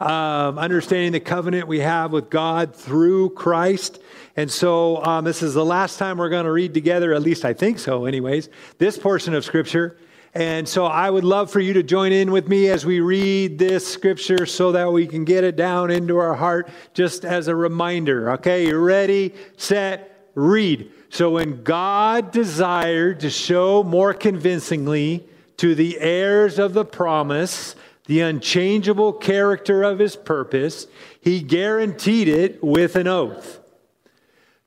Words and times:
um, 0.00 0.58
understanding 0.58 1.12
the 1.12 1.20
covenant 1.20 1.66
we 1.66 1.80
have 1.80 2.12
with 2.12 2.30
God 2.30 2.74
through 2.74 3.30
Christ. 3.30 4.00
And 4.36 4.50
so 4.50 5.04
um, 5.04 5.24
this 5.24 5.42
is 5.42 5.54
the 5.54 5.64
last 5.64 5.98
time 5.98 6.18
we're 6.18 6.28
going 6.28 6.44
to 6.44 6.52
read 6.52 6.72
together, 6.72 7.12
at 7.12 7.22
least 7.22 7.44
I 7.44 7.52
think 7.52 7.78
so, 7.78 8.04
anyways, 8.04 8.48
this 8.78 8.96
portion 8.96 9.34
of 9.34 9.44
Scripture. 9.44 9.96
And 10.34 10.68
so 10.68 10.84
I 10.84 11.10
would 11.10 11.24
love 11.24 11.50
for 11.50 11.58
you 11.58 11.72
to 11.72 11.82
join 11.82 12.12
in 12.12 12.30
with 12.30 12.48
me 12.48 12.68
as 12.68 12.84
we 12.84 13.00
read 13.00 13.58
this 13.58 13.88
scripture 13.88 14.44
so 14.44 14.72
that 14.72 14.92
we 14.92 15.06
can 15.06 15.24
get 15.24 15.42
it 15.42 15.56
down 15.56 15.90
into 15.90 16.18
our 16.18 16.34
heart 16.34 16.68
just 16.92 17.24
as 17.24 17.48
a 17.48 17.56
reminder. 17.56 18.32
Okay, 18.32 18.66
you 18.66 18.78
ready, 18.78 19.34
set, 19.56 20.30
read. 20.34 20.92
So 21.08 21.30
when 21.30 21.64
God 21.64 22.30
desired 22.30 23.20
to 23.20 23.30
show 23.30 23.82
more 23.82 24.12
convincingly 24.12 25.26
to 25.56 25.74
the 25.74 25.98
heirs 25.98 26.58
of 26.58 26.74
the 26.74 26.84
promise 26.84 27.74
the 28.08 28.20
unchangeable 28.20 29.12
character 29.12 29.82
of 29.82 29.98
his 29.98 30.16
purpose, 30.16 30.86
he 31.20 31.40
guaranteed 31.42 32.26
it 32.26 32.64
with 32.64 32.96
an 32.96 33.06
oath. 33.06 33.60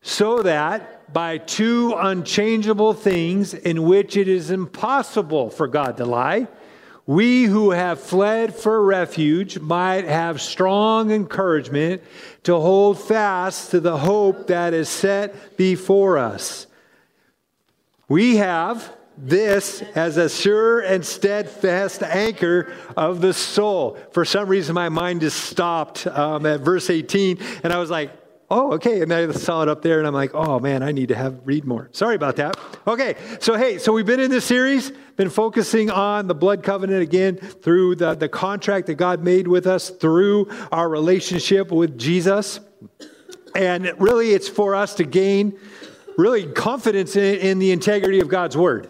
So 0.03 0.43
that 0.43 1.11
by 1.11 1.39
two 1.39 1.93
unchangeable 1.97 2.93
things 2.93 3.55
in 3.55 3.83
which 3.83 4.15
it 4.15 4.27
is 4.27 4.51
impossible 4.51 5.49
for 5.49 5.67
God 5.67 5.97
to 5.97 6.05
lie, 6.05 6.47
we 7.07 7.45
who 7.45 7.71
have 7.71 7.99
fled 7.99 8.55
for 8.55 8.85
refuge 8.85 9.59
might 9.59 10.05
have 10.05 10.39
strong 10.39 11.09
encouragement 11.09 12.03
to 12.43 12.59
hold 12.59 13.01
fast 13.01 13.71
to 13.71 13.79
the 13.79 13.97
hope 13.97 14.47
that 14.47 14.75
is 14.75 14.87
set 14.87 15.57
before 15.57 16.19
us. 16.19 16.67
We 18.07 18.35
have 18.35 18.95
this 19.21 19.81
as 19.95 20.17
a 20.17 20.27
sure 20.27 20.79
and 20.79 21.05
steadfast 21.05 22.01
anchor 22.03 22.73
of 22.97 23.21
the 23.21 23.33
soul. 23.33 23.97
For 24.11 24.25
some 24.25 24.49
reason, 24.49 24.73
my 24.73 24.89
mind 24.89 25.21
just 25.21 25.45
stopped 25.45 26.07
um, 26.07 26.45
at 26.45 26.61
verse 26.61 26.89
18, 26.89 27.37
and 27.63 27.71
I 27.71 27.77
was 27.77 27.89
like, 27.89 28.11
oh, 28.49 28.73
okay. 28.73 29.01
And 29.01 29.13
I 29.13 29.31
saw 29.31 29.63
it 29.63 29.69
up 29.69 29.81
there 29.81 29.99
and 29.99 30.07
I'm 30.07 30.13
like, 30.13 30.31
oh 30.33 30.59
man, 30.59 30.83
I 30.83 30.91
need 30.91 31.07
to 31.07 31.15
have 31.15 31.39
read 31.45 31.65
more. 31.65 31.89
Sorry 31.93 32.15
about 32.15 32.35
that. 32.35 32.57
Okay. 32.85 33.15
So, 33.39 33.55
hey, 33.55 33.77
so 33.77 33.93
we've 33.93 34.05
been 34.05 34.19
in 34.19 34.29
this 34.29 34.43
series, 34.43 34.91
been 35.15 35.29
focusing 35.29 35.89
on 35.89 36.27
the 36.27 36.35
blood 36.35 36.61
covenant 36.61 37.01
again 37.01 37.37
through 37.37 37.95
the, 37.95 38.13
the 38.13 38.27
contract 38.27 38.87
that 38.87 38.95
God 38.95 39.23
made 39.23 39.47
with 39.47 39.67
us 39.67 39.89
through 39.89 40.49
our 40.71 40.89
relationship 40.89 41.71
with 41.71 41.97
Jesus. 41.97 42.59
And 43.55 43.93
really, 43.99 44.31
it's 44.31 44.49
for 44.49 44.75
us 44.75 44.95
to 44.95 45.05
gain 45.05 45.57
really 46.17 46.45
confidence 46.51 47.15
in, 47.15 47.35
in 47.35 47.59
the 47.59 47.71
integrity 47.71 48.19
of 48.19 48.27
God's 48.27 48.57
word 48.57 48.89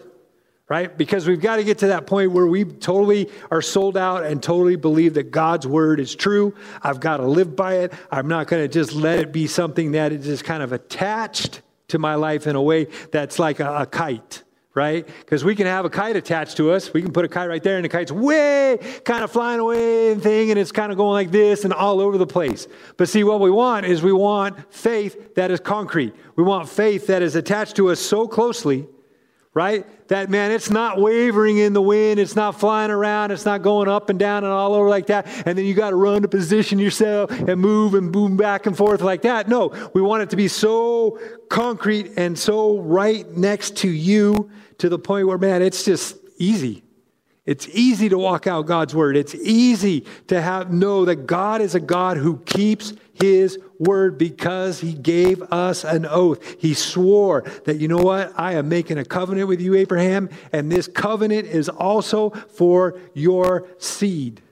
right? 0.72 0.96
Because 0.96 1.28
we've 1.28 1.38
got 1.38 1.56
to 1.56 1.64
get 1.64 1.76
to 1.80 1.88
that 1.88 2.06
point 2.06 2.32
where 2.32 2.46
we 2.46 2.64
totally 2.64 3.28
are 3.50 3.60
sold 3.60 3.94
out 3.94 4.24
and 4.24 4.42
totally 4.42 4.76
believe 4.76 5.12
that 5.12 5.30
God's 5.30 5.66
word 5.66 6.00
is 6.00 6.14
true. 6.14 6.54
I've 6.82 6.98
got 6.98 7.18
to 7.18 7.26
live 7.26 7.54
by 7.54 7.80
it. 7.80 7.92
I'm 8.10 8.26
not 8.26 8.46
going 8.46 8.62
to 8.62 8.68
just 8.68 8.94
let 8.94 9.18
it 9.18 9.32
be 9.32 9.46
something 9.46 9.92
that 9.92 10.12
is 10.12 10.24
just 10.24 10.44
kind 10.44 10.62
of 10.62 10.72
attached 10.72 11.60
to 11.88 11.98
my 11.98 12.14
life 12.14 12.46
in 12.46 12.56
a 12.56 12.62
way 12.62 12.86
that's 13.10 13.38
like 13.38 13.60
a, 13.60 13.80
a 13.82 13.84
kite. 13.84 14.44
Right? 14.72 15.06
Because 15.06 15.44
we 15.44 15.54
can 15.54 15.66
have 15.66 15.84
a 15.84 15.90
kite 15.90 16.16
attached 16.16 16.56
to 16.56 16.70
us. 16.70 16.94
We 16.94 17.02
can 17.02 17.12
put 17.12 17.26
a 17.26 17.28
kite 17.28 17.50
right 17.50 17.62
there, 17.62 17.76
and 17.76 17.84
the 17.84 17.90
kite's 17.90 18.10
way 18.10 18.78
kind 19.04 19.22
of 19.22 19.30
flying 19.30 19.60
away 19.60 20.12
and 20.12 20.22
thing, 20.22 20.48
and 20.48 20.58
it's 20.58 20.72
kind 20.72 20.90
of 20.90 20.96
going 20.96 21.12
like 21.12 21.30
this 21.30 21.64
and 21.64 21.74
all 21.74 22.00
over 22.00 22.16
the 22.16 22.26
place. 22.26 22.66
But 22.96 23.10
see, 23.10 23.24
what 23.24 23.40
we 23.40 23.50
want 23.50 23.84
is 23.84 24.02
we 24.02 24.14
want 24.14 24.72
faith 24.72 25.34
that 25.34 25.50
is 25.50 25.60
concrete. 25.60 26.14
We 26.34 26.44
want 26.44 26.70
faith 26.70 27.08
that 27.08 27.20
is 27.20 27.36
attached 27.36 27.76
to 27.76 27.90
us 27.90 28.00
so 28.00 28.26
closely 28.26 28.86
right? 29.54 29.86
That 30.08 30.30
man, 30.30 30.50
it's 30.50 30.70
not 30.70 30.98
wavering 30.98 31.58
in 31.58 31.72
the 31.72 31.82
wind, 31.82 32.18
it's 32.18 32.34
not 32.34 32.58
flying 32.58 32.90
around, 32.90 33.30
it's 33.30 33.44
not 33.44 33.62
going 33.62 33.88
up 33.88 34.08
and 34.08 34.18
down 34.18 34.44
and 34.44 34.52
all 34.52 34.74
over 34.74 34.88
like 34.88 35.06
that. 35.06 35.26
And 35.46 35.56
then 35.58 35.66
you 35.66 35.74
got 35.74 35.90
to 35.90 35.96
run 35.96 36.22
to 36.22 36.28
position 36.28 36.78
yourself 36.78 37.30
and 37.30 37.60
move 37.60 37.94
and 37.94 38.12
boom 38.12 38.36
back 38.36 38.66
and 38.66 38.76
forth 38.76 39.02
like 39.02 39.22
that. 39.22 39.48
No, 39.48 39.90
we 39.94 40.00
want 40.00 40.22
it 40.22 40.30
to 40.30 40.36
be 40.36 40.48
so 40.48 41.18
concrete 41.50 42.12
and 42.16 42.38
so 42.38 42.78
right 42.78 43.30
next 43.36 43.76
to 43.78 43.88
you 43.88 44.50
to 44.78 44.88
the 44.88 44.98
point 44.98 45.26
where, 45.26 45.38
man, 45.38 45.62
it's 45.62 45.84
just 45.84 46.16
easy. 46.38 46.82
It's 47.44 47.68
easy 47.68 48.08
to 48.08 48.18
walk 48.18 48.46
out 48.46 48.66
God's 48.66 48.94
word. 48.94 49.16
It's 49.16 49.34
easy 49.34 50.06
to 50.28 50.40
have 50.40 50.72
know 50.72 51.04
that 51.04 51.26
God 51.26 51.60
is 51.60 51.74
a 51.74 51.80
God 51.80 52.16
who 52.16 52.38
keeps 52.38 52.92
his 53.12 53.58
word 53.78 54.18
because 54.18 54.80
he 54.80 54.94
gave 54.94 55.42
us 55.52 55.84
an 55.84 56.06
oath. 56.06 56.56
He 56.60 56.74
swore 56.74 57.42
that, 57.64 57.78
you 57.78 57.88
know 57.88 57.98
what? 57.98 58.32
I 58.36 58.54
am 58.54 58.68
making 58.68 58.98
a 58.98 59.04
covenant 59.04 59.48
with 59.48 59.60
you, 59.60 59.74
Abraham, 59.74 60.30
and 60.52 60.70
this 60.70 60.88
covenant 60.88 61.48
is 61.48 61.68
also 61.68 62.30
for 62.30 62.98
your 63.14 63.66
seed 63.78 64.42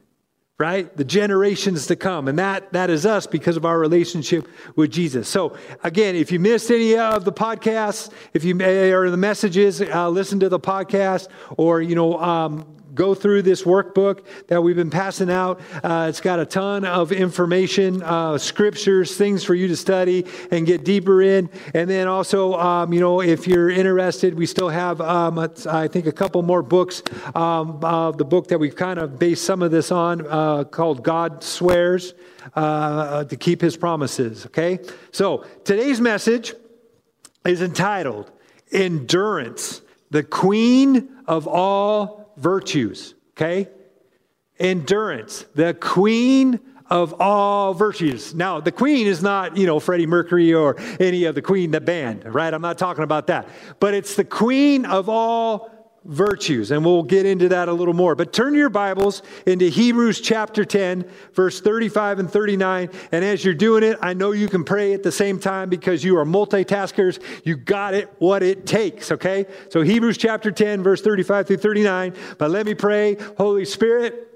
right 0.60 0.94
the 0.94 1.04
generations 1.04 1.87
to 1.87 1.97
come 1.97 2.28
and 2.28 2.38
that 2.38 2.70
that 2.75 2.91
is 2.91 3.06
us 3.06 3.26
because 3.26 3.56
of 3.56 3.65
our 3.65 3.78
relationship 3.78 4.47
with 4.76 4.91
jesus 4.91 5.26
so 5.26 5.56
again 5.82 6.15
if 6.15 6.31
you 6.31 6.38
missed 6.38 6.70
any 6.70 6.99
of 6.99 7.25
the 7.25 7.32
podcasts 7.32 8.12
if 8.34 8.44
you 8.44 8.54
or 8.94 9.09
the 9.09 9.16
messages 9.16 9.81
uh, 9.81 10.09
listen 10.10 10.38
to 10.38 10.50
the 10.50 10.60
podcast 10.60 11.28
or 11.56 11.81
you 11.81 11.94
know 11.94 12.20
um, 12.20 12.66
go 12.94 13.14
through 13.14 13.42
this 13.42 13.62
workbook 13.62 14.24
that 14.48 14.62
we've 14.62 14.76
been 14.76 14.90
passing 14.90 15.30
out. 15.30 15.60
Uh, 15.82 16.06
it's 16.08 16.20
got 16.20 16.40
a 16.40 16.46
ton 16.46 16.84
of 16.84 17.12
information, 17.12 18.02
uh, 18.02 18.38
scriptures, 18.38 19.16
things 19.16 19.44
for 19.44 19.54
you 19.54 19.68
to 19.68 19.76
study 19.76 20.26
and 20.50 20.66
get 20.66 20.84
deeper 20.84 21.22
in. 21.22 21.48
And 21.74 21.88
then 21.88 22.08
also, 22.08 22.54
um, 22.54 22.92
you 22.92 23.00
know, 23.00 23.20
if 23.20 23.46
you're 23.46 23.70
interested, 23.70 24.34
we 24.34 24.46
still 24.46 24.68
have, 24.68 25.00
um, 25.00 25.38
I 25.38 25.88
think, 25.88 26.06
a 26.06 26.12
couple 26.12 26.42
more 26.42 26.62
books. 26.62 27.02
Um, 27.34 27.84
uh, 27.84 28.12
the 28.12 28.24
book 28.24 28.48
that 28.48 28.58
we've 28.58 28.76
kind 28.76 28.98
of 28.98 29.18
based 29.18 29.44
some 29.44 29.62
of 29.62 29.70
this 29.70 29.90
on 29.90 30.26
uh, 30.26 30.64
called 30.64 31.02
God 31.02 31.42
Swears 31.42 32.14
uh, 32.54 33.24
to 33.24 33.36
Keep 33.36 33.60
His 33.60 33.76
Promises. 33.76 34.46
Okay? 34.46 34.78
So 35.12 35.44
today's 35.64 36.00
message 36.00 36.54
is 37.44 37.62
entitled 37.62 38.30
Endurance, 38.72 39.82
the 40.10 40.22
Queen 40.22 41.08
of 41.26 41.46
All 41.46 42.19
virtues, 42.36 43.14
okay? 43.32 43.68
Endurance, 44.58 45.46
the 45.54 45.74
queen 45.74 46.60
of 46.91 47.20
all 47.20 47.72
virtues. 47.72 48.34
Now, 48.34 48.60
the 48.60 48.72
queen 48.72 49.06
is 49.06 49.22
not, 49.22 49.56
you 49.56 49.66
know, 49.66 49.78
Freddie 49.78 50.06
Mercury 50.06 50.52
or 50.52 50.76
any 50.98 51.24
of 51.24 51.36
the 51.36 51.42
queen, 51.42 51.70
the 51.70 51.80
band, 51.80 52.34
right? 52.34 52.52
I'm 52.52 52.62
not 52.62 52.78
talking 52.78 53.04
about 53.04 53.28
that. 53.28 53.48
But 53.78 53.94
it's 53.94 54.16
the 54.16 54.24
queen 54.24 54.84
of 54.84 55.08
all 55.08 55.79
virtues, 56.05 56.71
and 56.71 56.84
we'll 56.84 57.03
get 57.03 57.27
into 57.27 57.49
that 57.50 57.69
a 57.69 57.72
little 57.72 57.94
more. 57.94 58.15
But 58.15 58.33
turn 58.33 58.55
your 58.55 58.71
Bibles 58.71 59.22
into 59.47 59.66
Hebrews 59.66 60.21
chapter 60.21 60.65
10, 60.65 61.05
verse 61.34 61.61
35 61.61 62.21
and 62.21 62.31
39. 62.31 62.88
And 63.12 63.25
as 63.25 63.44
you're 63.44 63.55
doing 63.55 63.83
it, 63.83 63.99
I 64.00 64.15
know 64.15 64.33
you 64.33 64.49
can 64.49 64.65
pray 64.65 64.94
at 64.94 65.03
the 65.03 65.12
same 65.12 65.38
time 65.38 65.69
because 65.69 66.03
you 66.03 66.16
are 66.16 66.25
multitaskers. 66.25 67.21
You 67.44 67.56
got 67.56 67.94
it 67.94 68.11
what 68.19 68.43
it 68.43 68.66
takes, 68.66 69.12
okay? 69.12 69.47
So 69.69 69.83
Hebrews 69.83 70.16
chapter 70.16 70.50
10, 70.50 70.83
verse 70.83 71.03
35 71.03 71.47
through 71.47 71.59
39. 71.59 72.15
But 72.38 72.50
let 72.50 72.65
me 72.65 72.75
pray, 72.75 73.17
Holy 73.37 73.67
Spirit, 73.67 74.27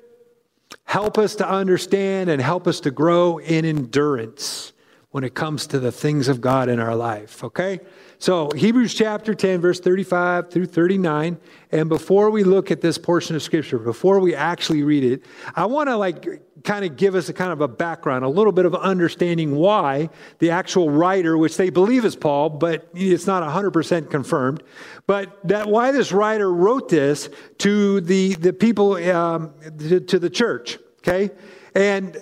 help 0.85 1.17
us 1.17 1.35
to 1.37 1.49
understand 1.49 2.29
and 2.29 2.43
help 2.43 2.67
us 2.67 2.81
to 2.81 2.91
grow 2.91 3.39
in 3.39 3.65
endurance 3.65 4.74
when 5.15 5.23
it 5.23 5.33
comes 5.33 5.69
to 5.69 5.79
the 5.79 5.93
things 5.93 6.27
of 6.27 6.41
God 6.41 6.69
in 6.69 6.81
our 6.81 6.97
life, 6.97 7.45
okay? 7.45 7.79
So, 8.19 8.51
Hebrews 8.51 8.95
chapter 8.95 9.33
10, 9.33 9.61
verse 9.61 9.79
35 9.79 10.51
through 10.51 10.67
39. 10.67 11.39
And 11.71 11.89
before 11.89 12.31
we 12.31 12.43
look 12.43 12.73
at 12.73 12.81
this 12.81 12.99
portion 12.99 13.37
of 13.37 13.43
scripture, 13.45 13.79
before 13.79 14.19
we 14.19 14.35
actually 14.35 14.83
read 14.83 15.05
it, 15.05 15.23
I 15.55 15.67
want 15.67 15.89
to 15.89 15.97
like 15.97 16.43
kind 16.65 16.85
of 16.85 16.97
give 16.97 17.15
us 17.15 17.29
a 17.29 17.33
kind 17.33 17.53
of 17.53 17.61
a 17.61 17.69
background, 17.69 18.25
a 18.25 18.29
little 18.29 18.51
bit 18.51 18.65
of 18.65 18.75
understanding 18.75 19.55
why 19.55 20.11
the 20.41 20.51
actual 20.51 20.91
writer, 20.91 21.39
which 21.39 21.57
they 21.57 21.71
believe 21.71 22.05
is 22.05 22.17
Paul, 22.17 22.51
but 22.51 22.89
it's 22.93 23.29
not 23.29 23.45
100% 23.45 24.11
confirmed, 24.11 24.65
but 25.07 25.39
that 25.47 25.69
why 25.69 25.93
this 25.93 26.11
writer 26.11 26.53
wrote 26.53 26.89
this 26.89 27.29
to 27.59 28.01
the, 28.01 28.35
the 28.35 28.53
people, 28.53 28.95
um, 28.95 29.55
to, 29.79 30.01
to 30.01 30.19
the 30.19 30.29
church, 30.29 30.81
okay? 30.99 31.31
And 31.73 32.17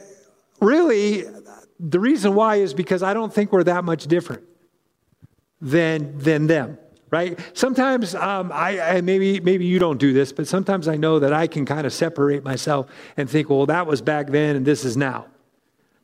really, 0.60 1.24
the 1.82 2.00
reason 2.00 2.34
why 2.34 2.56
is 2.56 2.72
because 2.72 3.02
I 3.02 3.12
don't 3.12 3.32
think 3.32 3.52
we're 3.52 3.64
that 3.64 3.84
much 3.84 4.06
different 4.06 4.44
than, 5.60 6.16
than 6.18 6.46
them 6.46 6.78
right 7.10 7.38
sometimes 7.52 8.14
um, 8.14 8.50
I, 8.52 8.80
I, 8.80 9.00
maybe 9.00 9.38
maybe 9.40 9.66
you 9.66 9.78
don't 9.78 9.98
do 9.98 10.12
this 10.12 10.32
but 10.32 10.48
sometimes 10.48 10.88
i 10.88 10.96
know 10.96 11.18
that 11.18 11.32
i 11.32 11.46
can 11.46 11.66
kind 11.66 11.86
of 11.86 11.92
separate 11.92 12.42
myself 12.42 12.90
and 13.16 13.28
think 13.28 13.50
well 13.50 13.66
that 13.66 13.86
was 13.86 14.00
back 14.00 14.28
then 14.28 14.56
and 14.56 14.64
this 14.66 14.84
is 14.84 14.96
now 14.96 15.26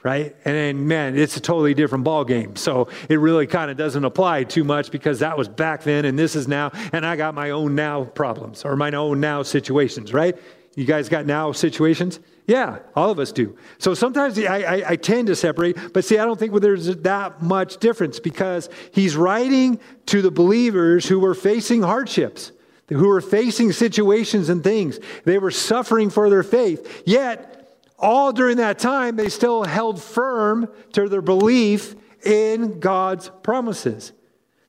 right? 0.03 0.37
And 0.45 0.55
then, 0.55 0.87
man, 0.89 1.19
it's 1.19 1.37
a 1.37 1.41
totally 1.41 1.75
different 1.75 2.05
ball 2.05 2.25
game. 2.25 2.57
So 2.57 2.89
it 3.09 3.17
really 3.17 3.47
kind 3.47 3.71
of 3.71 3.77
doesn't 3.77 4.05
apply 4.05 4.45
too 4.45 4.65
much 4.65 4.91
because 4.91 5.19
that 5.19 5.37
was 5.37 5.49
back 5.49 5.83
then 5.83 6.05
and 6.05 6.19
this 6.19 6.37
is 6.37 6.47
now, 6.47 6.71
and 6.93 7.05
I 7.05 7.17
got 7.17 7.35
my 7.35 7.51
own 7.51 7.75
now 7.75 8.05
problems 8.05 8.65
or 8.65 8.77
my 8.77 8.91
own 8.93 9.21
now 9.21 9.43
situations, 9.43 10.15
right? 10.15 10.37
You 10.77 10.85
guys 10.85 11.09
got 11.09 11.27
now 11.27 11.53
situations? 11.53 12.21
Yeah, 12.49 12.79
all 12.97 13.11
of 13.11 13.19
us 13.19 13.31
do. 13.31 13.59
So 13.77 13.93
sometimes 13.93 14.39
I, 14.39 14.61
I, 14.63 14.91
I, 14.93 14.97
tend 14.97 15.27
to 15.27 15.37
separate, 15.37 15.77
but 15.93 16.03
see, 16.03 16.17
I 16.17 16.25
don't 16.25 16.39
think 16.39 16.59
there's 16.63 16.87
that 16.87 17.43
much 17.43 17.77
difference 17.77 18.21
because 18.21 18.71
he's 18.91 19.17
writing 19.17 19.79
to 20.07 20.23
the 20.23 20.31
believers 20.31 21.07
who 21.07 21.21
were 21.21 21.35
facing 21.35 21.83
hardships, 21.83 22.53
who 22.89 23.07
were 23.07 23.21
facing 23.21 23.73
situations 23.73 24.49
and 24.49 24.65
things. 24.65 24.99
They 25.25 25.39
were 25.39 25.51
suffering 25.51 26.09
for 26.09 26.31
their 26.31 26.43
faith. 26.43 27.03
Yet, 27.05 27.69
all 27.99 28.33
during 28.33 28.57
that 28.57 28.79
time, 28.79 29.17
they 29.17 29.29
still 29.29 29.65
held 29.65 30.03
firm 30.03 30.73
to 30.95 31.07
their 31.07 31.21
belief 31.21 31.97
in 32.25 32.81
God's 32.81 33.31
promises. 33.43 34.13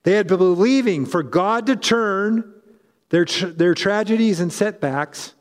They 0.04 0.14
had 0.14 0.28
been 0.28 0.38
believing 0.38 1.06
for 1.06 1.24
God 1.24 1.68
to 1.68 1.78
turn 1.78 2.56
their, 3.08 3.24
their 3.24 3.74
tragedies 3.74 4.42
and 4.42 4.52
setbacks 4.52 5.34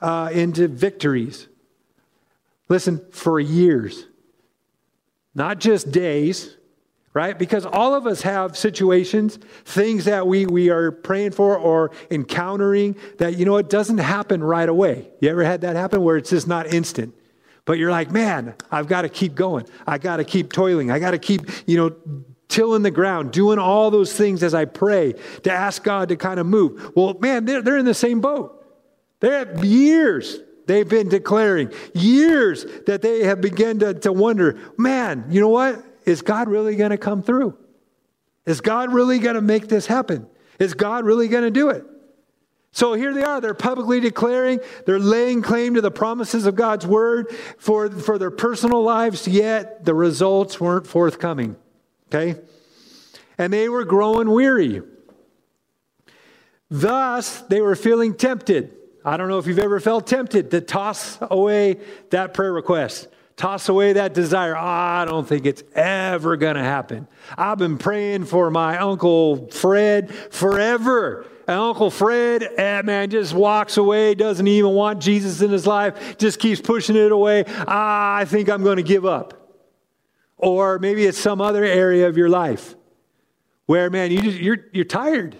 uh, 0.00 0.30
into 0.32 0.66
victories. 0.66 1.46
Listen, 2.68 3.04
for 3.10 3.38
years, 3.38 4.06
not 5.34 5.60
just 5.60 5.92
days, 5.92 6.56
right? 7.14 7.38
Because 7.38 7.64
all 7.64 7.94
of 7.94 8.06
us 8.06 8.22
have 8.22 8.56
situations, 8.56 9.38
things 9.64 10.04
that 10.04 10.26
we, 10.26 10.46
we 10.46 10.68
are 10.68 10.90
praying 10.90 11.30
for 11.30 11.56
or 11.56 11.92
encountering 12.10 12.96
that, 13.18 13.38
you 13.38 13.44
know, 13.44 13.56
it 13.56 13.70
doesn't 13.70 13.98
happen 13.98 14.42
right 14.42 14.68
away. 14.68 15.08
You 15.20 15.30
ever 15.30 15.44
had 15.44 15.62
that 15.62 15.76
happen 15.76 16.02
where 16.02 16.16
it's 16.16 16.30
just 16.30 16.46
not 16.46 16.66
instant? 16.66 17.14
But 17.64 17.78
you're 17.78 17.90
like, 17.90 18.10
man, 18.10 18.54
I've 18.70 18.86
got 18.86 19.02
to 19.02 19.08
keep 19.08 19.34
going. 19.34 19.66
I 19.86 19.98
got 19.98 20.18
to 20.18 20.24
keep 20.24 20.52
toiling. 20.52 20.90
I 20.90 20.98
got 20.98 21.12
to 21.12 21.18
keep, 21.18 21.42
you 21.66 21.76
know, 21.78 21.96
tilling 22.48 22.82
the 22.82 22.90
ground, 22.90 23.32
doing 23.32 23.58
all 23.58 23.90
those 23.90 24.12
things 24.12 24.42
as 24.42 24.54
I 24.54 24.66
pray 24.66 25.14
to 25.42 25.50
ask 25.52 25.82
God 25.82 26.10
to 26.10 26.16
kind 26.16 26.38
of 26.38 26.46
move. 26.46 26.92
Well, 26.94 27.16
man, 27.18 27.44
they're, 27.44 27.62
they're 27.62 27.78
in 27.78 27.86
the 27.86 27.94
same 27.94 28.20
boat. 28.20 28.64
They're 29.20 29.64
years 29.64 30.38
They've 30.66 30.88
been 30.88 31.08
declaring 31.08 31.72
years 31.94 32.66
that 32.86 33.00
they 33.02 33.24
have 33.24 33.40
begun 33.40 33.78
to, 33.78 33.94
to 33.94 34.12
wonder, 34.12 34.58
man, 34.76 35.26
you 35.30 35.40
know 35.40 35.48
what? 35.48 35.84
Is 36.04 36.22
God 36.22 36.48
really 36.48 36.76
going 36.76 36.90
to 36.90 36.98
come 36.98 37.22
through? 37.22 37.56
Is 38.44 38.60
God 38.60 38.92
really 38.92 39.18
going 39.18 39.34
to 39.34 39.40
make 39.40 39.68
this 39.68 39.86
happen? 39.86 40.26
Is 40.58 40.74
God 40.74 41.04
really 41.04 41.28
going 41.28 41.44
to 41.44 41.50
do 41.50 41.70
it? 41.70 41.84
So 42.72 42.92
here 42.92 43.14
they 43.14 43.22
are. 43.22 43.40
They're 43.40 43.54
publicly 43.54 44.00
declaring, 44.00 44.60
they're 44.84 44.98
laying 44.98 45.40
claim 45.40 45.74
to 45.74 45.80
the 45.80 45.90
promises 45.90 46.46
of 46.46 46.56
God's 46.56 46.86
word 46.86 47.30
for, 47.58 47.90
for 47.90 48.18
their 48.18 48.30
personal 48.30 48.82
lives, 48.82 49.26
yet 49.26 49.84
the 49.84 49.94
results 49.94 50.60
weren't 50.60 50.86
forthcoming. 50.86 51.56
Okay? 52.08 52.38
And 53.38 53.52
they 53.52 53.68
were 53.68 53.84
growing 53.84 54.30
weary. 54.30 54.82
Thus, 56.70 57.40
they 57.42 57.60
were 57.60 57.76
feeling 57.76 58.14
tempted. 58.14 58.76
I 59.06 59.16
don't 59.16 59.28
know 59.28 59.38
if 59.38 59.46
you've 59.46 59.60
ever 59.60 59.78
felt 59.78 60.08
tempted 60.08 60.50
to 60.50 60.60
toss 60.60 61.18
away 61.20 61.78
that 62.10 62.34
prayer 62.34 62.52
request, 62.52 63.06
toss 63.36 63.68
away 63.68 63.92
that 63.92 64.14
desire. 64.14 64.56
Oh, 64.56 64.60
I 64.60 65.04
don't 65.04 65.26
think 65.28 65.46
it's 65.46 65.62
ever 65.76 66.36
going 66.36 66.56
to 66.56 66.62
happen. 66.64 67.06
I've 67.38 67.58
been 67.58 67.78
praying 67.78 68.24
for 68.24 68.50
my 68.50 68.78
Uncle 68.78 69.48
Fred 69.52 70.12
forever. 70.12 71.24
And 71.46 71.56
Uncle 71.56 71.88
Fred, 71.88 72.42
eh, 72.42 72.82
man, 72.84 73.08
just 73.08 73.32
walks 73.32 73.76
away, 73.76 74.16
doesn't 74.16 74.48
even 74.48 74.72
want 74.72 75.00
Jesus 75.00 75.40
in 75.40 75.52
his 75.52 75.68
life, 75.68 76.18
just 76.18 76.40
keeps 76.40 76.60
pushing 76.60 76.96
it 76.96 77.12
away. 77.12 77.44
Ah, 77.46 78.16
I 78.16 78.24
think 78.24 78.48
I'm 78.48 78.64
going 78.64 78.78
to 78.78 78.82
give 78.82 79.06
up. 79.06 79.56
Or 80.36 80.80
maybe 80.80 81.04
it's 81.04 81.16
some 81.16 81.40
other 81.40 81.62
area 81.64 82.08
of 82.08 82.16
your 82.16 82.28
life 82.28 82.74
where, 83.66 83.88
man, 83.88 84.10
you 84.10 84.20
just, 84.20 84.38
you're, 84.38 84.58
you're 84.72 84.84
tired. 84.84 85.36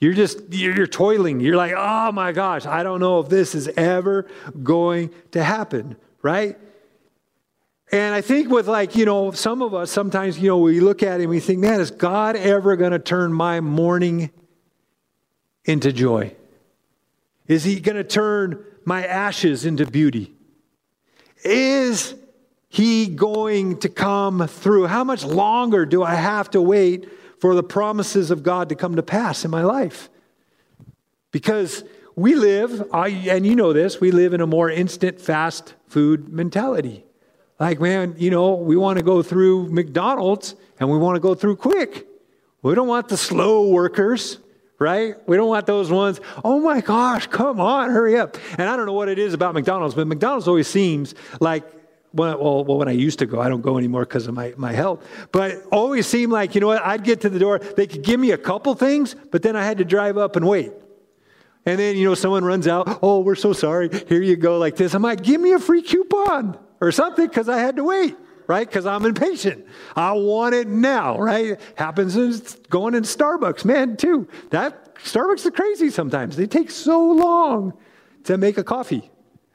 You're 0.00 0.14
just, 0.14 0.52
you're 0.52 0.86
toiling. 0.86 1.40
You're 1.40 1.56
like, 1.56 1.74
oh 1.76 2.12
my 2.12 2.32
gosh, 2.32 2.66
I 2.66 2.82
don't 2.82 3.00
know 3.00 3.18
if 3.20 3.28
this 3.28 3.54
is 3.54 3.68
ever 3.76 4.26
going 4.62 5.10
to 5.32 5.42
happen, 5.42 5.96
right? 6.22 6.56
And 7.90 8.14
I 8.14 8.20
think 8.20 8.48
with 8.48 8.68
like, 8.68 8.94
you 8.94 9.04
know, 9.04 9.32
some 9.32 9.62
of 9.62 9.74
us, 9.74 9.90
sometimes, 9.90 10.38
you 10.38 10.48
know, 10.48 10.58
we 10.58 10.80
look 10.80 11.02
at 11.02 11.20
it 11.20 11.24
and 11.24 11.30
we 11.30 11.40
think, 11.40 11.58
man, 11.58 11.80
is 11.80 11.90
God 11.90 12.36
ever 12.36 12.76
going 12.76 12.92
to 12.92 12.98
turn 12.98 13.32
my 13.32 13.60
mourning 13.60 14.30
into 15.64 15.92
joy? 15.92 16.34
Is 17.46 17.64
he 17.64 17.80
going 17.80 17.96
to 17.96 18.04
turn 18.04 18.64
my 18.84 19.04
ashes 19.04 19.64
into 19.64 19.86
beauty? 19.86 20.34
Is 21.44 22.14
he 22.68 23.06
going 23.08 23.78
to 23.78 23.88
come 23.88 24.46
through? 24.46 24.86
How 24.86 25.02
much 25.02 25.24
longer 25.24 25.86
do 25.86 26.02
I 26.02 26.14
have 26.14 26.50
to 26.50 26.60
wait 26.60 27.08
for 27.40 27.54
the 27.54 27.62
promises 27.62 28.30
of 28.30 28.42
God 28.42 28.68
to 28.68 28.74
come 28.74 28.96
to 28.96 29.02
pass 29.02 29.44
in 29.44 29.50
my 29.50 29.62
life. 29.62 30.10
Because 31.30 31.84
we 32.16 32.34
live, 32.34 32.88
I, 32.92 33.08
and 33.08 33.46
you 33.46 33.54
know 33.54 33.72
this, 33.72 34.00
we 34.00 34.10
live 34.10 34.34
in 34.34 34.40
a 34.40 34.46
more 34.46 34.70
instant 34.70 35.20
fast 35.20 35.74
food 35.86 36.28
mentality. 36.28 37.04
Like, 37.60 37.80
man, 37.80 38.14
you 38.18 38.30
know, 38.30 38.54
we 38.54 38.76
want 38.76 38.98
to 38.98 39.04
go 39.04 39.22
through 39.22 39.68
McDonald's 39.68 40.54
and 40.80 40.90
we 40.90 40.98
want 40.98 41.16
to 41.16 41.20
go 41.20 41.34
through 41.34 41.56
quick. 41.56 42.06
We 42.62 42.74
don't 42.74 42.88
want 42.88 43.08
the 43.08 43.16
slow 43.16 43.68
workers, 43.68 44.38
right? 44.78 45.14
We 45.28 45.36
don't 45.36 45.48
want 45.48 45.66
those 45.66 45.90
ones, 45.90 46.20
oh 46.44 46.60
my 46.60 46.80
gosh, 46.80 47.26
come 47.28 47.60
on, 47.60 47.90
hurry 47.90 48.16
up. 48.16 48.36
And 48.58 48.68
I 48.68 48.76
don't 48.76 48.86
know 48.86 48.92
what 48.92 49.08
it 49.08 49.18
is 49.18 49.34
about 49.34 49.54
McDonald's, 49.54 49.94
but 49.94 50.06
McDonald's 50.06 50.48
always 50.48 50.68
seems 50.68 51.14
like 51.40 51.64
when, 52.12 52.38
well, 52.38 52.64
well, 52.64 52.78
when 52.78 52.88
I 52.88 52.92
used 52.92 53.18
to 53.18 53.26
go, 53.26 53.40
I 53.40 53.48
don't 53.48 53.60
go 53.60 53.78
anymore 53.78 54.02
because 54.02 54.26
of 54.26 54.34
my, 54.34 54.54
my 54.56 54.72
health. 54.72 55.04
But 55.32 55.62
always 55.70 56.06
seemed 56.06 56.32
like, 56.32 56.54
you 56.54 56.60
know 56.60 56.66
what, 56.66 56.82
I'd 56.82 57.04
get 57.04 57.20
to 57.22 57.28
the 57.28 57.38
door, 57.38 57.58
they 57.58 57.86
could 57.86 58.02
give 58.02 58.18
me 58.18 58.30
a 58.30 58.38
couple 58.38 58.74
things, 58.74 59.14
but 59.30 59.42
then 59.42 59.56
I 59.56 59.64
had 59.64 59.78
to 59.78 59.84
drive 59.84 60.16
up 60.16 60.36
and 60.36 60.46
wait. 60.46 60.72
And 61.66 61.78
then, 61.78 61.96
you 61.96 62.04
know, 62.04 62.14
someone 62.14 62.44
runs 62.44 62.66
out, 62.66 63.00
oh, 63.02 63.20
we're 63.20 63.34
so 63.34 63.52
sorry, 63.52 63.90
here 64.08 64.22
you 64.22 64.36
go, 64.36 64.58
like 64.58 64.76
this. 64.76 64.94
I'm 64.94 65.02
like, 65.02 65.22
give 65.22 65.40
me 65.40 65.52
a 65.52 65.58
free 65.58 65.82
coupon 65.82 66.58
or 66.80 66.92
something 66.92 67.26
because 67.26 67.48
I 67.48 67.58
had 67.58 67.76
to 67.76 67.84
wait, 67.84 68.16
right? 68.46 68.66
Because 68.66 68.86
I'm 68.86 69.04
impatient. 69.04 69.66
I 69.94 70.12
want 70.12 70.54
it 70.54 70.66
now, 70.66 71.18
right? 71.18 71.60
Happens 71.74 72.16
in 72.16 72.40
going 72.70 72.94
in 72.94 73.02
Starbucks, 73.02 73.66
man, 73.66 73.98
too. 73.98 74.28
That 74.50 74.94
Starbucks 74.96 75.44
is 75.44 75.50
crazy 75.50 75.90
sometimes. 75.90 76.36
They 76.36 76.46
take 76.46 76.70
so 76.70 77.12
long 77.12 77.74
to 78.24 78.38
make 78.38 78.56
a 78.56 78.64
coffee. 78.64 79.10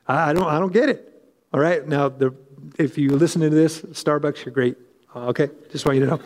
I 0.07 0.33
don't, 0.33 0.45
I 0.45 0.59
don't 0.59 0.73
get 0.73 0.89
it. 0.89 1.09
All 1.53 1.59
right, 1.59 1.87
now 1.87 2.09
the 2.09 2.35
if 2.77 2.97
you 2.97 3.09
listen 3.09 3.41
to 3.41 3.49
this, 3.49 3.81
Starbucks, 3.81 4.45
you're 4.45 4.53
great. 4.53 4.77
Uh, 5.15 5.27
okay, 5.27 5.49
just 5.71 5.85
want 5.85 5.97
you 5.99 6.05
to 6.05 6.11
know. 6.11 6.19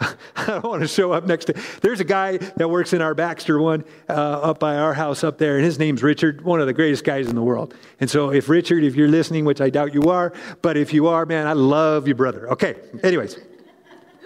I 0.36 0.46
don't 0.46 0.64
want 0.64 0.82
to 0.82 0.88
show 0.88 1.12
up 1.12 1.26
next 1.26 1.46
to. 1.46 1.54
There's 1.80 2.00
a 2.00 2.04
guy 2.04 2.36
that 2.36 2.68
works 2.68 2.92
in 2.92 3.02
our 3.02 3.14
Baxter 3.14 3.60
one 3.60 3.84
uh, 4.08 4.12
up 4.12 4.60
by 4.60 4.76
our 4.76 4.94
house 4.94 5.24
up 5.24 5.38
there, 5.38 5.56
and 5.56 5.64
his 5.64 5.78
name's 5.78 6.02
Richard, 6.02 6.42
one 6.42 6.60
of 6.60 6.66
the 6.66 6.72
greatest 6.72 7.04
guys 7.04 7.28
in 7.28 7.34
the 7.34 7.42
world. 7.42 7.74
And 7.98 8.08
so, 8.08 8.30
if 8.30 8.48
Richard, 8.48 8.84
if 8.84 8.94
you're 8.94 9.08
listening, 9.08 9.44
which 9.44 9.60
I 9.60 9.70
doubt 9.70 9.94
you 9.94 10.02
are, 10.02 10.32
but 10.62 10.76
if 10.76 10.92
you 10.92 11.08
are, 11.08 11.26
man, 11.26 11.46
I 11.46 11.54
love 11.54 12.06
you, 12.06 12.14
brother. 12.14 12.50
Okay. 12.52 12.76
Anyways, 13.02 13.38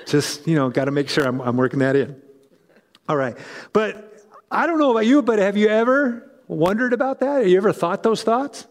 just 0.06 0.46
you 0.46 0.56
know, 0.56 0.68
got 0.68 0.86
to 0.86 0.90
make 0.90 1.08
sure 1.08 1.26
I'm, 1.26 1.40
I'm 1.40 1.56
working 1.56 1.78
that 1.78 1.96
in. 1.96 2.20
All 3.08 3.16
right, 3.16 3.36
but 3.72 4.26
I 4.50 4.66
don't 4.66 4.78
know 4.78 4.90
about 4.90 5.06
you, 5.06 5.22
but 5.22 5.38
have 5.38 5.56
you 5.56 5.68
ever 5.68 6.30
wondered 6.48 6.92
about 6.92 7.20
that? 7.20 7.38
Have 7.38 7.48
you 7.48 7.56
ever 7.56 7.72
thought 7.72 8.02
those 8.02 8.22
thoughts? 8.22 8.66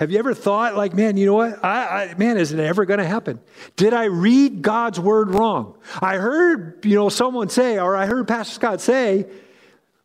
Have 0.00 0.10
you 0.10 0.18
ever 0.18 0.32
thought, 0.32 0.76
like, 0.76 0.94
man, 0.94 1.18
you 1.18 1.26
know 1.26 1.34
what? 1.34 1.62
I, 1.62 2.04
I, 2.04 2.14
man, 2.14 2.38
is 2.38 2.52
it 2.52 2.58
ever 2.58 2.86
going 2.86 3.00
to 3.00 3.06
happen? 3.06 3.38
Did 3.76 3.92
I 3.92 4.04
read 4.04 4.62
God's 4.62 4.98
word 4.98 5.34
wrong? 5.34 5.76
I 6.00 6.16
heard, 6.16 6.82
you 6.86 6.94
know, 6.94 7.10
someone 7.10 7.50
say, 7.50 7.78
or 7.78 7.94
I 7.94 8.06
heard 8.06 8.26
Pastor 8.26 8.54
Scott 8.54 8.80
say, 8.80 9.26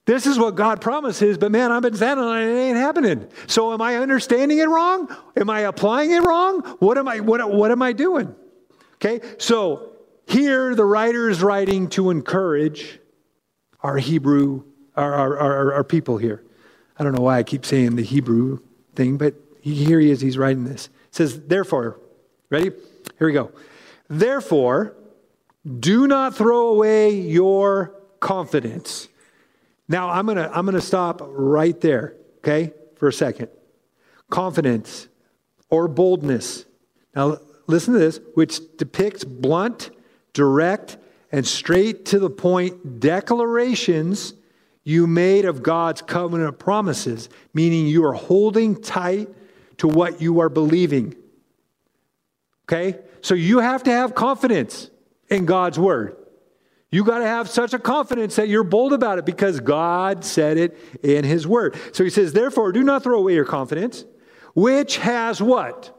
this 0.04 0.28
is 0.28 0.38
what 0.38 0.56
God 0.56 0.82
promises, 0.82 1.38
but 1.38 1.50
man, 1.50 1.72
I've 1.72 1.82
been 1.82 1.96
standing 1.96 2.26
on 2.26 2.42
it, 2.42 2.50
it 2.50 2.60
ain't 2.60 2.76
happening. 2.76 3.26
So 3.48 3.72
am 3.72 3.82
I 3.82 3.96
understanding 3.96 4.58
it 4.58 4.68
wrong? 4.68 5.16
Am 5.38 5.50
I 5.50 5.62
applying 5.62 6.12
it 6.12 6.24
wrong? 6.24 6.60
What 6.80 6.98
am 6.98 7.08
I, 7.08 7.22
what, 7.22 7.50
what 7.50 7.72
am 7.72 7.82
I 7.82 7.94
doing? 7.94 8.36
Okay, 8.96 9.22
so 9.38 9.94
here 10.28 10.76
the 10.76 10.84
writer 10.84 11.30
is 11.30 11.42
writing 11.42 11.88
to 11.92 12.10
encourage 12.10 13.00
our 13.80 13.96
Hebrew, 13.96 14.66
our, 14.98 15.14
our, 15.14 15.38
our, 15.38 15.74
our 15.76 15.84
people 15.86 16.18
here. 16.18 16.44
I 17.00 17.06
don't 17.06 17.14
know 17.14 17.24
why 17.24 17.38
I 17.38 17.44
keep 17.44 17.66
saying 17.66 17.96
the 17.96 18.04
Hebrew 18.04 18.60
thing, 18.94 19.18
but 19.18 19.36
here 19.74 20.00
he 20.00 20.12
is, 20.12 20.22
he's 20.22 20.38
writing 20.38 20.64
this. 20.64 20.88
It 20.88 21.16
says, 21.16 21.42
Therefore, 21.42 22.00
ready? 22.50 22.72
Here 23.18 23.28
we 23.28 23.34
go. 23.34 23.52
Therefore, 24.08 24.96
do 25.80 26.08
not 26.08 26.36
throw 26.36 26.68
away 26.68 27.16
your 27.16 27.96
confidence. 28.20 29.08
Now, 29.88 30.10
I'm 30.10 30.26
going 30.26 30.38
to 30.38 30.56
I'm 30.56 30.66
going 30.66 30.76
to 30.76 30.82
stop 30.82 31.22
right 31.24 31.80
there, 31.82 32.16
okay, 32.40 32.74
for 32.96 33.08
a 33.08 33.14
second. 33.14 33.50
Confidence 34.30 35.08
or 35.70 35.88
boldness. 35.88 36.66
Now, 37.16 37.40
listen 37.66 37.94
to 37.94 38.00
this, 38.00 38.20
which 38.36 38.60
depicts 38.78 39.24
blunt, 39.24 39.90
direct, 40.34 40.98
and 41.32 41.46
straight 41.46 42.06
to 42.06 42.20
the 42.20 42.30
point 42.30 43.00
declarations 43.00 44.36
you 44.84 45.08
made 45.08 45.46
of 45.46 45.64
God's 45.64 46.04
covenant 46.04 46.60
promises, 46.60 47.30
meaning 47.54 47.88
you 47.88 48.06
are 48.06 48.14
holding 48.14 48.80
tight 48.80 49.28
to 49.78 49.88
what 49.88 50.22
you 50.22 50.40
are 50.40 50.50
believing. 50.50 51.16
Okay? 52.66 53.00
So 53.22 53.34
you 53.34 53.60
have 53.60 53.84
to 53.84 53.92
have 53.92 54.16
confidence 54.16 54.90
in 55.30 55.46
God's 55.46 55.80
word. 55.80 56.18
You 56.92 57.04
got 57.04 57.20
to 57.20 57.26
have 57.26 57.50
such 57.50 57.74
a 57.74 57.80
confidence 57.80 58.38
that 58.38 58.48
you're 58.48 58.64
bold 58.64 58.94
about 58.94 59.20
it 59.20 59.26
because 59.26 59.60
God 59.60 60.24
said 60.24 60.58
it 60.58 60.78
in 61.04 61.26
his 61.26 61.46
word. 61.46 61.76
So 61.92 62.04
he 62.04 62.10
says, 62.10 62.32
therefore, 62.32 62.72
do 62.72 62.84
not 62.84 63.04
throw 63.04 63.20
away 63.20 63.34
your 63.34 63.46
confidence, 63.46 64.06
which 64.54 64.98
has 64.98 65.42
what? 65.42 65.92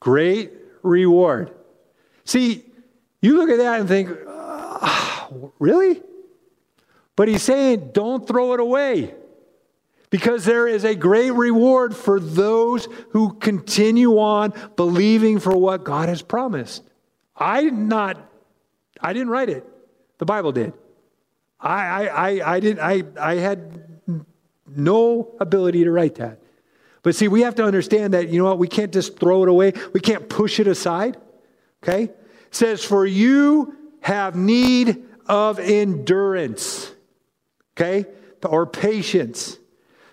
Great 0.00 0.52
reward. 0.82 1.52
See, 2.24 2.64
you 3.22 3.36
look 3.36 3.48
at 3.48 3.58
that 3.58 3.80
and 3.80 3.88
think, 3.88 4.10
uh, 4.26 5.28
really? 5.58 6.02
But 7.16 7.28
he's 7.28 7.42
saying, 7.42 7.90
don't 7.92 8.26
throw 8.26 8.52
it 8.52 8.60
away 8.60 9.14
because 10.10 10.44
there 10.44 10.66
is 10.66 10.84
a 10.84 10.94
great 10.94 11.30
reward 11.30 11.96
for 11.96 12.18
those 12.18 12.88
who 13.10 13.34
continue 13.34 14.18
on 14.18 14.52
believing 14.76 15.38
for 15.38 15.56
what 15.56 15.84
God 15.84 16.08
has 16.08 16.20
promised. 16.20 16.82
I 17.36 17.62
did 17.62 17.74
not, 17.74 18.18
I 19.00 19.12
didn't 19.12 19.30
write 19.30 19.48
it. 19.48 19.64
The 20.18 20.26
Bible 20.26 20.52
did. 20.52 20.74
I, 21.60 21.80
I, 21.80 22.06
I, 22.06 22.54
I 22.54 22.60
didn't, 22.60 22.80
I, 22.80 23.02
I 23.18 23.34
had 23.36 24.00
no 24.66 25.34
ability 25.40 25.84
to 25.84 25.92
write 25.92 26.16
that. 26.16 26.40
But 27.02 27.14
see, 27.14 27.28
we 27.28 27.42
have 27.42 27.54
to 27.54 27.64
understand 27.64 28.12
that, 28.12 28.28
you 28.28 28.38
know 28.38 28.44
what, 28.44 28.58
we 28.58 28.68
can't 28.68 28.92
just 28.92 29.18
throw 29.18 29.42
it 29.42 29.48
away. 29.48 29.72
We 29.94 30.00
can't 30.00 30.28
push 30.28 30.60
it 30.60 30.66
aside. 30.66 31.16
Okay? 31.82 32.04
It 32.04 32.16
says, 32.50 32.84
for 32.84 33.06
you 33.06 33.74
have 34.00 34.36
need 34.36 35.04
of 35.26 35.58
endurance. 35.58 36.92
Okay? 37.74 38.06
Or 38.42 38.66
patience 38.66 39.58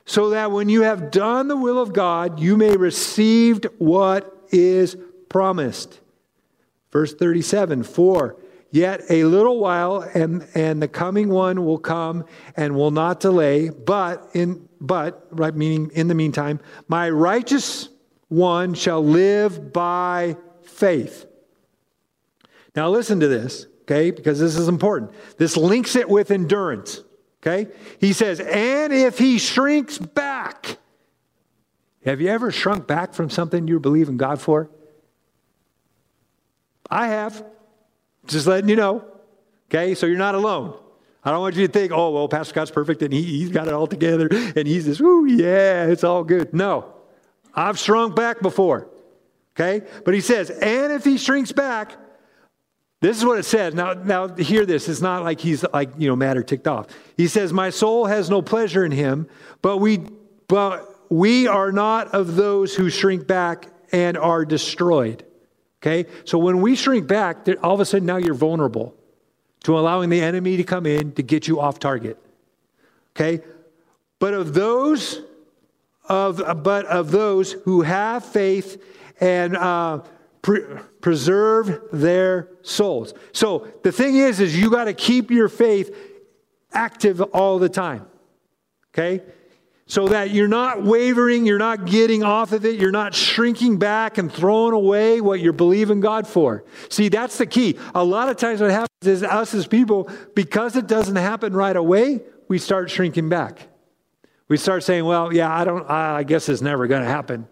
so 0.08 0.30
that 0.30 0.52
when 0.52 0.70
you 0.70 0.82
have 0.84 1.12
done 1.12 1.50
the 1.50 1.58
will 1.58 1.78
of 1.78 1.94
God, 1.94 2.40
you 2.40 2.56
may 2.56 2.76
receive 2.78 3.64
what 3.78 4.48
is 4.52 4.96
promised. 5.30 6.00
Verse 6.92 7.14
37 7.14 7.84
For 7.84 8.38
yet 8.72 9.02
a 9.10 9.26
little 9.26 9.60
while, 9.60 10.10
and, 10.14 10.48
and 10.56 10.82
the 10.82 10.88
coming 10.88 11.28
one 11.28 11.66
will 11.66 11.78
come 11.78 12.26
and 12.56 12.74
will 12.74 12.90
not 12.90 13.20
delay, 13.20 13.70
but 13.70 14.30
in 14.34 14.68
but 14.80 15.28
right 15.32 15.56
meaning 15.56 15.92
in 15.94 16.08
the 16.08 16.16
meantime, 16.16 16.60
my 16.88 17.10
righteous 17.10 17.90
one 18.30 18.76
shall 18.76 19.04
live 19.04 19.74
by 19.74 20.38
faith. 20.64 21.26
Now 22.76 22.90
listen 22.90 23.20
to 23.20 23.28
this, 23.28 23.66
okay, 23.82 24.12
because 24.12 24.40
this 24.40 24.56
is 24.56 24.70
important. 24.70 25.12
This 25.38 25.58
links 25.58 25.96
it 25.96 26.08
with 26.08 26.32
endurance. 26.32 27.04
Okay? 27.48 27.72
He 28.00 28.14
says, 28.14 28.40
and 28.40 28.92
if 28.92 29.18
he 29.18 29.38
shrinks 29.38 29.98
back. 29.98 30.78
Have 32.04 32.20
you 32.20 32.28
ever 32.28 32.52
shrunk 32.52 32.88
back 32.88 33.14
from 33.14 33.30
something 33.30 33.68
you 33.68 33.80
believe 33.80 34.10
in 34.10 34.18
God 34.18 34.42
for? 34.42 34.70
I 36.90 37.08
have. 37.08 37.44
Just 38.26 38.48
letting 38.48 38.70
you 38.70 38.76
know. 38.76 39.06
Okay? 39.70 39.96
So 39.96 40.06
you're 40.06 40.18
not 40.18 40.36
alone. 40.36 40.78
I 41.24 41.32
don't 41.32 41.42
want 41.42 41.56
you 41.56 41.68
to 41.68 41.72
think, 41.72 41.92
oh, 41.92 42.12
well, 42.12 42.28
Pastor 42.28 42.52
Scott's 42.52 42.72
perfect 42.72 43.02
and 43.02 43.14
he, 43.14 43.24
he's 43.24 43.50
got 43.50 43.68
it 43.68 43.74
all 43.74 43.88
together 43.88 44.30
and 44.32 44.68
he's 44.68 44.86
just, 44.86 45.02
ooh, 45.02 45.26
yeah, 45.26 45.86
it's 45.86 46.04
all 46.04 46.24
good. 46.24 46.54
No. 46.54 46.94
I've 47.54 47.80
shrunk 47.80 48.16
back 48.16 48.42
before. 48.42 48.88
Okay? 49.56 49.86
But 50.06 50.14
he 50.14 50.22
says, 50.22 50.50
and 50.50 50.92
if 50.92 51.04
he 51.04 51.18
shrinks 51.18 51.52
back, 51.52 51.94
this 53.00 53.18
is 53.18 53.26
what 53.26 53.38
it 53.38 53.44
says. 53.44 53.74
Now, 53.74 53.94
now 53.94 54.28
hear 54.28 54.66
this. 54.66 54.90
It's 54.90 55.02
not 55.02 55.24
like 55.24 55.40
he's 55.40 55.64
like, 55.72 55.92
you 55.98 56.08
know, 56.08 56.16
mad 56.16 56.38
or 56.38 56.44
ticked 56.44 56.68
off. 56.68 56.88
He 57.16 57.28
says, 57.28 57.54
My 57.54 57.70
soul 57.70 58.06
has 58.06 58.30
no 58.30 58.42
pleasure 58.42 58.84
in 58.84 58.92
him, 58.92 59.28
but 59.62 59.78
we 59.78 60.00
but 60.48 60.96
we 61.10 61.48
are 61.48 61.72
not 61.72 62.08
of 62.14 62.36
those 62.36 62.76
who 62.76 62.90
shrink 62.90 63.28
back 63.28 63.68
and 63.92 64.18
are 64.18 64.46
destroyed. 64.46 65.26
Okay? 65.82 66.10
So 66.26 66.38
when 66.38 66.62
we 66.62 66.76
shrink 66.76 67.08
back, 67.08 67.48
all 67.62 67.74
of 67.74 67.80
a 67.80 67.86
sudden 67.86 68.06
now 68.06 68.18
you're 68.18 68.34
vulnerable 68.34 68.96
to 69.64 69.78
allowing 69.78 70.10
the 70.10 70.22
enemy 70.22 70.58
to 70.58 70.64
come 70.64 70.86
in 70.86 71.12
to 71.14 71.24
get 71.24 71.48
you 71.48 71.60
off 71.60 71.80
target. 71.80 72.18
Okay? 73.16 73.44
But 74.20 74.34
of 74.34 74.54
those 74.54 75.22
of 76.10 76.42
but 76.64 76.86
of 76.86 77.12
those 77.12 77.52
who 77.52 77.82
have 77.82 78.26
faith 78.26 78.82
and 79.20 79.56
uh, 79.58 80.00
pre- 80.48 80.64
preserve 81.02 81.82
their 81.92 82.48
souls. 82.62 83.14
So 83.34 83.68
the 83.84 83.92
thing 83.92 84.16
is, 84.16 84.40
is 84.40 84.58
you 84.58 84.72
got 84.72 84.86
to 84.86 84.94
keep 84.94 85.30
your 85.30 85.50
faith 85.50 85.94
active 86.72 87.20
all 87.22 87.60
the 87.60 87.68
time. 87.68 88.08
Okay? 88.94 89.26
So 89.88 90.08
that 90.08 90.32
you're 90.32 90.48
not 90.48 90.84
wavering, 90.84 91.46
you're 91.46 91.60
not 91.60 91.86
getting 91.86 92.24
off 92.24 92.54
of 92.54 92.64
it, 92.66 92.80
you're 92.80 92.92
not 92.92 93.14
shrinking 93.14 93.78
back 93.78 94.18
and 94.18 94.32
throwing 94.32 94.74
away 94.74 95.20
what 95.20 95.42
you're 95.42 95.52
believing 95.52 96.00
God 96.00 96.26
for. 96.26 96.64
See, 96.88 97.10
that's 97.10 97.38
the 97.38 97.46
key. 97.46 97.78
A 97.94 98.04
lot 98.04 98.30
of 98.30 98.38
times 98.38 98.62
what 98.62 98.72
happens 98.72 98.88
is 99.06 99.24
us 99.24 99.54
as 99.54 99.68
people, 99.68 100.10
because 100.34 100.78
it 100.78 100.88
doesn't 100.88 101.18
happen 101.18 101.52
right 101.52 101.76
away, 101.76 102.22
we 102.48 102.58
start 102.58 102.90
shrinking 102.90 103.28
back. 103.28 103.68
We 104.48 104.56
start 104.56 104.84
saying, 104.84 105.04
well, 105.04 105.34
yeah, 105.34 105.54
I 105.54 105.66
don't, 105.66 105.90
I 105.90 106.24
guess 106.24 106.48
it's 106.48 106.62
never 106.62 106.88
going 106.88 107.04
to 107.04 107.10
happen. 107.10 107.50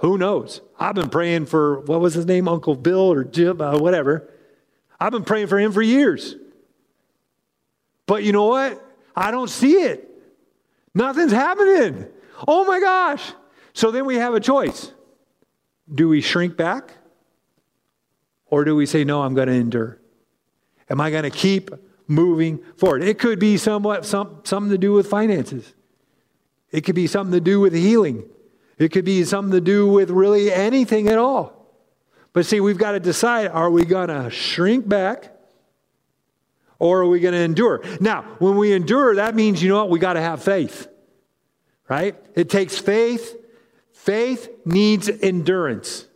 Who 0.00 0.16
knows? 0.16 0.62
I've 0.78 0.94
been 0.94 1.10
praying 1.10 1.46
for, 1.46 1.80
what 1.80 2.00
was 2.00 2.14
his 2.14 2.24
name, 2.26 2.48
Uncle 2.48 2.74
Bill 2.74 3.12
or 3.12 3.22
Jim, 3.22 3.60
uh, 3.60 3.78
whatever. 3.78 4.30
I've 4.98 5.12
been 5.12 5.24
praying 5.24 5.48
for 5.48 5.58
him 5.58 5.72
for 5.72 5.82
years. 5.82 6.36
But 8.06 8.24
you 8.24 8.32
know 8.32 8.46
what? 8.46 8.82
I 9.14 9.30
don't 9.30 9.50
see 9.50 9.74
it. 9.74 10.08
Nothing's 10.94 11.32
happening. 11.32 12.06
Oh 12.48 12.64
my 12.64 12.80
gosh. 12.80 13.32
So 13.74 13.90
then 13.90 14.06
we 14.06 14.16
have 14.16 14.34
a 14.34 14.40
choice. 14.40 14.92
Do 15.92 16.08
we 16.08 16.22
shrink 16.22 16.56
back? 16.56 16.92
Or 18.46 18.64
do 18.64 18.74
we 18.74 18.86
say, 18.86 19.04
no, 19.04 19.22
I'm 19.22 19.34
going 19.34 19.48
to 19.48 19.54
endure? 19.54 20.00
Am 20.88 21.00
I 21.00 21.10
going 21.10 21.24
to 21.24 21.30
keep 21.30 21.70
moving 22.08 22.58
forward? 22.76 23.04
It 23.04 23.18
could 23.18 23.38
be 23.38 23.58
somewhat 23.58 24.06
some, 24.06 24.40
something 24.44 24.70
to 24.70 24.78
do 24.78 24.92
with 24.92 25.06
finances. 25.06 25.74
It 26.72 26.82
could 26.82 26.94
be 26.94 27.06
something 27.06 27.32
to 27.32 27.40
do 27.40 27.60
with 27.60 27.74
healing. 27.74 28.24
It 28.80 28.92
could 28.92 29.04
be 29.04 29.24
something 29.24 29.52
to 29.52 29.60
do 29.60 29.86
with 29.86 30.08
really 30.08 30.50
anything 30.50 31.08
at 31.08 31.18
all. 31.18 31.52
But 32.32 32.46
see, 32.46 32.60
we've 32.60 32.78
got 32.78 32.92
to 32.92 33.00
decide 33.00 33.48
are 33.48 33.70
we 33.70 33.84
going 33.84 34.08
to 34.08 34.30
shrink 34.30 34.88
back 34.88 35.36
or 36.78 37.02
are 37.02 37.06
we 37.06 37.20
going 37.20 37.34
to 37.34 37.40
endure? 37.40 37.82
Now, 38.00 38.22
when 38.38 38.56
we 38.56 38.72
endure, 38.72 39.16
that 39.16 39.34
means, 39.34 39.62
you 39.62 39.68
know 39.68 39.76
what, 39.76 39.90
we 39.90 39.98
got 39.98 40.14
to 40.14 40.22
have 40.22 40.42
faith, 40.42 40.88
right? 41.90 42.16
It 42.34 42.48
takes 42.48 42.78
faith. 42.78 43.36
Faith 43.92 44.48
needs 44.64 45.10
endurance. 45.10 46.06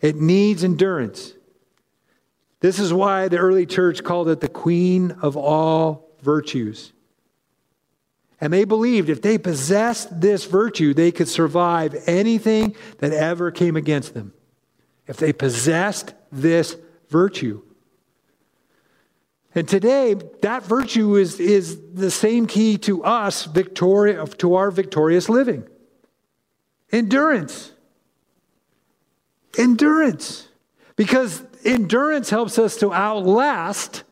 It 0.00 0.16
needs 0.16 0.64
endurance. 0.64 1.34
This 2.60 2.78
is 2.78 2.90
why 2.90 3.28
the 3.28 3.36
early 3.36 3.66
church 3.66 4.02
called 4.02 4.30
it 4.30 4.40
the 4.40 4.48
queen 4.48 5.10
of 5.20 5.36
all 5.36 6.08
virtues. 6.22 6.94
And 8.42 8.52
they 8.52 8.64
believed 8.64 9.08
if 9.08 9.22
they 9.22 9.38
possessed 9.38 10.20
this 10.20 10.46
virtue, 10.46 10.94
they 10.94 11.12
could 11.12 11.28
survive 11.28 11.94
anything 12.08 12.74
that 12.98 13.12
ever 13.12 13.52
came 13.52 13.76
against 13.76 14.14
them. 14.14 14.32
If 15.06 15.16
they 15.16 15.32
possessed 15.32 16.12
this 16.32 16.76
virtue. 17.08 17.62
And 19.54 19.68
today, 19.68 20.16
that 20.40 20.64
virtue 20.64 21.14
is, 21.14 21.38
is 21.38 21.78
the 21.94 22.10
same 22.10 22.48
key 22.48 22.78
to 22.78 23.04
us, 23.04 23.44
victoria, 23.44 24.26
to 24.26 24.56
our 24.56 24.72
victorious 24.72 25.28
living. 25.28 25.62
Endurance. 26.90 27.70
Endurance. 29.56 30.48
Because 30.96 31.44
endurance 31.64 32.28
helps 32.28 32.58
us 32.58 32.76
to 32.78 32.92
outlast 32.92 34.02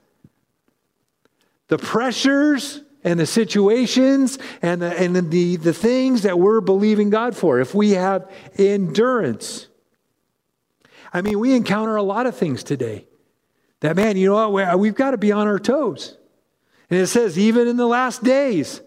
the 1.66 1.78
pressures 1.78 2.82
and 3.02 3.18
the 3.18 3.26
situations 3.26 4.38
and 4.62 4.82
the, 4.82 4.98
and 4.98 5.16
the, 5.30 5.56
the 5.56 5.72
things 5.72 6.22
that 6.22 6.38
we're 6.38 6.60
believing 6.60 7.10
God 7.10 7.36
for, 7.36 7.60
if 7.60 7.74
we 7.74 7.90
have 7.92 8.30
endurance. 8.58 9.68
I 11.12 11.22
mean, 11.22 11.38
we 11.38 11.54
encounter 11.54 11.96
a 11.96 12.02
lot 12.02 12.26
of 12.26 12.36
things 12.36 12.62
today 12.62 13.06
that, 13.80 13.96
man, 13.96 14.16
you 14.16 14.28
know 14.28 14.50
what? 14.50 14.78
We've 14.78 14.94
got 14.94 15.12
to 15.12 15.18
be 15.18 15.32
on 15.32 15.46
our 15.46 15.58
toes. 15.58 16.16
And 16.90 17.00
it 17.00 17.06
says, 17.06 17.38
even 17.38 17.66
in 17.68 17.76
the 17.76 17.86
last 17.86 18.22
days, 18.22 18.80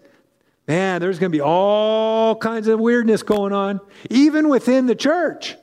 man, 0.68 1.00
there's 1.00 1.18
going 1.18 1.32
to 1.32 1.36
be 1.36 1.42
all 1.42 2.36
kinds 2.36 2.68
of 2.68 2.78
weirdness 2.78 3.22
going 3.22 3.52
on, 3.52 3.80
even 4.10 4.48
within 4.48 4.86
the 4.86 4.94
church. 4.94 5.56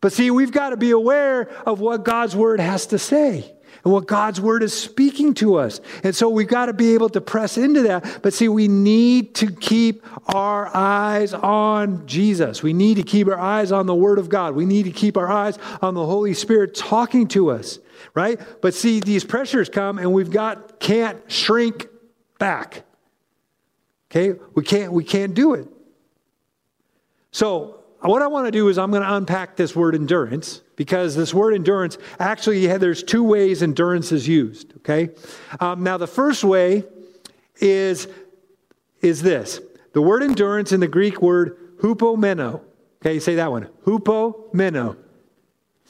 But 0.00 0.12
see, 0.12 0.30
we've 0.30 0.52
got 0.52 0.70
to 0.70 0.76
be 0.76 0.90
aware 0.90 1.50
of 1.66 1.80
what 1.80 2.04
God's 2.04 2.36
word 2.36 2.60
has 2.60 2.86
to 2.88 2.98
say 2.98 3.52
and 3.84 3.92
what 3.92 4.06
God's 4.06 4.40
word 4.40 4.62
is 4.62 4.72
speaking 4.72 5.34
to 5.34 5.56
us. 5.56 5.80
And 6.04 6.14
so 6.14 6.28
we've 6.28 6.48
got 6.48 6.66
to 6.66 6.72
be 6.72 6.94
able 6.94 7.08
to 7.10 7.20
press 7.20 7.58
into 7.58 7.82
that. 7.82 8.20
But 8.22 8.32
see, 8.32 8.48
we 8.48 8.68
need 8.68 9.34
to 9.36 9.50
keep 9.50 10.04
our 10.32 10.74
eyes 10.74 11.34
on 11.34 12.06
Jesus. 12.06 12.62
We 12.62 12.72
need 12.72 12.96
to 12.98 13.02
keep 13.02 13.26
our 13.26 13.38
eyes 13.38 13.72
on 13.72 13.86
the 13.86 13.94
word 13.94 14.18
of 14.18 14.28
God. 14.28 14.54
We 14.54 14.66
need 14.66 14.84
to 14.84 14.92
keep 14.92 15.16
our 15.16 15.30
eyes 15.30 15.58
on 15.80 15.94
the 15.94 16.06
Holy 16.06 16.34
Spirit 16.34 16.74
talking 16.74 17.26
to 17.28 17.50
us, 17.50 17.80
right? 18.14 18.40
But 18.60 18.74
see, 18.74 19.00
these 19.00 19.24
pressures 19.24 19.68
come 19.68 19.98
and 19.98 20.12
we've 20.12 20.30
got 20.30 20.78
can't 20.78 21.20
shrink 21.30 21.88
back. 22.38 22.84
Okay? 24.10 24.38
We 24.54 24.62
can't 24.62 24.92
we 24.92 25.04
can't 25.04 25.34
do 25.34 25.54
it. 25.54 25.66
So 27.32 27.81
what 28.10 28.22
I 28.22 28.26
want 28.26 28.46
to 28.46 28.50
do 28.50 28.68
is 28.68 28.78
I'm 28.78 28.90
going 28.90 29.02
to 29.02 29.14
unpack 29.14 29.56
this 29.56 29.76
word 29.76 29.94
endurance 29.94 30.62
because 30.76 31.14
this 31.14 31.32
word 31.32 31.54
endurance 31.54 31.98
actually 32.18 32.66
there's 32.66 33.02
two 33.02 33.22
ways 33.22 33.62
endurance 33.62 34.12
is 34.12 34.26
used. 34.26 34.74
Okay, 34.78 35.10
um, 35.60 35.82
now 35.82 35.96
the 35.96 36.06
first 36.06 36.44
way 36.44 36.84
is 37.60 38.08
is 39.00 39.22
this 39.22 39.60
the 39.92 40.02
word 40.02 40.22
endurance 40.22 40.72
in 40.72 40.80
the 40.80 40.88
Greek 40.88 41.22
word 41.22 41.76
hupomeno. 41.78 42.60
Okay, 43.00 43.18
say 43.18 43.36
that 43.36 43.50
one 43.50 43.68
hupomeno. 43.84 44.96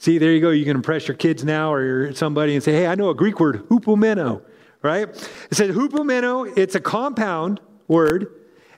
See, 0.03 0.17
there 0.17 0.33
you 0.33 0.41
go. 0.41 0.49
You 0.49 0.65
can 0.65 0.75
impress 0.75 1.07
your 1.07 1.15
kids 1.15 1.45
now 1.45 1.71
or 1.71 2.13
somebody 2.13 2.55
and 2.55 2.61
say, 2.61 2.73
hey, 2.73 2.87
I 2.87 2.95
know 2.95 3.09
a 3.09 3.15
Greek 3.15 3.39
word, 3.39 3.65
hupomeno, 3.69 4.41
right? 4.81 5.07
It 5.07 5.55
says 5.55 5.73
hupomeno, 5.73 6.51
it's 6.57 6.75
a 6.75 6.81
compound 6.81 7.61
word, 7.87 8.27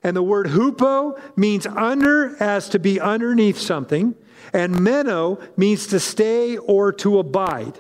and 0.06 0.16
the 0.16 0.22
word 0.22 0.46
hupo 0.46 1.20
means 1.36 1.66
under 1.66 2.36
as 2.40 2.70
to 2.70 2.78
be 2.78 3.00
underneath 3.00 3.58
something, 3.58 4.14
and 4.54 4.80
meno 4.80 5.40
means 5.58 5.88
to 5.88 6.00
stay 6.00 6.60
or 6.60 6.94
to 6.94 7.18
abide. 7.18 7.80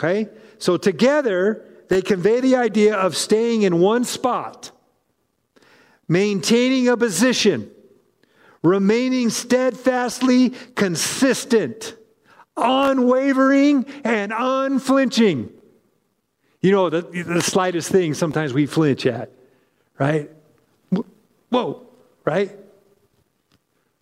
Okay? 0.00 0.30
So 0.56 0.78
together, 0.78 1.66
they 1.88 2.00
convey 2.00 2.40
the 2.40 2.56
idea 2.56 2.96
of 2.96 3.14
staying 3.14 3.60
in 3.60 3.78
one 3.78 4.04
spot, 4.04 4.70
maintaining 6.08 6.88
a 6.88 6.96
position, 6.96 7.70
remaining 8.62 9.28
steadfastly 9.28 10.54
consistent 10.76 11.94
unwavering 12.56 13.84
and 14.02 14.32
unflinching. 14.34 15.52
You 16.62 16.72
know, 16.72 16.88
the, 16.88 17.02
the 17.02 17.42
slightest 17.42 17.92
thing 17.92 18.14
sometimes 18.14 18.54
we 18.54 18.64
flinch 18.64 19.04
at, 19.04 19.30
right? 19.98 20.30
Whoa, 21.50 21.86
right? 22.24 22.50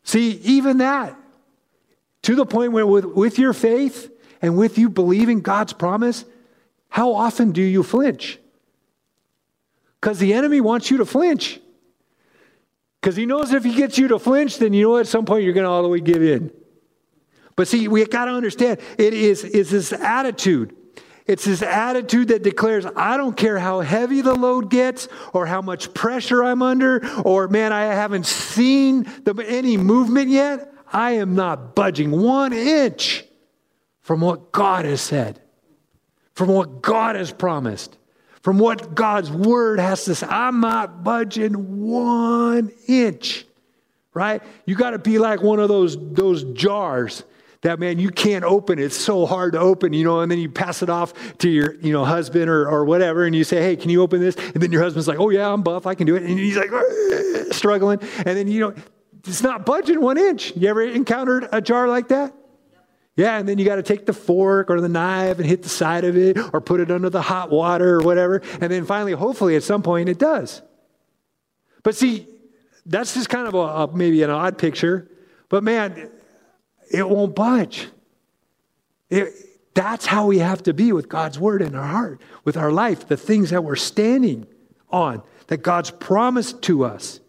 See, 0.03 0.33
even 0.43 0.79
that, 0.79 1.17
to 2.23 2.35
the 2.35 2.47
point 2.47 2.73
where 2.73 2.87
with, 2.87 3.05
with 3.05 3.39
your 3.39 3.53
faith 3.53 4.11
and 4.43 4.57
with 4.57 4.79
you 4.79 4.89
believing 4.89 5.41
God's 5.41 5.73
promise, 5.73 6.25
how 6.89 7.15
often 7.15 7.53
do 7.53 7.63
you 7.63 7.83
flinch? 7.83 8.39
Because 10.01 10.19
the 10.19 10.35
enemy 10.35 10.61
wants 10.61 10.91
you 10.91 10.99
to 10.99 11.07
flinch. 11.07 11.61
Because 13.01 13.17
he 13.17 13.27
knows 13.27 13.53
if 13.53 13.65
he 13.65 13.75
gets 13.75 13.99
you 13.99 14.09
to 14.09 14.19
flinch, 14.19 14.59
then 14.59 14.73
you 14.73 14.83
know 14.89 14.97
at 14.99 15.07
some 15.07 15.25
point 15.27 15.45
you're 15.45 15.53
going 15.53 15.65
to 15.65 15.71
all 15.71 15.83
the 15.83 15.89
way 15.89 16.01
give 16.01 16.23
in. 16.23 16.51
But 17.57 17.69
see, 17.69 17.89
we 17.89 18.05
got 18.07 18.25
to 18.27 18.33
understand 18.33 18.81
it 18.99 19.15
is, 19.15 19.45
is 19.45 19.71
this 19.71 19.93
attitude. 19.93 20.75
It's 21.27 21.45
this 21.47 21.63
attitude 21.63 22.29
that 22.29 22.43
declares, 22.43 22.85
I 22.97 23.17
don't 23.17 23.37
care 23.37 23.59
how 23.59 23.81
heavy 23.81 24.21
the 24.21 24.35
load 24.35 24.69
gets 24.69 25.09
or 25.33 25.47
how 25.47 25.63
much 25.63 25.95
pressure 25.95 26.45
I'm 26.45 26.61
under, 26.61 27.01
or 27.23 27.49
man, 27.49 27.73
I 27.73 27.85
haven't 27.85 28.27
seen 28.27 29.05
the, 29.25 29.35
any 29.47 29.79
movement 29.79 30.29
yet. 30.29 30.71
I 30.93 31.13
am 31.13 31.35
not 31.35 31.75
budging 31.75 32.11
one 32.11 32.53
inch 32.53 33.25
from 34.03 34.21
what 34.21 34.53
God 34.53 34.85
has 34.85 35.01
said, 35.01 35.41
from 36.35 36.51
what 36.51 36.83
God 36.83 37.17
has 37.17 37.33
promised, 37.33 37.97
from 38.43 38.59
what 38.59 38.95
God's 38.95 39.31
word 39.31 39.81
has 39.81 40.05
to 40.05 40.15
say. 40.15 40.27
I'm 40.29 40.61
not 40.61 41.03
budging 41.03 41.81
one 41.81 42.71
inch, 42.87 43.47
right? 44.13 44.43
You 44.67 44.75
got 44.75 44.91
to 44.91 44.99
be 44.99 45.19
like 45.19 45.43
one 45.43 45.59
of 45.59 45.69
those, 45.69 45.97
those 45.99 46.45
jars 46.53 47.25
that 47.65 47.81
man 47.81 47.99
you 47.99 48.11
can't 48.11 48.45
open 48.45 48.79
it's 48.79 48.97
so 48.97 49.27
hard 49.27 49.55
to 49.55 49.59
open 49.59 49.93
you 49.93 50.05
know 50.05 50.21
and 50.21 50.31
then 50.31 50.39
you 50.39 50.49
pass 50.49 50.83
it 50.83 50.91
off 50.91 51.13
to 51.39 51.49
your 51.49 51.75
you 51.81 51.93
know 51.93 52.05
husband 52.05 52.49
or, 52.49 52.69
or 52.69 52.85
whatever 52.85 53.25
and 53.25 53.35
you 53.35 53.43
say 53.43 53.61
hey 53.61 53.75
can 53.75 53.91
you 53.91 54.03
open 54.03 54.21
this 54.21 54.37
and 54.37 54.63
then 54.63 54.71
your 54.71 54.83
husband's 54.83 55.09
like 55.09 55.19
oh 55.19 55.31
yeah 55.31 55.51
i'm 55.51 55.63
buff 55.63 55.87
i 55.87 55.95
can 55.95 56.07
do 56.07 56.15
it 56.15 56.23
and 56.23 56.39
he's 56.39 56.57
like 56.57 56.71
uh, 56.71 57.53
struggling 57.53 57.99
and 58.19 58.37
then 58.37 58.47
you 58.47 58.61
know 58.61 58.75
it's 59.27 59.43
not 59.43 59.67
budging 59.67 60.01
one 60.01 60.19
inch 60.19 60.55
you 60.55 60.69
ever 60.69 60.83
encountered 60.83 61.49
a 61.53 61.61
jar 61.61 61.89
like 61.89 62.09
that 62.09 62.33
yeah, 63.17 63.39
and 63.39 63.49
then 63.49 63.59
you 63.59 63.65
got 63.65 63.77
to 63.77 63.83
take 63.85 64.07
the 64.07 64.13
fork 64.13 64.69
or 64.71 64.81
the 64.81 64.89
knife 64.89 65.39
and 65.39 65.47
hit 65.47 65.63
the 65.63 65.69
side 65.69 66.05
of 66.05 66.17
it 66.17 66.37
or 66.53 66.61
put 66.61 66.81
it 66.81 66.91
under 66.91 67.09
the 67.09 67.23
hot 67.23 67.49
water 67.49 68.01
or 68.01 68.03
whatever. 68.03 68.43
And 68.61 68.73
then 68.73 68.85
finally, 68.87 69.13
hopefully, 69.13 69.55
at 69.55 69.63
some 69.63 69.85
point, 69.85 70.09
it 70.09 70.19
does. 70.19 70.63
But 71.85 71.95
see, 71.95 72.27
that's 72.85 73.15
just 73.15 73.29
kind 73.29 73.47
of 73.47 73.55
a, 73.55 73.59
a 73.59 73.97
maybe 73.97 74.25
an 74.25 74.31
odd 74.31 74.59
picture. 74.59 75.09
But 75.49 75.63
man, 75.63 76.11
it 76.91 77.09
won't 77.09 77.35
budge. 77.35 77.89
It, 79.11 79.33
that's 79.75 80.07
how 80.07 80.27
we 80.27 80.39
have 80.39 80.63
to 80.65 80.73
be 80.73 80.93
with 80.93 81.09
God's 81.09 81.39
word 81.39 81.63
in 81.63 81.75
our 81.75 81.87
heart, 81.87 82.21
with 82.45 82.57
our 82.57 82.71
life, 82.71 83.09
the 83.09 83.17
things 83.17 83.51
that 83.51 83.65
we're 83.65 83.77
standing 83.77 84.47
on, 84.91 85.23
that 85.49 85.59
God's 85.59 85.91
promised 85.91 86.63
to 86.63 86.85
us. 86.85 87.21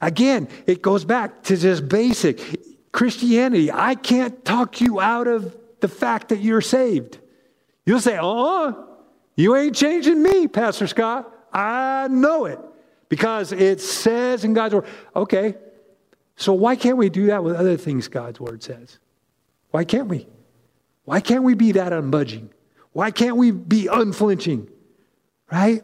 Again, 0.00 0.48
it 0.66 0.80
goes 0.80 1.04
back 1.04 1.42
to 1.44 1.56
just 1.56 1.88
basic 1.88 2.40
Christianity. 2.92 3.70
I 3.72 3.96
can't 3.96 4.44
talk 4.44 4.80
you 4.80 5.00
out 5.00 5.26
of 5.26 5.56
the 5.80 5.88
fact 5.88 6.28
that 6.28 6.38
you're 6.38 6.60
saved. 6.60 7.18
You'll 7.84 8.00
say, 8.00 8.18
oh, 8.20 8.96
you 9.36 9.56
ain't 9.56 9.74
changing 9.74 10.22
me, 10.22 10.46
Pastor 10.46 10.86
Scott. 10.86 11.32
I 11.52 12.08
know 12.08 12.44
it 12.44 12.60
because 13.08 13.52
it 13.52 13.80
says 13.80 14.44
in 14.44 14.52
God's 14.52 14.74
word. 14.74 14.86
Okay, 15.16 15.54
so 16.38 16.52
why 16.52 16.76
can't 16.76 16.96
we 16.96 17.08
do 17.08 17.26
that 17.26 17.42
with 17.42 17.56
other 17.56 17.76
things 17.76 18.06
God's 18.06 18.38
word 18.38 18.62
says? 18.62 19.00
Why 19.72 19.84
can't 19.84 20.06
we? 20.06 20.28
Why 21.04 21.20
can't 21.20 21.42
we 21.42 21.54
be 21.54 21.72
that 21.72 21.92
unbudging? 21.92 22.50
Why 22.92 23.10
can't 23.10 23.36
we 23.36 23.50
be 23.50 23.88
unflinching? 23.88 24.68
Right? 25.50 25.82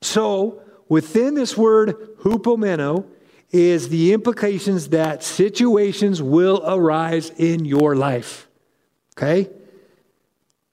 So, 0.00 0.62
within 0.88 1.34
this 1.34 1.58
word 1.58 2.16
hupomeno 2.20 3.04
is 3.50 3.90
the 3.90 4.14
implications 4.14 4.88
that 4.90 5.22
situations 5.22 6.22
will 6.22 6.62
arise 6.64 7.30
in 7.36 7.66
your 7.66 7.96
life. 7.96 8.48
Okay? 9.14 9.50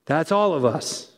That's 0.05 0.31
all 0.31 0.53
of 0.53 0.63
us. 0.63 1.11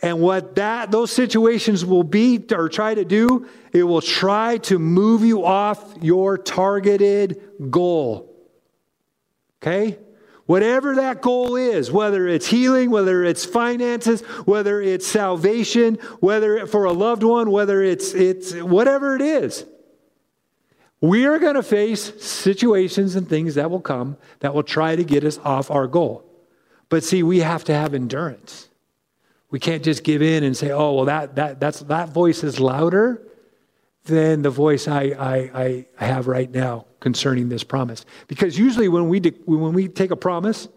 And 0.00 0.20
what 0.20 0.54
that 0.56 0.90
those 0.90 1.10
situations 1.10 1.84
will 1.84 2.04
be 2.04 2.44
or 2.52 2.68
try 2.68 2.94
to 2.94 3.04
do, 3.04 3.48
it 3.72 3.82
will 3.82 4.00
try 4.00 4.58
to 4.58 4.78
move 4.78 5.24
you 5.24 5.44
off 5.44 5.94
your 6.00 6.38
targeted 6.38 7.70
goal. 7.70 8.32
Okay? 9.60 9.98
Whatever 10.46 10.94
that 10.94 11.20
goal 11.20 11.56
is, 11.56 11.92
whether 11.92 12.26
it's 12.26 12.46
healing, 12.46 12.90
whether 12.90 13.22
it's 13.22 13.44
finances, 13.44 14.22
whether 14.46 14.80
it's 14.80 15.06
salvation, 15.06 15.96
whether 16.20 16.66
for 16.66 16.84
a 16.84 16.92
loved 16.92 17.22
one, 17.22 17.50
whether 17.50 17.82
it's 17.82 18.14
it's 18.14 18.54
whatever 18.54 19.14
it 19.14 19.20
is. 19.20 19.66
We 21.00 21.26
are 21.26 21.38
going 21.38 21.54
to 21.54 21.62
face 21.62 22.24
situations 22.24 23.14
and 23.14 23.28
things 23.28 23.56
that 23.56 23.70
will 23.70 23.80
come 23.80 24.16
that 24.40 24.54
will 24.54 24.62
try 24.62 24.96
to 24.96 25.04
get 25.04 25.22
us 25.22 25.38
off 25.44 25.70
our 25.70 25.86
goal. 25.86 26.24
But 26.88 27.04
see, 27.04 27.22
we 27.22 27.40
have 27.40 27.64
to 27.64 27.74
have 27.74 27.92
endurance. 27.92 28.68
We 29.50 29.58
can't 29.58 29.82
just 29.82 30.04
give 30.04 30.20
in 30.20 30.44
and 30.44 30.56
say, 30.56 30.70
oh, 30.70 30.92
well, 30.92 31.04
that, 31.06 31.36
that, 31.36 31.60
that's, 31.60 31.80
that 31.80 32.10
voice 32.10 32.44
is 32.44 32.60
louder 32.60 33.22
than 34.04 34.42
the 34.42 34.50
voice 34.50 34.88
I, 34.88 35.02
I, 35.02 35.86
I 35.98 36.04
have 36.04 36.26
right 36.26 36.50
now 36.50 36.86
concerning 37.00 37.48
this 37.48 37.64
promise. 37.64 38.04
Because 38.26 38.58
usually 38.58 38.88
when 38.88 39.08
we, 39.08 39.20
de- 39.20 39.38
when 39.46 39.72
we 39.72 39.88
take 39.88 40.10
a 40.10 40.16
promise, 40.16 40.68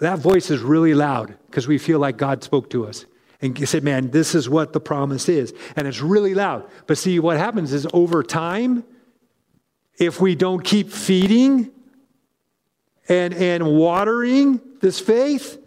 that 0.00 0.18
voice 0.18 0.50
is 0.50 0.60
really 0.60 0.94
loud 0.94 1.36
because 1.46 1.68
we 1.68 1.78
feel 1.78 1.98
like 1.98 2.16
God 2.16 2.42
spoke 2.42 2.70
to 2.70 2.86
us 2.86 3.04
and 3.40 3.68
said, 3.68 3.82
man, 3.82 4.10
this 4.10 4.34
is 4.34 4.48
what 4.48 4.72
the 4.72 4.80
promise 4.80 5.28
is. 5.28 5.54
And 5.76 5.88
it's 5.88 6.00
really 6.00 6.34
loud. 6.34 6.68
But 6.86 6.98
see, 6.98 7.18
what 7.18 7.36
happens 7.36 7.72
is 7.72 7.86
over 7.92 8.22
time, 8.22 8.84
if 9.98 10.20
we 10.20 10.34
don't 10.34 10.64
keep 10.64 10.90
feeding 10.90 11.70
and, 13.08 13.34
and 13.34 13.66
watering 13.66 14.60
this 14.80 15.00
faith, 15.00 15.59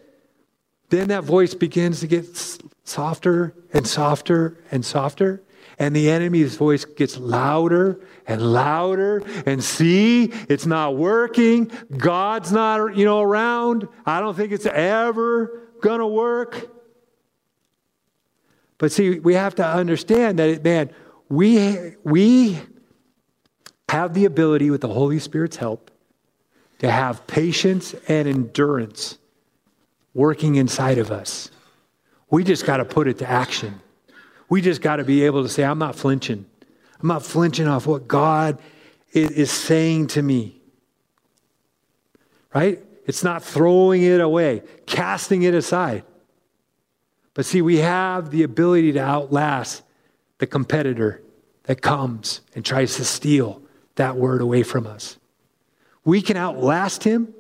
then 0.90 1.08
that 1.10 1.24
voice 1.24 1.54
begins 1.54 2.02
to 2.02 2.08
get 2.08 2.26
softer 2.84 3.56
and 3.74 3.88
softer 3.88 4.58
and 4.72 4.86
softer. 4.86 5.42
And 5.80 5.96
the 5.96 6.10
enemy's 6.10 6.56
voice 6.56 6.86
gets 6.86 7.18
louder 7.18 8.00
and 8.28 8.42
louder. 8.42 9.24
And 9.46 9.64
see, 9.64 10.26
it's 10.48 10.66
not 10.66 10.96
working. 10.96 11.72
God's 11.98 12.52
not, 12.52 12.96
you 12.96 13.06
know, 13.06 13.22
around. 13.22 13.88
I 14.06 14.20
don't 14.20 14.36
think 14.36 14.52
it's 14.52 14.68
ever 14.68 15.62
going 15.82 16.00
to 16.00 16.08
work. 16.08 16.70
But 18.78 18.92
see, 18.92 19.20
we 19.20 19.34
have 19.34 19.56
to 19.56 19.66
understand 19.66 20.40
that, 20.40 20.64
man, 20.64 20.92
we, 21.30 21.96
we 22.04 22.60
have 23.90 24.14
the 24.14 24.26
ability, 24.26 24.70
with 24.70 24.82
the 24.82 24.88
Holy 24.90 25.20
Spirit's 25.20 25.56
help, 25.56 25.90
to 26.80 26.92
have 26.92 27.26
patience 27.28 27.96
and 28.08 28.28
endurance 28.28 29.18
working 30.14 30.56
inside 30.56 30.98
of 30.98 31.12
us. 31.12 31.50
We 32.30 32.44
just 32.44 32.66
got 32.66 32.78
to 32.78 32.86
put 32.86 33.08
it 33.08 33.20
to 33.20 33.30
action. 33.30 33.82
We 34.50 34.62
just 34.62 34.82
got 34.82 34.98
to 34.98 35.04
be 35.04 35.26
able 35.26 35.44
to 35.44 35.50
say, 35.50 35.64
I'm 35.64 35.80
not 35.80 35.96
flinching. 35.96 36.46
I'm 37.02 37.08
not 37.08 37.24
flinching 37.24 37.68
off 37.68 37.86
what 37.86 38.08
God 38.08 38.60
is 39.12 39.52
saying 39.52 40.08
to 40.08 40.22
me. 40.22 40.62
Right? 42.54 42.80
It's 43.06 43.24
not 43.24 43.44
throwing 43.44 44.04
it 44.04 44.22
away, 44.22 44.64
casting 44.86 45.44
it 45.44 45.54
aside. 45.54 46.04
But 47.34 47.46
see, 47.46 47.62
we 47.62 47.78
have 47.78 48.30
the 48.30 48.44
ability 48.44 48.94
to 48.94 49.00
outlast 49.00 49.84
the 50.38 50.48
competitor 50.48 51.22
that 51.64 51.82
comes 51.82 52.42
and 52.56 52.64
tries 52.64 52.96
to 52.96 53.06
steal 53.06 53.62
that 53.96 54.16
word 54.16 54.42
away 54.42 54.64
from 54.64 54.88
us. 54.88 55.18
we 56.06 56.22
can 56.22 56.36
outlast 56.36 57.04
him, 57.04 57.34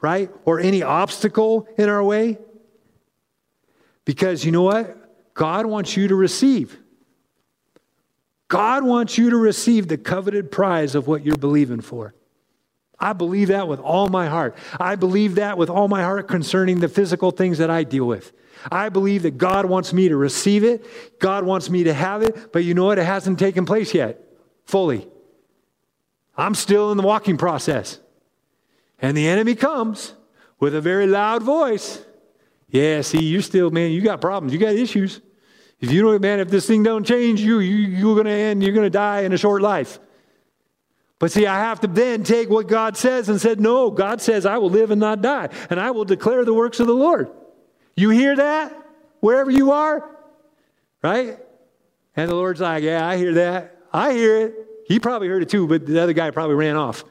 right? 0.00 0.30
Or 0.44 0.60
any 0.60 0.82
obstacle 0.82 1.68
in 1.78 1.88
our 1.88 2.02
way. 2.02 2.38
Because 4.04 4.44
you 4.44 4.52
know 4.52 4.62
what? 4.62 5.34
God 5.34 5.66
wants 5.66 5.96
you 5.96 6.08
to 6.08 6.14
receive. 6.14 6.78
God 8.48 8.84
wants 8.84 9.18
you 9.18 9.30
to 9.30 9.36
receive 9.36 9.88
the 9.88 9.98
coveted 9.98 10.50
prize 10.50 10.94
of 10.94 11.06
what 11.06 11.24
you're 11.24 11.36
believing 11.36 11.80
for. 11.80 12.14
I 12.98 13.12
believe 13.12 13.48
that 13.48 13.68
with 13.68 13.80
all 13.80 14.08
my 14.08 14.26
heart. 14.28 14.56
I 14.80 14.96
believe 14.96 15.34
that 15.34 15.58
with 15.58 15.68
all 15.68 15.88
my 15.88 16.02
heart 16.02 16.28
concerning 16.28 16.80
the 16.80 16.88
physical 16.88 17.30
things 17.30 17.58
that 17.58 17.70
I 17.70 17.84
deal 17.84 18.06
with. 18.06 18.32
I 18.72 18.88
believe 18.88 19.22
that 19.22 19.36
God 19.36 19.66
wants 19.66 19.92
me 19.92 20.08
to 20.08 20.16
receive 20.16 20.64
it. 20.64 21.18
God 21.20 21.44
wants 21.44 21.68
me 21.68 21.84
to 21.84 21.92
have 21.92 22.22
it. 22.22 22.52
But 22.52 22.64
you 22.64 22.74
know 22.74 22.86
what? 22.86 22.98
It 22.98 23.04
hasn't 23.04 23.38
taken 23.38 23.66
place 23.66 23.92
yet 23.92 24.20
fully. 24.64 25.06
I'm 26.36 26.54
still 26.54 26.90
in 26.90 26.96
the 26.96 27.02
walking 27.02 27.36
process. 27.36 28.00
And 28.98 29.16
the 29.16 29.28
enemy 29.28 29.54
comes 29.54 30.14
with 30.58 30.74
a 30.74 30.80
very 30.80 31.06
loud 31.06 31.42
voice. 31.42 32.04
Yeah, 32.68 33.02
see, 33.02 33.22
you're 33.22 33.42
still, 33.42 33.70
man, 33.70 33.92
you 33.92 34.00
got 34.00 34.20
problems. 34.20 34.52
You 34.52 34.58
got 34.58 34.74
issues. 34.74 35.20
If 35.80 35.92
you 35.92 36.02
don't, 36.02 36.20
man, 36.20 36.40
if 36.40 36.48
this 36.48 36.66
thing 36.66 36.82
don't 36.82 37.04
change 37.04 37.40
you, 37.40 37.60
you 37.60 37.76
you're 37.76 38.14
going 38.14 38.26
to 38.26 38.32
end, 38.32 38.62
you're 38.62 38.72
going 38.72 38.86
to 38.86 38.90
die 38.90 39.20
in 39.20 39.32
a 39.32 39.38
short 39.38 39.60
life. 39.60 39.98
But 41.18 41.32
see, 41.32 41.46
I 41.46 41.58
have 41.58 41.80
to 41.80 41.86
then 41.86 42.24
take 42.24 42.50
what 42.50 42.66
God 42.66 42.96
says 42.96 43.28
and 43.28 43.40
said, 43.40 43.60
no, 43.60 43.90
God 43.90 44.20
says 44.20 44.44
I 44.44 44.58
will 44.58 44.70
live 44.70 44.90
and 44.90 45.00
not 45.00 45.22
die, 45.22 45.48
and 45.70 45.78
I 45.78 45.90
will 45.90 46.04
declare 46.04 46.44
the 46.44 46.54
works 46.54 46.80
of 46.80 46.86
the 46.86 46.94
Lord. 46.94 47.30
You 47.94 48.10
hear 48.10 48.36
that? 48.36 48.74
Wherever 49.20 49.50
you 49.50 49.72
are? 49.72 50.10
Right? 51.02 51.38
And 52.16 52.30
the 52.30 52.34
Lord's 52.34 52.60
like, 52.60 52.82
yeah, 52.82 53.06
I 53.06 53.16
hear 53.16 53.34
that. 53.34 53.76
I 53.92 54.12
hear 54.12 54.46
it. 54.46 54.54
He 54.86 54.98
probably 54.98 55.28
heard 55.28 55.42
it 55.42 55.48
too, 55.48 55.66
but 55.66 55.86
the 55.86 56.02
other 56.02 56.12
guy 56.12 56.30
probably 56.30 56.56
ran 56.56 56.76
off 56.76 57.04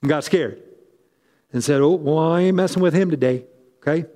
and 0.00 0.08
got 0.08 0.24
scared 0.24 0.62
and 1.52 1.62
said, 1.62 1.80
oh, 1.80 1.94
well, 1.94 2.18
I 2.18 2.42
ain't 2.42 2.56
messing 2.56 2.82
with 2.82 2.94
him 2.94 3.10
today. 3.10 3.44
Okay? 3.80 4.06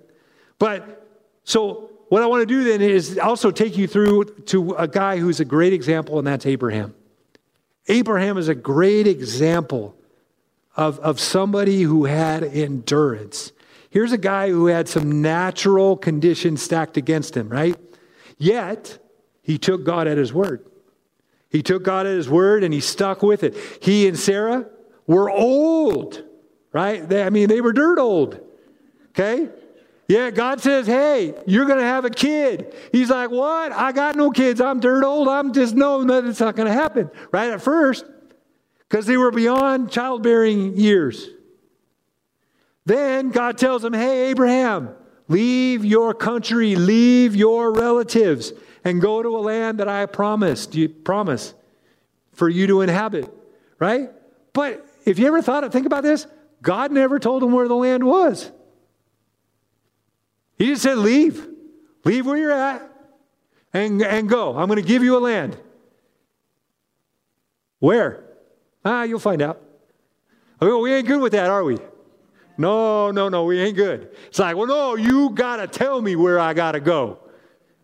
But 0.59 1.07
so 1.45 1.91
what 2.09 2.23
I 2.23 2.27
want 2.27 2.43
to 2.43 2.47
do 2.47 2.65
then 2.65 2.81
is 2.81 3.19
also 3.19 3.51
take 3.51 3.77
you 3.77 3.87
through 3.87 4.25
to 4.47 4.73
a 4.73 4.89
guy 4.89 5.19
who's 5.19 5.41
a 5.41 5.45
great 5.45 5.73
example, 5.73 6.19
and 6.19 6.27
that's 6.27 6.45
Abraham. 6.45 6.95
Abraham 7.89 8.37
is 8.37 8.49
a 8.49 8.55
great 8.55 9.07
example 9.07 9.97
of, 10.77 10.99
of 11.01 11.19
somebody 11.21 11.83
who 11.83 12.05
had 12.05 12.43
endurance. 12.43 13.53
Here's 13.91 14.13
a 14.13 14.19
guy 14.19 14.49
who 14.51 14.67
had 14.67 14.89
some 14.89 15.23
natural 15.23 15.97
conditions 15.97 16.63
stacked 16.63 16.97
against 16.97 17.37
him, 17.37 17.49
right? 17.49 17.77
Yet, 18.39 18.99
he 19.43 19.59
took 19.59 19.85
God 19.85 20.07
at 20.07 20.17
his 20.17 20.33
word. 20.33 20.65
He 21.49 21.63
took 21.63 21.83
God 21.83 22.07
at 22.07 22.15
his 22.15 22.29
word 22.29 22.63
and 22.63 22.73
he 22.73 22.81
stuck 22.81 23.23
with 23.23 23.43
it. 23.43 23.57
He 23.83 24.07
and 24.07 24.19
Sarah 24.19 24.67
were 25.07 25.29
old, 25.29 26.23
right? 26.73 27.09
They, 27.09 27.23
I 27.23 27.31
mean, 27.31 27.49
they 27.49 27.61
were 27.61 27.73
dirt 27.73 27.99
old, 27.99 28.41
okay? 29.11 29.49
Yeah, 30.09 30.31
God 30.31 30.61
says, 30.61 30.89
hey, 30.89 31.35
you're 31.47 31.67
going 31.67 31.79
to 31.79 31.85
have 31.85 32.05
a 32.05 32.11
kid. 32.11 32.75
He's 32.91 33.11
like, 33.11 33.31
what? 33.31 33.71
I 33.71 33.93
got 33.93 34.17
no 34.17 34.33
kids. 34.33 34.61
I'm 34.61 34.81
dirt 34.81 35.05
old. 35.05 35.29
I'm 35.29 35.53
just 35.53 35.77
knowing 35.77 36.09
that 36.09 36.25
it's 36.25 36.41
not 36.41 36.57
going 36.57 36.67
to 36.67 36.75
happen. 36.75 37.11
Right 37.31 37.51
at 37.51 37.63
first, 37.63 38.05
because 38.89 39.07
they 39.07 39.17
were 39.17 39.31
beyond 39.31 39.93
childbearing 39.93 40.77
years. 40.77 41.29
Then 42.87 43.31
God 43.31 43.57
tells 43.57 43.85
him, 43.85 43.93
hey, 43.93 44.31
Abraham, 44.31 44.89
leave 45.29 45.85
your 45.85 46.13
country, 46.13 46.75
leave 46.75 47.37
your 47.37 47.73
relatives, 47.73 48.53
and 48.83 49.01
go 49.01 49.23
to 49.23 49.37
a 49.37 49.39
land 49.39 49.79
that 49.79 49.87
I 49.87 50.07
promised 50.07 50.75
you 50.75 50.89
promise 50.89 51.55
for 52.33 52.49
you 52.49 52.67
to 52.67 52.81
inhabit. 52.81 53.33
Right? 53.79 54.11
But 54.53 54.85
if 55.05 55.21
you 55.21 55.29
ever 55.29 55.41
thought 55.41 55.63
of 55.63 55.73
think 55.73 55.87
about 55.87 56.03
this, 56.03 56.27
God 56.63 56.93
never 56.93 57.19
told 57.19 57.43
him 57.43 57.53
where 57.53 57.69
the 57.69 57.75
land 57.75 58.05
was. 58.05 58.51
He 60.59 60.67
just 60.67 60.83
said, 60.83 60.99
Leave. 60.99 61.49
Leave 62.05 62.27
where 62.27 62.37
you're 62.37 62.53
at 62.53 62.91
and, 63.73 64.03
and 64.03 64.29
go. 64.29 64.57
I'm 64.57 64.67
going 64.67 64.81
to 64.81 64.87
give 64.87 65.03
you 65.03 65.17
a 65.17 65.21
land. 65.21 65.57
Where? 67.79 68.25
Ah, 68.85 69.03
you'll 69.03 69.19
find 69.19 69.43
out. 69.43 69.61
Oh, 70.61 70.81
we 70.81 70.93
ain't 70.93 71.07
good 71.07 71.21
with 71.21 71.33
that, 71.33 71.51
are 71.51 71.65
we? 71.65 71.79
No, 72.59 73.11
no, 73.11 73.29
no, 73.29 73.45
we 73.45 73.59
ain't 73.59 73.77
good. 73.77 74.15
It's 74.27 74.39
like, 74.39 74.57
well, 74.57 74.67
no, 74.67 74.95
you 74.95 75.31
got 75.31 75.57
to 75.57 75.67
tell 75.67 76.01
me 76.03 76.17
where 76.17 76.39
I 76.39 76.53
got 76.53 76.73
to 76.73 76.81
go. 76.81 77.19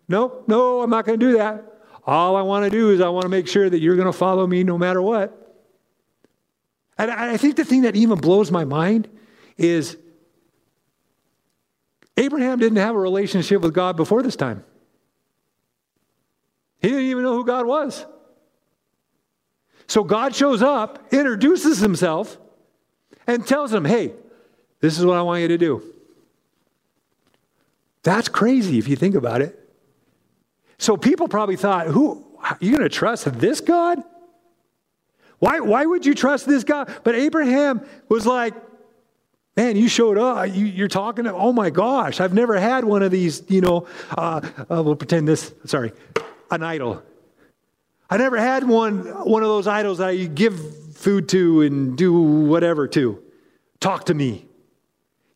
No, 0.07 0.43
no, 0.47 0.81
I'm 0.81 0.89
not 0.89 1.05
going 1.05 1.19
to 1.19 1.25
do 1.25 1.37
that. 1.37 1.63
All 2.05 2.35
I 2.35 2.41
want 2.41 2.63
to 2.63 2.69
do 2.69 2.91
is 2.91 3.01
I 3.01 3.09
want 3.09 3.23
to 3.23 3.29
make 3.29 3.47
sure 3.47 3.69
that 3.69 3.79
you're 3.79 3.95
going 3.95 4.05
to 4.05 4.13
follow 4.13 4.45
me 4.45 4.63
no 4.63 4.77
matter 4.77 5.01
what. 5.01 5.46
And 6.97 7.11
I 7.11 7.37
think 7.37 7.55
the 7.55 7.65
thing 7.65 7.83
that 7.83 7.95
even 7.95 8.17
blows 8.17 8.51
my 8.51 8.65
mind 8.65 9.07
is 9.57 9.97
Abraham 12.15 12.59
didn't 12.59 12.77
have 12.77 12.95
a 12.95 12.99
relationship 12.99 13.61
with 13.61 13.73
God 13.73 13.95
before 13.95 14.23
this 14.23 14.35
time. 14.35 14.63
He 16.81 16.89
didn't 16.89 17.05
even 17.05 17.23
know 17.23 17.35
who 17.35 17.45
God 17.45 17.65
was. 17.65 18.05
So 19.87 20.03
God 20.03 20.35
shows 20.35 20.61
up, 20.61 21.13
introduces 21.13 21.77
himself, 21.77 22.37
and 23.25 23.45
tells 23.45 23.73
him, 23.73 23.85
hey, 23.85 24.13
this 24.79 24.97
is 24.97 25.05
what 25.05 25.17
I 25.17 25.21
want 25.21 25.41
you 25.41 25.47
to 25.49 25.57
do. 25.57 25.83
That's 28.03 28.27
crazy 28.27 28.77
if 28.77 28.87
you 28.87 28.95
think 28.95 29.15
about 29.15 29.41
it. 29.41 29.59
So 30.77 30.97
people 30.97 31.27
probably 31.27 31.55
thought, 31.55 31.87
who 31.87 32.25
you 32.59 32.71
going 32.71 32.83
to 32.83 32.89
trust 32.89 33.31
this 33.39 33.61
God? 33.61 34.01
Why, 35.39 35.59
why 35.59 35.85
would 35.85 36.05
you 36.05 36.15
trust 36.15 36.47
this 36.47 36.63
God? 36.63 36.93
But 37.03 37.15
Abraham 37.15 37.85
was 38.09 38.25
like, 38.25 38.53
Man, 39.57 39.75
you 39.75 39.89
showed 39.89 40.19
up. 40.19 40.53
You, 40.53 40.85
are 40.85 40.87
talking 40.87 41.23
to, 41.23 41.33
oh 41.33 41.51
my 41.51 41.71
gosh, 41.71 42.21
I've 42.21 42.33
never 42.33 42.59
had 42.59 42.85
one 42.85 43.01
of 43.01 43.09
these, 43.09 43.41
you 43.47 43.59
know, 43.59 43.87
uh, 44.15 44.39
uh, 44.69 44.83
we'll 44.83 44.95
pretend 44.95 45.27
this, 45.27 45.51
sorry, 45.65 45.93
an 46.51 46.61
idol. 46.61 47.01
I 48.07 48.17
never 48.17 48.37
had 48.37 48.67
one, 48.67 48.99
one 49.25 49.41
of 49.41 49.49
those 49.49 49.65
idols 49.65 49.97
that 49.97 50.11
you 50.11 50.27
give 50.27 50.95
food 50.95 51.27
to 51.29 51.63
and 51.63 51.97
do 51.97 52.21
whatever 52.21 52.87
to. 52.89 53.19
Talk 53.79 54.05
to 54.05 54.13
me. 54.13 54.45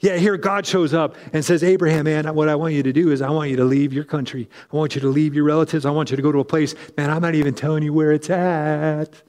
Yeah, 0.01 0.17
here 0.17 0.37
God 0.37 0.67
shows 0.67 0.93
up 0.93 1.15
and 1.33 1.43
says, 1.43 1.63
Abraham, 1.63 2.05
man, 2.05 2.33
what 2.35 2.47
I 2.47 2.53
want 2.53 2.75
you 2.75 2.83
to 2.83 2.93
do 2.93 3.11
is 3.11 3.23
I 3.23 3.29
want 3.31 3.49
you 3.49 3.55
to 3.57 3.65
leave 3.65 3.91
your 3.91 4.03
country. 4.03 4.47
I 4.71 4.75
want 4.75 4.93
you 4.93 5.01
to 5.01 5.07
leave 5.07 5.33
your 5.33 5.45
relatives. 5.45 5.83
I 5.83 5.89
want 5.89 6.11
you 6.11 6.15
to 6.15 6.21
go 6.21 6.31
to 6.31 6.39
a 6.39 6.45
place, 6.45 6.75
man, 6.95 7.09
I'm 7.09 7.23
not 7.23 7.33
even 7.33 7.55
telling 7.55 7.81
you 7.81 7.91
where 7.91 8.11
it's 8.11 8.29
at. 8.29 9.23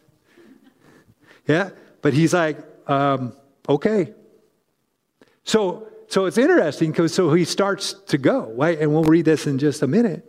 Yeah, 1.47 1.71
but 2.01 2.13
he's 2.15 2.35
like, 2.35 2.59
um, 2.89 3.35
okay, 3.69 4.15
so, 5.45 5.89
so 6.09 6.27
it's 6.27 6.39
interesting 6.39 6.91
because 6.91 7.15
so 7.15 7.33
he 7.33 7.45
starts 7.45 7.95
to 8.09 8.19
go, 8.19 8.53
right? 8.55 8.79
And 8.79 8.93
we'll 8.93 9.05
read 9.05 9.25
this 9.25 9.47
in 9.47 9.59
just 9.59 9.83
a 9.83 9.87
minute. 9.87 10.29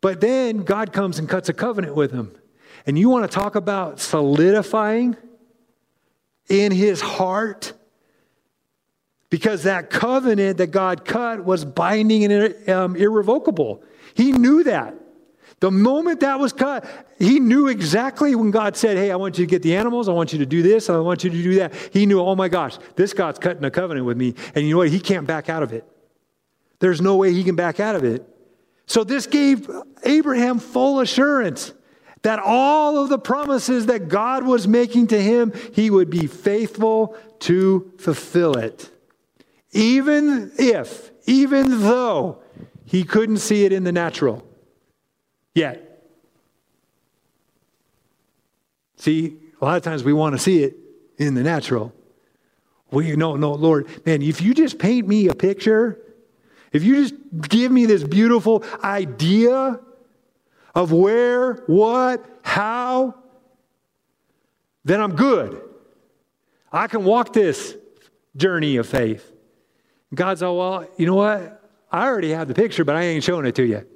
But 0.00 0.20
then 0.20 0.58
God 0.58 0.92
comes 0.92 1.18
and 1.18 1.28
cuts 1.28 1.48
a 1.48 1.52
covenant 1.52 1.94
with 1.94 2.12
him. 2.12 2.34
And 2.86 2.98
you 2.98 3.08
want 3.08 3.30
to 3.30 3.34
talk 3.34 3.54
about 3.54 4.00
solidifying 4.00 5.16
in 6.48 6.72
his 6.72 7.00
heart? 7.00 7.72
Because 9.30 9.62
that 9.62 9.90
covenant 9.90 10.58
that 10.58 10.68
God 10.68 11.04
cut 11.04 11.44
was 11.44 11.64
binding 11.64 12.24
and 12.24 12.68
um, 12.68 12.96
irrevocable. 12.96 13.82
He 14.14 14.32
knew 14.32 14.64
that. 14.64 14.94
The 15.62 15.70
moment 15.70 16.18
that 16.20 16.40
was 16.40 16.52
cut, 16.52 16.84
he 17.20 17.38
knew 17.38 17.68
exactly 17.68 18.34
when 18.34 18.50
God 18.50 18.76
said, 18.76 18.96
Hey, 18.96 19.12
I 19.12 19.14
want 19.14 19.38
you 19.38 19.46
to 19.46 19.48
get 19.48 19.62
the 19.62 19.76
animals, 19.76 20.08
I 20.08 20.12
want 20.12 20.32
you 20.32 20.40
to 20.40 20.44
do 20.44 20.60
this, 20.60 20.90
I 20.90 20.98
want 20.98 21.22
you 21.22 21.30
to 21.30 21.36
do 21.40 21.54
that. 21.54 21.72
He 21.92 22.04
knew, 22.04 22.20
oh 22.20 22.34
my 22.34 22.48
gosh, 22.48 22.78
this 22.96 23.14
God's 23.14 23.38
cutting 23.38 23.62
a 23.64 23.70
covenant 23.70 24.04
with 24.04 24.16
me. 24.16 24.34
And 24.56 24.66
you 24.66 24.72
know 24.72 24.78
what? 24.78 24.88
He 24.88 24.98
can't 24.98 25.24
back 25.24 25.48
out 25.48 25.62
of 25.62 25.72
it. 25.72 25.86
There's 26.80 27.00
no 27.00 27.14
way 27.14 27.32
he 27.32 27.44
can 27.44 27.54
back 27.54 27.78
out 27.78 27.94
of 27.94 28.02
it. 28.02 28.28
So 28.86 29.04
this 29.04 29.28
gave 29.28 29.70
Abraham 30.02 30.58
full 30.58 30.98
assurance 30.98 31.72
that 32.22 32.40
all 32.40 32.98
of 32.98 33.08
the 33.08 33.20
promises 33.20 33.86
that 33.86 34.08
God 34.08 34.44
was 34.44 34.66
making 34.66 35.06
to 35.08 35.22
him, 35.22 35.52
he 35.74 35.90
would 35.90 36.10
be 36.10 36.26
faithful 36.26 37.16
to 37.38 37.92
fulfill 37.98 38.58
it. 38.58 38.90
Even 39.70 40.50
if, 40.58 41.12
even 41.26 41.82
though 41.82 42.42
he 42.84 43.04
couldn't 43.04 43.36
see 43.36 43.64
it 43.64 43.72
in 43.72 43.84
the 43.84 43.92
natural 43.92 44.44
yet. 45.54 46.04
See, 48.96 49.36
a 49.60 49.64
lot 49.64 49.76
of 49.76 49.82
times 49.82 50.04
we 50.04 50.12
want 50.12 50.34
to 50.34 50.38
see 50.38 50.62
it 50.62 50.76
in 51.18 51.34
the 51.34 51.42
natural. 51.42 51.92
We 52.90 53.16
no, 53.16 53.36
no, 53.36 53.52
Lord, 53.54 53.88
man, 54.06 54.22
if 54.22 54.40
you 54.42 54.54
just 54.54 54.78
paint 54.78 55.08
me 55.08 55.28
a 55.28 55.34
picture, 55.34 55.98
if 56.72 56.84
you 56.84 57.02
just 57.02 57.14
give 57.48 57.72
me 57.72 57.86
this 57.86 58.04
beautiful 58.04 58.64
idea 58.84 59.80
of 60.74 60.92
where, 60.92 61.54
what, 61.66 62.24
how, 62.42 63.14
then 64.84 65.00
I'm 65.00 65.14
good. 65.14 65.60
I 66.72 66.86
can 66.86 67.04
walk 67.04 67.32
this 67.32 67.76
journey 68.36 68.76
of 68.76 68.86
faith. 68.86 69.30
God's 70.14 70.42
all, 70.42 70.58
well, 70.58 70.88
you 70.96 71.06
know 71.06 71.14
what? 71.14 71.60
I 71.90 72.06
already 72.06 72.30
have 72.30 72.48
the 72.48 72.54
picture, 72.54 72.84
but 72.84 72.96
I 72.96 73.02
ain't 73.02 73.24
showing 73.24 73.46
it 73.46 73.54
to 73.56 73.64
you. 73.64 73.86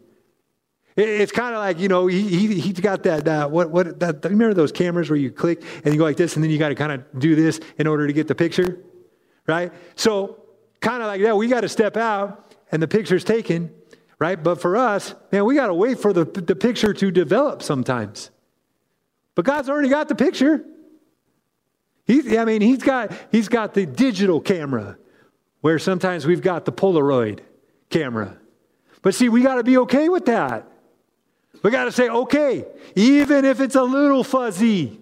It's 0.97 1.33
kind 1.33 1.55
of 1.55 1.61
like, 1.61 1.79
you 1.79 1.89
know, 1.89 2.07
he, 2.07 2.23
he, 2.23 2.59
he's 2.59 2.81
got 2.81 3.03
that, 3.03 3.29
uh, 3.29 3.49
what, 3.49 3.71
what, 3.71 4.01
that, 4.01 4.25
remember 4.25 4.55
those 4.55 4.73
cameras 4.73 5.11
where 5.11 5.19
you 5.19 5.31
click 5.31 5.63
and 5.85 5.93
you 5.93 5.99
go 5.99 6.05
like 6.05 6.17
this 6.17 6.37
and 6.37 6.43
then 6.43 6.51
you 6.51 6.59
got 6.59 6.71
to 6.71 6.75
kind 6.75 6.91
of 6.91 7.05
do 7.19 7.35
this 7.37 7.61
in 7.77 7.87
order 7.87 8.07
to 8.07 8.13
get 8.15 8.29
the 8.29 8.35
picture, 8.35 8.81
right? 9.47 9.73
So, 9.95 10.43
kind 10.81 11.03
of 11.03 11.09
like 11.09 11.21
that, 11.21 11.37
we 11.37 11.49
got 11.49 11.61
to 11.61 11.69
step 11.69 11.99
out 11.99 12.55
and 12.73 12.83
the 12.83 12.89
picture's 12.89 13.25
taken, 13.25 13.71
right? 14.19 14.43
But 14.43 14.59
for 14.63 14.75
us, 14.79 15.15
man, 15.33 15.45
we 15.45 15.55
got 15.55 15.67
to 15.67 15.75
wait 15.75 15.99
for 15.99 16.15
the, 16.15 16.25
the 16.25 16.57
picture 16.57 16.95
to 16.95 17.11
develop 17.11 17.63
sometimes. 17.63 18.31
But 19.35 19.45
God's 19.45 19.69
already 19.69 19.91
got 19.91 20.09
the 20.09 20.15
picture. 20.15 20.65
He, 22.07 22.39
I 22.39 22.47
mean, 22.47 22.63
he's 22.63 22.83
got, 22.83 23.13
he's 23.31 23.49
got 23.49 23.75
the 23.75 23.85
digital 23.85 24.41
camera 24.41 24.97
where 25.61 25.79
sometimes 25.79 26.25
we've 26.25 26.41
got 26.41 26.65
the 26.65 26.73
Polaroid 26.73 27.41
camera. 27.91 28.39
But 29.03 29.15
see, 29.15 29.29
we 29.29 29.43
got 29.43 29.57
to 29.57 29.63
be 29.63 29.77
okay 29.79 30.09
with 30.09 30.25
that. 30.27 30.67
We 31.63 31.71
got 31.71 31.85
to 31.85 31.93
say, 31.93 32.09
okay, 32.09 32.65
even 32.95 33.45
if 33.45 33.61
it's 33.61 33.75
a 33.75 33.83
little 33.83 34.25
fuzzy, 34.25 35.01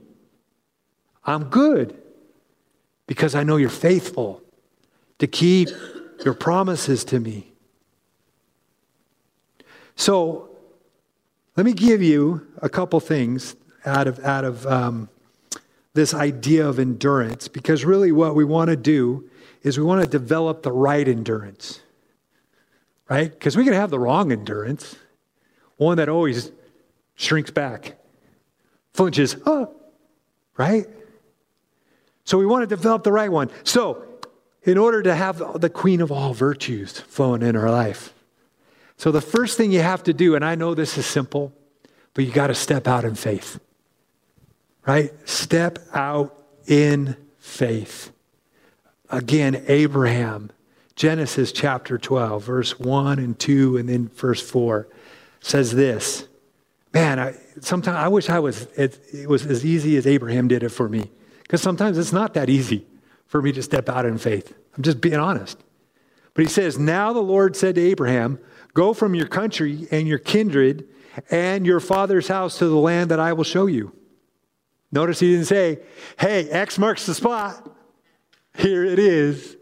I'm 1.25 1.45
good 1.45 2.01
because 3.07 3.35
I 3.35 3.43
know 3.43 3.57
you're 3.57 3.69
faithful 3.71 4.43
to 5.19 5.27
keep 5.27 5.69
your 6.25 6.35
promises 6.35 7.05
to 7.05 7.21
me. 7.21 7.53
So, 9.97 10.51
let 11.57 11.65
me 11.65 11.73
give 11.73 12.03
you 12.03 12.47
a 12.63 12.69
couple 12.69 12.99
things 12.99 13.55
out 13.85 14.09
of, 14.09 14.19
out 14.25 14.45
of 14.45 14.67
um, 14.67 15.09
this 15.93 16.13
idea 16.13 16.69
of 16.69 16.81
endurance 16.81 17.47
because 17.47 17.85
really 17.85 18.11
what 18.11 18.35
we 18.35 18.45
want 18.45 18.71
to 18.71 18.77
do 18.77 19.31
is 19.63 19.79
we 19.79 19.85
want 19.85 20.03
to 20.03 20.09
develop 20.09 20.63
the 20.63 20.73
right 20.73 21.07
endurance, 21.07 21.81
right? 23.09 23.31
Because 23.31 23.57
we 23.57 23.65
can 23.65 23.73
have 23.73 23.91
the 23.91 23.99
wrong 23.99 24.33
endurance 24.33 24.97
one 25.77 25.97
that 25.99 26.09
always 26.09 26.51
shrinks 27.15 27.51
back, 27.51 27.97
flinches, 28.93 29.37
oh, 29.47 29.75
right? 30.57 30.87
So 32.25 32.39
we 32.39 32.47
want 32.47 32.63
to 32.63 32.67
develop 32.67 33.05
the 33.05 33.13
right 33.13 33.31
one. 33.31 33.51
So, 33.65 34.05
in 34.63 34.79
order 34.79 35.03
to 35.03 35.15
have 35.15 35.61
the 35.61 35.69
queen 35.69 36.01
of 36.01 36.11
all 36.11 36.33
virtues 36.33 36.99
flowing 36.99 37.43
in 37.43 37.55
our 37.55 37.71
life, 37.71 38.15
so 38.97 39.11
the 39.11 39.21
first 39.21 39.57
thing 39.57 39.73
you 39.73 39.81
have 39.81 40.03
to 40.05 40.13
do, 40.13 40.35
and 40.35 40.45
I 40.45 40.55
know 40.55 40.75
this 40.75 40.97
is 40.97 41.05
simple, 41.05 41.53
but 42.15 42.25
you 42.25 42.33
got 42.33 42.47
to 42.47 42.55
step 42.55 42.87
out 42.87 43.05
in 43.05 43.15
faith, 43.15 43.61
right? 44.87 45.13
Step 45.29 45.81
out 45.93 46.37
in 46.67 47.17
faith. 47.39 48.11
Again, 49.11 49.63
Abraham, 49.69 50.51
Genesis 50.97 51.53
chapter 51.53 51.99
12, 51.99 52.43
verse 52.43 52.79
1 52.79 53.19
and 53.19 53.39
2, 53.39 53.77
and 53.77 53.89
then 53.89 54.09
verse 54.09 54.41
4 54.41 54.89
says 55.45 55.73
this. 55.73 56.27
Man, 56.95 57.19
I, 57.19 57.35
sometimes 57.61 57.97
I 57.97 58.09
wish 58.09 58.31
I 58.31 58.39
was, 58.39 58.63
it, 58.77 58.99
it 59.13 59.29
was 59.29 59.45
as 59.47 59.65
easy 59.65 59.97
as 59.97 60.07
Abraham 60.07 60.49
did 60.49 60.63
it 60.63 60.71
for 60.71 60.89
me. 60.89 61.11
Because 61.43 61.61
sometimes 61.61 61.99
it's 61.99 62.13
not 62.13 62.35
that 62.35 62.49
easy 62.49 62.87
for 63.27 63.43
me 63.43 63.53
to 63.53 63.63
step 63.63 63.89
out 63.89 64.07
in 64.07 64.17
faith. 64.17 64.55
I'm 64.75 64.83
just 64.83 65.03
being 65.03 65.17
honest. 65.17 65.63
But 66.33 66.45
he 66.45 66.51
says, 66.51 66.79
Now 66.79 67.13
the 67.13 67.21
Lord 67.21 67.57
said 67.57 67.75
to 67.75 67.81
Abraham, 67.81 68.39
Go 68.73 68.95
from 68.95 69.15
your 69.15 69.27
country 69.27 69.87
and 69.91 70.09
your 70.09 70.19
kindred 70.19 70.89
and 71.31 71.67
your 71.67 71.79
father's 71.79 72.29
house 72.29 72.59
to 72.59 72.67
the 72.67 72.77
land 72.77 73.11
that 73.11 73.21
I 73.21 73.35
will 73.35 73.45
show 73.45 73.67
you. 73.67 73.95
Notice 74.91 75.21
he 75.21 75.33
didn't 75.33 75.47
say, 75.47 75.81
Hey, 76.19 76.49
X 76.49 76.79
marks 76.79 77.05
the 77.05 77.15
spot. 77.15 77.71
Here 78.57 78.83
it 78.85 78.99
is. 78.99 79.59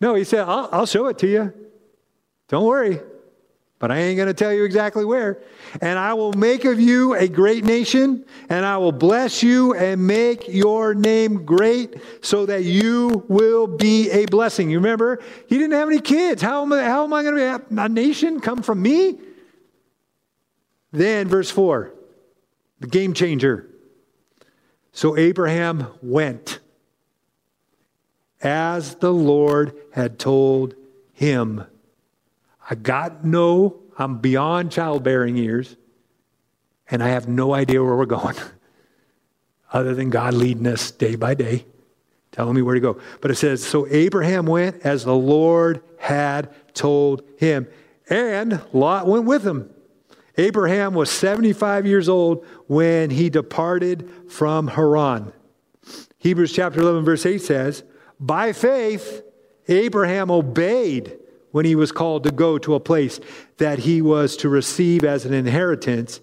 No, 0.00 0.14
he 0.14 0.22
said, 0.22 0.40
I'll, 0.40 0.68
I'll 0.70 0.86
show 0.86 1.06
it 1.06 1.18
to 1.18 1.26
you. 1.26 1.52
Don't 2.46 2.64
worry 2.64 3.00
but 3.78 3.92
I 3.92 3.98
ain't 3.98 4.16
going 4.16 4.26
to 4.26 4.34
tell 4.34 4.52
you 4.52 4.64
exactly 4.64 5.04
where. 5.04 5.38
And 5.80 5.98
I 5.98 6.14
will 6.14 6.32
make 6.32 6.64
of 6.64 6.80
you 6.80 7.14
a 7.14 7.28
great 7.28 7.64
nation, 7.64 8.24
and 8.48 8.66
I 8.66 8.76
will 8.78 8.92
bless 8.92 9.42
you 9.42 9.74
and 9.74 10.04
make 10.04 10.48
your 10.48 10.94
name 10.94 11.44
great 11.44 11.94
so 12.20 12.44
that 12.46 12.64
you 12.64 13.24
will 13.28 13.68
be 13.68 14.10
a 14.10 14.26
blessing. 14.26 14.68
You 14.70 14.78
remember, 14.78 15.22
he 15.46 15.58
didn't 15.58 15.74
have 15.74 15.88
any 15.88 16.00
kids. 16.00 16.42
How 16.42 16.62
am 16.62 16.72
I, 16.72 16.82
how 16.82 17.04
am 17.04 17.12
I 17.12 17.22
going 17.22 17.36
to 17.36 17.66
be 17.68 17.80
a 17.80 17.88
nation 17.88 18.40
come 18.40 18.62
from 18.62 18.82
me? 18.82 19.18
Then, 20.90 21.28
verse 21.28 21.50
4, 21.50 21.92
the 22.80 22.86
game 22.88 23.14
changer. 23.14 23.68
So 24.90 25.16
Abraham 25.16 25.86
went 26.02 26.58
as 28.40 28.96
the 28.96 29.12
Lord 29.12 29.76
had 29.92 30.18
told 30.18 30.74
him. 31.12 31.64
I 32.68 32.74
got 32.74 33.24
no, 33.24 33.80
I'm 33.98 34.18
beyond 34.18 34.70
childbearing 34.70 35.36
years, 35.36 35.76
and 36.90 37.02
I 37.02 37.08
have 37.08 37.28
no 37.28 37.54
idea 37.54 37.82
where 37.82 37.96
we're 37.96 38.06
going 38.06 38.36
other 39.72 39.94
than 39.94 40.10
God 40.10 40.34
leading 40.34 40.66
us 40.66 40.90
day 40.90 41.16
by 41.16 41.34
day, 41.34 41.64
telling 42.32 42.54
me 42.54 42.62
where 42.62 42.74
to 42.74 42.80
go. 42.80 43.00
But 43.20 43.30
it 43.30 43.36
says, 43.36 43.64
So 43.64 43.86
Abraham 43.88 44.46
went 44.46 44.84
as 44.84 45.04
the 45.04 45.14
Lord 45.14 45.82
had 45.98 46.54
told 46.74 47.22
him, 47.38 47.66
and 48.10 48.62
Lot 48.72 49.06
went 49.06 49.24
with 49.24 49.44
him. 49.44 49.70
Abraham 50.36 50.94
was 50.94 51.10
75 51.10 51.84
years 51.84 52.08
old 52.08 52.46
when 52.68 53.10
he 53.10 53.28
departed 53.28 54.08
from 54.30 54.68
Haran. 54.68 55.32
Hebrews 56.18 56.52
chapter 56.52 56.80
11, 56.80 57.04
verse 57.04 57.26
8 57.26 57.38
says, 57.38 57.82
By 58.20 58.52
faith, 58.52 59.22
Abraham 59.66 60.30
obeyed 60.30 61.17
when 61.50 61.64
he 61.64 61.74
was 61.74 61.92
called 61.92 62.24
to 62.24 62.30
go 62.30 62.58
to 62.58 62.74
a 62.74 62.80
place 62.80 63.20
that 63.56 63.80
he 63.80 64.02
was 64.02 64.36
to 64.38 64.48
receive 64.48 65.04
as 65.04 65.24
an 65.24 65.32
inheritance. 65.32 66.20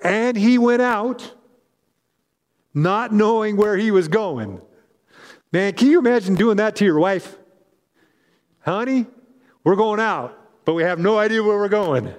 And 0.00 0.36
he 0.36 0.58
went 0.58 0.82
out 0.82 1.34
not 2.74 3.12
knowing 3.12 3.56
where 3.56 3.76
he 3.76 3.90
was 3.90 4.08
going. 4.08 4.60
Man, 5.52 5.72
can 5.72 5.88
you 5.88 5.98
imagine 5.98 6.34
doing 6.34 6.58
that 6.58 6.76
to 6.76 6.84
your 6.84 6.98
wife? 6.98 7.36
Honey, 8.60 9.06
we're 9.64 9.76
going 9.76 10.00
out, 10.00 10.38
but 10.64 10.74
we 10.74 10.82
have 10.82 10.98
no 10.98 11.18
idea 11.18 11.42
where 11.42 11.56
we're 11.56 11.68
going. 11.68 12.12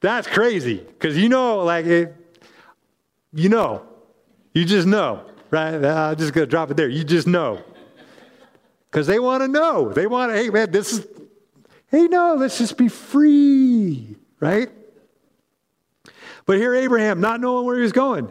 That's 0.00 0.26
crazy 0.26 0.76
because 0.76 1.16
you 1.16 1.28
know, 1.28 1.64
like, 1.64 1.86
it, 1.86 2.14
you 3.32 3.48
know, 3.48 3.86
you 4.52 4.64
just 4.64 4.86
know, 4.86 5.24
right? 5.50 5.82
Uh, 5.82 6.10
I'm 6.10 6.16
just 6.16 6.32
going 6.34 6.46
to 6.46 6.50
drop 6.50 6.70
it 6.70 6.76
there. 6.76 6.88
You 6.88 7.04
just 7.04 7.26
know 7.26 7.62
because 8.90 9.06
they 9.06 9.18
want 9.18 9.42
to 9.42 9.48
know. 9.48 9.92
They 9.92 10.06
want 10.06 10.32
to, 10.32 10.36
hey, 10.36 10.50
man, 10.50 10.70
this 10.70 10.92
is, 10.92 11.06
hey, 11.88 12.06
no, 12.06 12.34
let's 12.34 12.58
just 12.58 12.76
be 12.76 12.88
free, 12.88 14.16
right? 14.40 14.70
But 16.46 16.56
here, 16.56 16.74
Abraham, 16.74 17.20
not 17.20 17.40
knowing 17.40 17.66
where 17.66 17.76
he 17.76 17.82
was 17.82 17.92
going. 17.92 18.30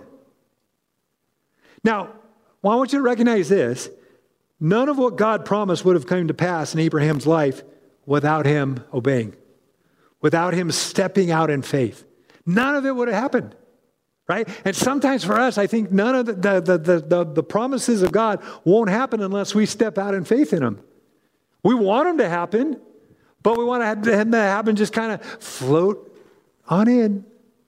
Now, 1.83 2.09
well, 2.61 2.73
I 2.73 2.75
want 2.75 2.91
you 2.91 2.99
to 2.99 3.03
recognize 3.03 3.49
this. 3.49 3.89
None 4.59 4.89
of 4.89 4.97
what 4.97 5.15
God 5.15 5.45
promised 5.45 5.85
would 5.85 5.95
have 5.95 6.07
come 6.07 6.27
to 6.27 6.33
pass 6.33 6.73
in 6.73 6.79
Abraham's 6.79 7.27
life 7.27 7.61
without 8.07 8.47
him 8.47 8.83
obeying, 8.91 9.35
without 10.19 10.55
him 10.55 10.71
stepping 10.71 11.29
out 11.29 11.51
in 11.51 11.61
faith. 11.61 12.03
None 12.45 12.75
of 12.75 12.85
it 12.85 12.95
would 12.95 13.07
have 13.07 13.21
happened 13.21 13.55
right? 14.27 14.47
And 14.65 14.75
sometimes 14.75 15.23
for 15.23 15.39
us, 15.39 15.57
I 15.57 15.67
think 15.67 15.91
none 15.91 16.15
of 16.15 16.25
the, 16.25 16.33
the, 16.33 16.77
the, 16.77 16.99
the, 16.99 17.23
the 17.23 17.43
promises 17.43 18.01
of 18.01 18.11
God 18.11 18.41
won't 18.63 18.89
happen 18.89 19.21
unless 19.21 19.55
we 19.55 19.65
step 19.65 19.97
out 19.97 20.13
in 20.13 20.25
faith 20.25 20.53
in 20.53 20.59
them. 20.59 20.81
We 21.63 21.75
want 21.75 22.07
them 22.07 22.17
to 22.19 22.29
happen, 22.29 22.79
but 23.41 23.57
we 23.57 23.63
want 23.63 23.81
to 23.81 23.85
have 23.85 24.03
them 24.03 24.31
to 24.31 24.37
happen 24.37 24.75
just 24.75 24.93
kind 24.93 25.11
of 25.11 25.21
float 25.21 26.15
on 26.67 26.87
in 26.87 27.25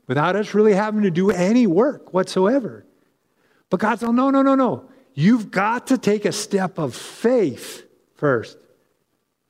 without 0.08 0.36
us 0.36 0.54
really 0.54 0.74
having 0.74 1.04
to 1.04 1.12
do 1.12 1.32
any 1.32 1.68
work 1.68 2.14
whatsoever. 2.14 2.86
But 3.70 3.80
God 3.80 4.00
said, 4.00 4.10
no, 4.10 4.30
no, 4.30 4.42
no, 4.42 4.56
no. 4.56 4.90
You've 5.14 5.52
got 5.52 5.88
to 5.88 5.98
take 5.98 6.26
a 6.26 6.32
step 6.32 6.78
of 6.78 6.96
faith 6.96 7.86
first. 8.16 8.58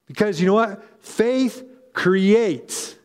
Because 0.06 0.40
you 0.40 0.48
know 0.48 0.56
what? 0.56 0.84
Faith 1.04 1.64
creates. 1.94 2.96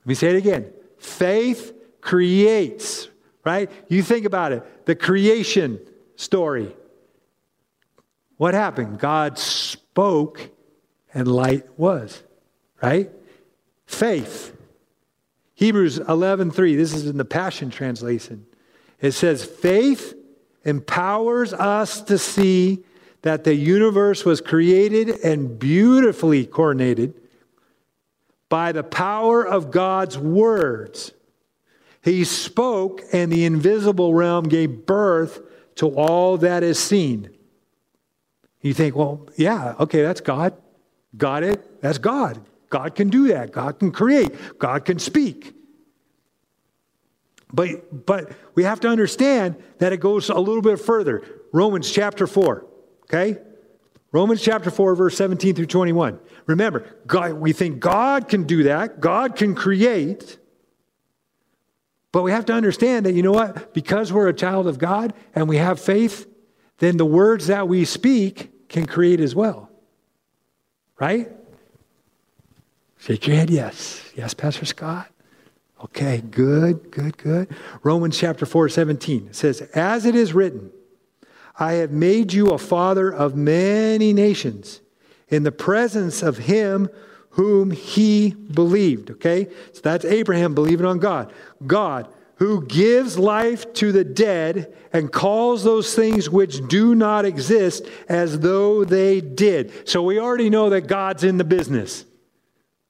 Let 0.00 0.06
me 0.06 0.14
say 0.14 0.30
it 0.30 0.36
again. 0.36 0.72
Faith 0.98 1.77
creates, 2.00 3.08
right? 3.44 3.70
You 3.88 4.02
think 4.02 4.26
about 4.26 4.52
it 4.52 4.86
the 4.86 4.94
creation 4.94 5.80
story. 6.16 6.74
What 8.36 8.54
happened? 8.54 8.98
God 8.98 9.38
spoke 9.38 10.40
and 11.12 11.26
light 11.26 11.66
was, 11.78 12.22
right? 12.82 13.10
Faith. 13.86 14.56
Hebrews 15.54 15.98
11:3. 15.98 16.76
This 16.76 16.94
is 16.94 17.06
in 17.06 17.16
the 17.16 17.24
Passion 17.24 17.70
translation. 17.70 18.46
It 19.00 19.12
says 19.12 19.44
faith 19.44 20.14
empowers 20.64 21.52
us 21.52 22.00
to 22.02 22.18
see 22.18 22.84
that 23.22 23.44
the 23.44 23.54
universe 23.54 24.24
was 24.24 24.40
created 24.40 25.10
and 25.24 25.58
beautifully 25.58 26.46
coordinated 26.46 27.14
by 28.48 28.72
the 28.72 28.82
power 28.84 29.46
of 29.46 29.70
God's 29.70 30.16
words 30.16 31.12
he 32.08 32.24
spoke, 32.24 33.02
and 33.12 33.30
the 33.30 33.44
invisible 33.44 34.14
realm 34.14 34.48
gave 34.48 34.86
birth 34.86 35.40
to 35.76 35.88
all 35.88 36.38
that 36.38 36.62
is 36.62 36.78
seen. 36.78 37.30
You 38.60 38.74
think, 38.74 38.96
well, 38.96 39.28
yeah, 39.36 39.74
okay, 39.78 40.02
that's 40.02 40.20
God. 40.20 40.54
Got 41.16 41.42
it? 41.42 41.80
That's 41.80 41.98
God. 41.98 42.44
God 42.68 42.94
can 42.94 43.08
do 43.08 43.28
that. 43.28 43.52
God 43.52 43.78
can 43.78 43.92
create. 43.92 44.58
God 44.58 44.84
can 44.84 44.98
speak. 44.98 45.54
But, 47.52 48.06
but 48.06 48.32
we 48.54 48.64
have 48.64 48.80
to 48.80 48.88
understand 48.88 49.56
that 49.78 49.92
it 49.92 50.00
goes 50.00 50.28
a 50.28 50.38
little 50.38 50.62
bit 50.62 50.78
further. 50.78 51.22
Romans 51.52 51.90
chapter 51.90 52.26
4, 52.26 52.66
okay? 53.04 53.38
Romans 54.12 54.42
chapter 54.42 54.70
4, 54.70 54.94
verse 54.94 55.16
17 55.16 55.54
through 55.54 55.66
21. 55.66 56.18
Remember, 56.46 56.86
God, 57.06 57.34
we 57.34 57.52
think 57.52 57.80
God 57.80 58.28
can 58.28 58.44
do 58.44 58.64
that, 58.64 59.00
God 59.00 59.36
can 59.36 59.54
create. 59.54 60.38
But 62.12 62.22
we 62.22 62.30
have 62.30 62.46
to 62.46 62.52
understand 62.52 63.06
that, 63.06 63.12
you 63.12 63.22
know 63.22 63.32
what? 63.32 63.74
Because 63.74 64.12
we're 64.12 64.28
a 64.28 64.34
child 64.34 64.66
of 64.66 64.78
God 64.78 65.12
and 65.34 65.48
we 65.48 65.56
have 65.58 65.78
faith, 65.78 66.26
then 66.78 66.96
the 66.96 67.06
words 67.06 67.48
that 67.48 67.68
we 67.68 67.84
speak 67.84 68.68
can 68.68 68.86
create 68.86 69.20
as 69.20 69.34
well. 69.34 69.70
Right? 70.98 71.30
Shake 72.98 73.26
your 73.26 73.36
head, 73.36 73.50
yes. 73.50 74.02
Yes, 74.16 74.34
Pastor 74.34 74.64
Scott. 74.64 75.08
Okay, 75.84 76.22
good, 76.30 76.90
good, 76.90 77.16
good. 77.18 77.48
Romans 77.82 78.18
chapter 78.18 78.44
4, 78.44 78.68
17. 78.68 79.28
It 79.28 79.36
says, 79.36 79.60
As 79.74 80.04
it 80.06 80.16
is 80.16 80.32
written, 80.32 80.72
I 81.56 81.74
have 81.74 81.92
made 81.92 82.32
you 82.32 82.50
a 82.50 82.58
father 82.58 83.12
of 83.12 83.36
many 83.36 84.12
nations 84.12 84.80
in 85.28 85.42
the 85.44 85.52
presence 85.52 86.22
of 86.22 86.38
him 86.38 86.88
whom 87.38 87.70
he 87.70 88.30
believed. 88.30 89.10
Okay? 89.12 89.48
So 89.72 89.80
that's 89.80 90.04
Abraham 90.04 90.54
believing 90.54 90.84
on 90.84 90.98
God. 90.98 91.32
God, 91.66 92.08
who 92.36 92.66
gives 92.66 93.18
life 93.18 93.72
to 93.74 93.92
the 93.92 94.04
dead 94.04 94.76
and 94.92 95.10
calls 95.10 95.64
those 95.64 95.94
things 95.94 96.28
which 96.28 96.66
do 96.68 96.94
not 96.94 97.24
exist 97.24 97.86
as 98.08 98.40
though 98.40 98.84
they 98.84 99.22
did. 99.22 99.88
So 99.88 100.02
we 100.02 100.18
already 100.18 100.50
know 100.50 100.70
that 100.70 100.82
God's 100.82 101.24
in 101.24 101.38
the 101.38 101.44
business 101.44 102.04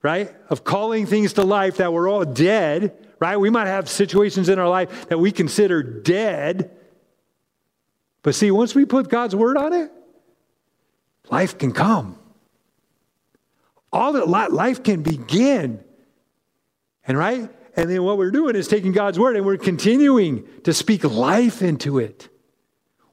right? 0.02 0.34
Of 0.48 0.64
calling 0.64 1.06
things 1.06 1.34
to 1.34 1.42
life 1.42 1.78
that 1.78 1.92
were 1.92 2.08
all 2.08 2.24
dead, 2.24 2.96
right? 3.18 3.36
We 3.36 3.50
might 3.50 3.66
have 3.66 3.88
situations 3.88 4.48
in 4.48 4.58
our 4.58 4.68
life 4.68 5.08
that 5.08 5.18
we 5.18 5.32
consider 5.32 5.82
dead. 5.82 6.70
But 8.22 8.34
see, 8.34 8.50
once 8.50 8.74
we 8.74 8.84
put 8.84 9.08
God's 9.08 9.34
word 9.34 9.56
on 9.56 9.72
it, 9.72 9.90
life 11.30 11.58
can 11.58 11.72
come. 11.72 12.18
All 13.92 14.12
that 14.14 14.52
life 14.52 14.82
can 14.82 15.02
begin. 15.02 15.82
And 17.04 17.16
right? 17.16 17.50
And 17.76 17.90
then 17.90 18.02
what 18.02 18.18
we're 18.18 18.30
doing 18.30 18.56
is 18.56 18.68
taking 18.68 18.92
God's 18.92 19.18
word 19.18 19.36
and 19.36 19.46
we're 19.46 19.56
continuing 19.56 20.46
to 20.64 20.74
speak 20.74 21.04
life 21.04 21.62
into 21.62 21.98
it 21.98 22.28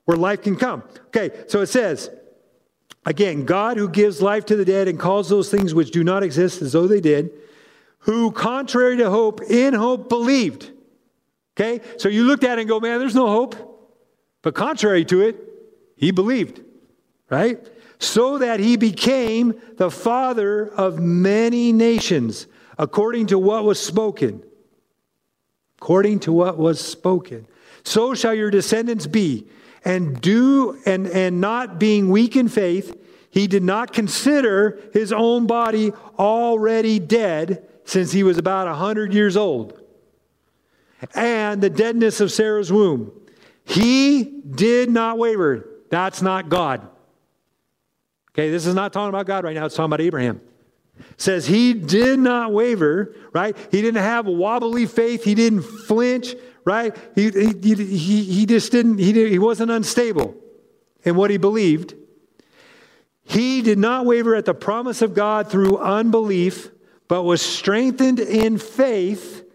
where 0.05 0.17
life 0.17 0.41
can 0.41 0.55
come. 0.55 0.83
Okay, 1.07 1.31
so 1.47 1.61
it 1.61 1.67
says, 1.67 2.09
Again, 3.05 3.45
God 3.45 3.77
who 3.77 3.87
gives 3.87 4.21
life 4.21 4.45
to 4.47 4.55
the 4.55 4.65
dead 4.65 4.87
and 4.87 4.99
calls 4.99 5.29
those 5.29 5.49
things 5.49 5.75
which 5.75 5.91
do 5.91 6.03
not 6.03 6.23
exist 6.23 6.61
as 6.61 6.71
though 6.71 6.87
they 6.87 7.01
did, 7.01 7.29
who, 7.99 8.31
contrary 8.31 8.97
to 8.97 9.09
hope, 9.09 9.41
in 9.43 9.73
hope 9.75 10.09
believed. 10.09 10.71
Okay? 11.55 11.81
So 11.97 12.09
you 12.09 12.23
looked 12.23 12.43
at 12.43 12.57
it 12.57 12.61
and 12.61 12.69
go, 12.69 12.79
man, 12.79 12.99
there's 12.99 13.15
no 13.15 13.27
hope. 13.27 13.55
But 14.41 14.55
contrary 14.55 15.05
to 15.05 15.21
it, 15.21 15.37
he 15.95 16.11
believed, 16.11 16.61
right? 17.29 17.59
So 18.05 18.37
that 18.37 18.59
he 18.59 18.77
became 18.77 19.59
the 19.77 19.89
father 19.89 20.67
of 20.67 20.99
many 20.99 21.73
nations, 21.73 22.47
according 22.77 23.27
to 23.27 23.39
what 23.39 23.65
was 23.65 23.79
spoken. 23.79 24.43
According 25.81 26.19
to 26.21 26.31
what 26.31 26.57
was 26.57 26.79
spoken. 26.79 27.47
So 27.83 28.13
shall 28.13 28.33
your 28.33 28.51
descendants 28.51 29.07
be 29.07 29.47
and 29.83 30.19
do 30.21 30.79
and, 30.85 31.07
and 31.07 31.41
not 31.41 31.79
being 31.79 32.09
weak 32.09 32.35
in 32.35 32.47
faith, 32.47 32.95
he 33.29 33.47
did 33.47 33.63
not 33.63 33.91
consider 33.91 34.79
his 34.93 35.11
own 35.11 35.45
body 35.47 35.91
already 36.17 36.99
dead 36.99 37.67
since 37.85 38.11
he 38.11 38.23
was 38.23 38.37
about 38.37 38.67
a 38.67 38.71
100 38.71 39.13
years 39.13 39.35
old. 39.35 39.79
And 41.13 41.61
the 41.61 41.69
deadness 41.69 42.21
of 42.21 42.31
Sarah's 42.31 42.71
womb. 42.71 43.11
He 43.63 44.23
did 44.23 44.89
not 44.89 45.17
waver. 45.17 45.67
That's 45.89 46.21
not 46.21 46.49
God. 46.49 46.87
Okay, 48.35 48.49
this 48.49 48.65
is 48.65 48.75
not 48.75 48.91
talking 48.91 49.07
about 49.07 49.25
God 49.25 49.45
right 49.45 49.55
now, 49.55 49.65
it's 49.65 49.75
talking 49.75 49.85
about 49.85 50.01
Abraham. 50.01 50.41
says 51.15 51.47
he 51.47 51.73
did 51.73 52.19
not 52.19 52.51
waver, 52.51 53.15
right? 53.31 53.55
He 53.71 53.81
didn't 53.81 54.03
have 54.03 54.25
wobbly 54.25 54.87
faith. 54.87 55.23
He 55.23 55.35
didn't 55.35 55.61
flinch, 55.61 56.35
right? 56.65 56.93
He, 57.15 57.29
he, 57.29 57.75
he, 57.75 58.23
he 58.23 58.45
just 58.45 58.73
didn't, 58.73 58.97
he, 58.97 59.13
did, 59.13 59.31
he 59.31 59.39
wasn't 59.39 59.71
unstable 59.71 60.35
in 61.03 61.15
what 61.15 61.31
he 61.31 61.37
believed. 61.37 61.93
He 63.23 63.61
did 63.61 63.79
not 63.79 64.05
waver 64.05 64.35
at 64.35 64.43
the 64.43 64.53
promise 64.53 65.01
of 65.01 65.13
God 65.13 65.49
through 65.49 65.77
unbelief, 65.77 66.71
but 67.07 67.23
was 67.23 67.41
strengthened 67.41 68.19
in 68.19 68.57
faith, 68.57 69.45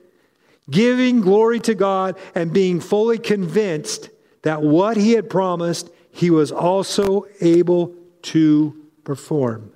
giving 0.70 1.20
glory 1.20 1.60
to 1.60 1.74
God 1.74 2.18
and 2.34 2.50
being 2.50 2.80
fully 2.80 3.18
convinced 3.18 4.08
that 4.40 4.62
what 4.62 4.96
he 4.96 5.12
had 5.12 5.28
promised, 5.28 5.90
he 6.12 6.30
was 6.30 6.50
also 6.50 7.26
able 7.42 7.94
to 8.22 8.76
perform. 9.04 9.72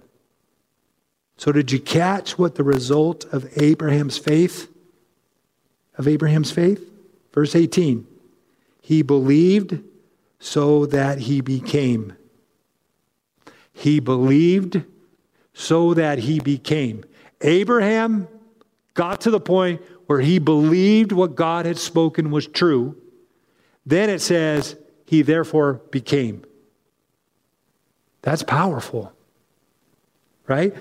So, 1.36 1.52
did 1.52 1.72
you 1.72 1.80
catch 1.80 2.38
what 2.38 2.54
the 2.54 2.64
result 2.64 3.24
of 3.26 3.46
Abraham's 3.60 4.18
faith? 4.18 4.70
Of 5.96 6.06
Abraham's 6.06 6.50
faith? 6.50 6.88
Verse 7.32 7.54
18 7.56 8.06
He 8.80 9.02
believed 9.02 9.80
so 10.38 10.86
that 10.86 11.18
he 11.18 11.40
became. 11.40 12.14
He 13.72 13.98
believed 13.98 14.84
so 15.52 15.94
that 15.94 16.18
he 16.20 16.38
became. 16.38 17.04
Abraham 17.40 18.28
got 18.94 19.22
to 19.22 19.30
the 19.30 19.40
point 19.40 19.82
where 20.06 20.20
he 20.20 20.38
believed 20.38 21.12
what 21.12 21.34
God 21.34 21.66
had 21.66 21.78
spoken 21.78 22.30
was 22.30 22.46
true. 22.46 22.96
Then 23.86 24.08
it 24.10 24.20
says, 24.20 24.76
he 25.06 25.22
therefore 25.22 25.74
became. 25.90 26.44
That's 28.24 28.42
powerful. 28.42 29.12
Right? 30.48 30.74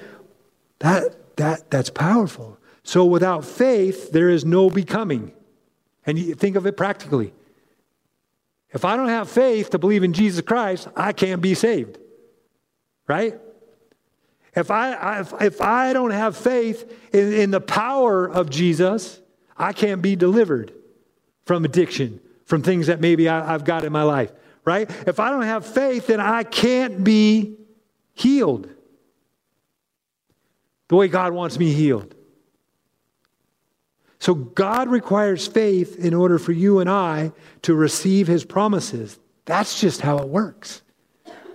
That, 0.80 1.36
that, 1.36 1.70
that's 1.70 1.90
powerful. 1.90 2.58
So 2.84 3.06
without 3.06 3.44
faith, 3.44 4.12
there 4.12 4.30
is 4.30 4.46
no 4.46 4.70
becoming. 4.70 5.34
And 6.06 6.18
you 6.18 6.36
think 6.36 6.56
of 6.56 6.66
it 6.66 6.78
practically. 6.78 7.34
If 8.72 8.86
I 8.86 8.96
don't 8.96 9.10
have 9.10 9.30
faith 9.30 9.70
to 9.72 9.78
believe 9.78 10.04
in 10.04 10.14
Jesus 10.14 10.42
Christ, 10.42 10.88
I 10.96 11.12
can't 11.12 11.42
be 11.42 11.54
saved. 11.54 11.98
Right? 13.08 13.38
If 14.56 14.72
I, 14.72 15.20
if, 15.20 15.34
if 15.42 15.62
I 15.62 15.92
don't 15.92 16.12
have 16.12 16.38
faith 16.38 16.90
in, 17.14 17.34
in 17.34 17.52
the 17.52 17.62
power 17.62 18.26
of 18.26 18.50
Jesus, 18.50 19.20
I 19.58 19.74
can't 19.74 20.02
be 20.02 20.16
delivered 20.16 20.74
from 21.46 21.66
addiction, 21.66 22.22
from 22.46 22.62
things 22.64 22.88
that 22.88 23.02
maybe 23.02 23.28
I, 23.28 23.54
I've 23.54 23.66
got 23.66 23.84
in 23.84 23.92
my 23.92 24.04
life. 24.04 24.32
Right? 24.66 24.90
If 25.08 25.20
I 25.20 25.30
don't 25.30 25.44
have 25.44 25.66
faith, 25.66 26.08
then 26.08 26.20
I 26.20 26.44
can't 26.44 27.04
be 27.04 27.58
healed 28.14 28.70
the 30.94 30.98
way 30.98 31.08
God 31.08 31.34
wants 31.34 31.58
me 31.58 31.74
healed. 31.74 32.14
So 34.20 34.36
God 34.36 34.90
requires 34.90 35.48
faith 35.48 35.98
in 35.98 36.14
order 36.14 36.38
for 36.38 36.52
you 36.52 36.80
and 36.80 36.90
I 36.90 37.32
to 37.64 37.74
receive 37.74 38.28
his 38.28 38.46
promises. 38.46 39.20
That's 39.46 39.82
just 39.82 40.02
how 40.02 40.20
it 40.20 40.30
works. 40.30 40.82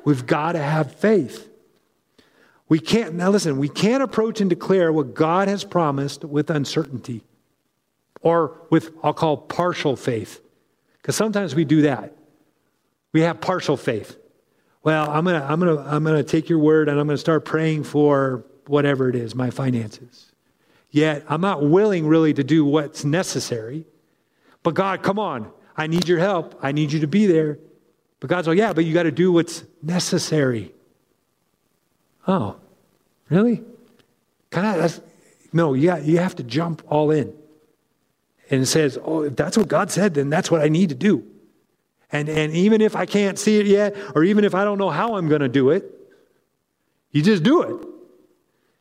We've 0.04 0.26
got 0.26 0.52
to 0.52 0.58
have 0.58 0.92
faith. 0.92 1.48
We 2.68 2.80
can't, 2.80 3.14
now 3.14 3.30
listen, 3.30 3.58
we 3.58 3.68
can't 3.68 4.02
approach 4.02 4.40
and 4.40 4.50
declare 4.50 4.92
what 4.92 5.14
God 5.14 5.48
has 5.48 5.64
promised 5.64 6.24
with 6.24 6.50
uncertainty 6.50 7.22
or 8.20 8.60
with, 8.70 8.90
I'll 9.02 9.14
call 9.14 9.36
partial 9.36 9.96
faith. 9.96 10.42
Because 11.00 11.14
sometimes 11.16 11.54
we 11.54 11.64
do 11.64 11.82
that. 11.82 12.12
We 13.12 13.22
have 13.22 13.40
partial 13.40 13.76
faith. 13.76 14.16
Well, 14.82 15.10
I'm 15.10 15.24
going 15.24 15.40
to 15.40 15.46
I'm 15.46 15.60
going 15.60 15.76
to 15.76 15.82
I'm 15.82 16.04
going 16.04 16.16
to 16.16 16.28
take 16.28 16.48
your 16.48 16.58
word 16.58 16.88
and 16.88 16.98
I'm 16.98 17.06
going 17.06 17.14
to 17.14 17.20
start 17.20 17.44
praying 17.44 17.84
for 17.84 18.44
whatever 18.66 19.08
it 19.08 19.16
is, 19.16 19.34
my 19.34 19.50
finances. 19.50 20.32
Yet 20.90 21.24
I'm 21.28 21.40
not 21.40 21.62
willing 21.62 22.06
really 22.06 22.32
to 22.34 22.44
do 22.44 22.64
what's 22.64 23.04
necessary. 23.04 23.84
But 24.62 24.74
God, 24.74 25.02
come 25.02 25.18
on. 25.18 25.50
I 25.76 25.86
need 25.86 26.09
your 26.09 26.18
help. 26.18 26.59
I 26.62 26.72
need 26.72 26.92
you 26.92 27.00
to 27.00 27.06
be 27.06 27.26
there. 27.26 27.59
But 28.20 28.30
God's 28.30 28.48
like, 28.48 28.59
yeah, 28.59 28.72
but 28.72 28.84
you 28.84 28.92
got 28.92 29.04
to 29.04 29.12
do 29.12 29.30
what's 29.30 29.64
necessary. 29.82 30.74
Oh, 32.26 32.56
really? 33.30 33.62
Kind 34.50 34.80
of, 34.80 35.00
no, 35.52 35.74
yeah, 35.74 35.98
you 35.98 36.18
have 36.18 36.36
to 36.36 36.42
jump 36.42 36.82
all 36.88 37.11
in. 37.11 37.32
And 38.50 38.62
it 38.62 38.66
says, 38.66 38.98
oh, 39.02 39.22
if 39.22 39.36
that's 39.36 39.56
what 39.56 39.68
God 39.68 39.90
said, 39.90 40.14
then 40.14 40.30
that's 40.30 40.50
what 40.50 40.61
I 40.61 40.68
need 40.68 40.88
to 40.88 40.94
do. 40.94 41.24
And, 42.11 42.28
and 42.28 42.52
even 42.54 42.80
if 42.80 42.96
I 42.96 43.06
can't 43.06 43.38
see 43.38 43.59
it 43.59 43.66
yet, 43.66 43.96
or 44.14 44.24
even 44.24 44.44
if 44.44 44.54
I 44.54 44.64
don't 44.64 44.78
know 44.78 44.90
how 44.90 45.16
I'm 45.16 45.28
going 45.28 45.42
to 45.42 45.48
do 45.48 45.70
it, 45.70 45.84
you 47.11 47.22
just 47.22 47.42
do 47.42 47.62
it. 47.62 47.86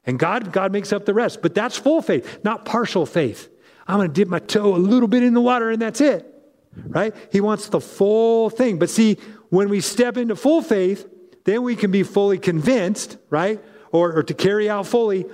And 0.05 0.17
God, 0.17 0.53
God 0.53 0.71
makes 0.71 0.93
up 0.93 1.05
the 1.05 1.13
rest. 1.13 1.41
But 1.41 1.53
that's 1.53 1.77
full 1.77 2.01
faith, 2.01 2.39
not 2.43 2.63
partial 2.65 3.05
faith. 3.05 3.49
I'm 3.87 3.97
going 3.97 4.09
to 4.09 4.13
dip 4.13 4.29
my 4.29 4.39
toe 4.39 4.75
a 4.75 4.77
little 4.77 5.07
bit 5.07 5.23
in 5.23 5.33
the 5.33 5.41
water 5.41 5.69
and 5.69 5.81
that's 5.81 6.01
it. 6.01 6.33
Right? 6.75 7.13
He 7.31 7.41
wants 7.41 7.69
the 7.69 7.81
full 7.81 8.49
thing. 8.49 8.79
But 8.79 8.89
see, 8.89 9.17
when 9.49 9.69
we 9.69 9.81
step 9.81 10.15
into 10.15 10.35
full 10.35 10.61
faith, 10.61 11.07
then 11.43 11.63
we 11.63 11.75
can 11.75 11.91
be 11.91 12.03
fully 12.03 12.37
convinced, 12.37 13.17
right? 13.29 13.61
Or, 13.91 14.17
or 14.17 14.23
to 14.23 14.33
carry 14.33 14.69
out 14.69 14.85
fully 14.85 15.25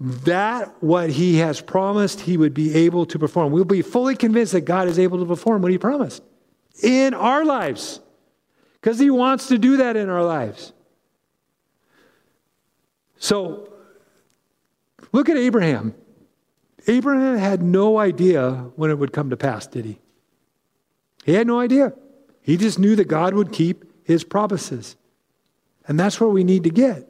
that 0.00 0.82
what 0.82 1.10
he 1.10 1.36
has 1.38 1.60
promised 1.60 2.20
he 2.20 2.36
would 2.36 2.52
be 2.52 2.74
able 2.74 3.06
to 3.06 3.18
perform. 3.18 3.52
We'll 3.52 3.64
be 3.64 3.82
fully 3.82 4.16
convinced 4.16 4.52
that 4.52 4.62
God 4.62 4.88
is 4.88 4.98
able 4.98 5.18
to 5.18 5.24
perform 5.24 5.62
what 5.62 5.70
he 5.70 5.78
promised 5.78 6.22
in 6.82 7.14
our 7.14 7.44
lives 7.44 8.00
because 8.80 8.98
he 8.98 9.10
wants 9.10 9.48
to 9.48 9.58
do 9.58 9.78
that 9.78 9.96
in 9.96 10.08
our 10.08 10.24
lives. 10.24 10.72
So 13.16 13.72
look 15.12 15.28
at 15.28 15.36
Abraham. 15.36 15.94
Abraham 16.86 17.38
had 17.38 17.62
no 17.62 17.98
idea 17.98 18.70
when 18.76 18.90
it 18.90 18.98
would 18.98 19.12
come 19.12 19.30
to 19.30 19.36
pass, 19.36 19.66
did 19.66 19.84
he? 19.84 19.98
He 21.24 21.32
had 21.32 21.46
no 21.46 21.58
idea. 21.58 21.94
He 22.42 22.58
just 22.58 22.78
knew 22.78 22.94
that 22.96 23.06
God 23.06 23.34
would 23.34 23.52
keep 23.52 23.84
his 24.06 24.22
promises. 24.22 24.96
And 25.88 25.98
that's 25.98 26.20
where 26.20 26.28
we 26.28 26.44
need 26.44 26.64
to 26.64 26.70
get. 26.70 27.08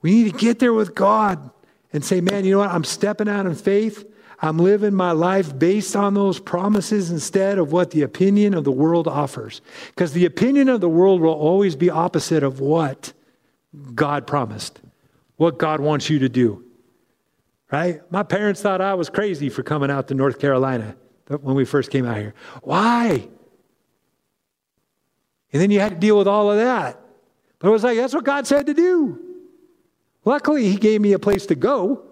We 0.00 0.12
need 0.12 0.32
to 0.32 0.38
get 0.38 0.58
there 0.58 0.72
with 0.72 0.94
God 0.94 1.50
and 1.92 2.04
say, 2.04 2.20
man, 2.20 2.44
you 2.44 2.52
know 2.52 2.58
what? 2.58 2.70
I'm 2.70 2.84
stepping 2.84 3.28
out 3.28 3.46
in 3.46 3.54
faith. 3.54 4.10
I'm 4.44 4.58
living 4.58 4.92
my 4.92 5.12
life 5.12 5.58
based 5.58 5.96
on 5.96 6.12
those 6.12 6.38
promises 6.38 7.10
instead 7.10 7.56
of 7.56 7.72
what 7.72 7.92
the 7.92 8.02
opinion 8.02 8.52
of 8.52 8.64
the 8.64 8.70
world 8.70 9.08
offers. 9.08 9.62
Because 9.86 10.12
the 10.12 10.26
opinion 10.26 10.68
of 10.68 10.82
the 10.82 10.88
world 10.88 11.22
will 11.22 11.32
always 11.32 11.76
be 11.76 11.88
opposite 11.88 12.42
of 12.42 12.60
what 12.60 13.14
God 13.94 14.26
promised, 14.26 14.82
what 15.36 15.58
God 15.58 15.80
wants 15.80 16.10
you 16.10 16.18
to 16.18 16.28
do. 16.28 16.62
Right? 17.72 18.02
My 18.12 18.22
parents 18.22 18.60
thought 18.60 18.82
I 18.82 18.92
was 18.92 19.08
crazy 19.08 19.48
for 19.48 19.62
coming 19.62 19.90
out 19.90 20.08
to 20.08 20.14
North 20.14 20.38
Carolina 20.38 20.94
when 21.40 21.56
we 21.56 21.64
first 21.64 21.90
came 21.90 22.04
out 22.04 22.18
here. 22.18 22.34
Why? 22.62 23.26
And 25.54 25.62
then 25.62 25.70
you 25.70 25.80
had 25.80 25.92
to 25.92 25.98
deal 25.98 26.18
with 26.18 26.28
all 26.28 26.50
of 26.50 26.58
that. 26.58 27.00
But 27.60 27.68
it 27.68 27.70
was 27.70 27.82
like, 27.82 27.96
that's 27.96 28.12
what 28.12 28.24
God 28.24 28.46
said 28.46 28.66
to 28.66 28.74
do. 28.74 29.18
Luckily, 30.26 30.68
he 30.68 30.76
gave 30.76 31.00
me 31.00 31.14
a 31.14 31.18
place 31.18 31.46
to 31.46 31.54
go, 31.54 32.04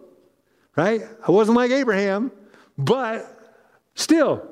right? 0.76 1.02
I 1.26 1.30
wasn't 1.30 1.56
like 1.56 1.70
Abraham, 1.70 2.32
but 2.78 3.26
still, 3.94 4.48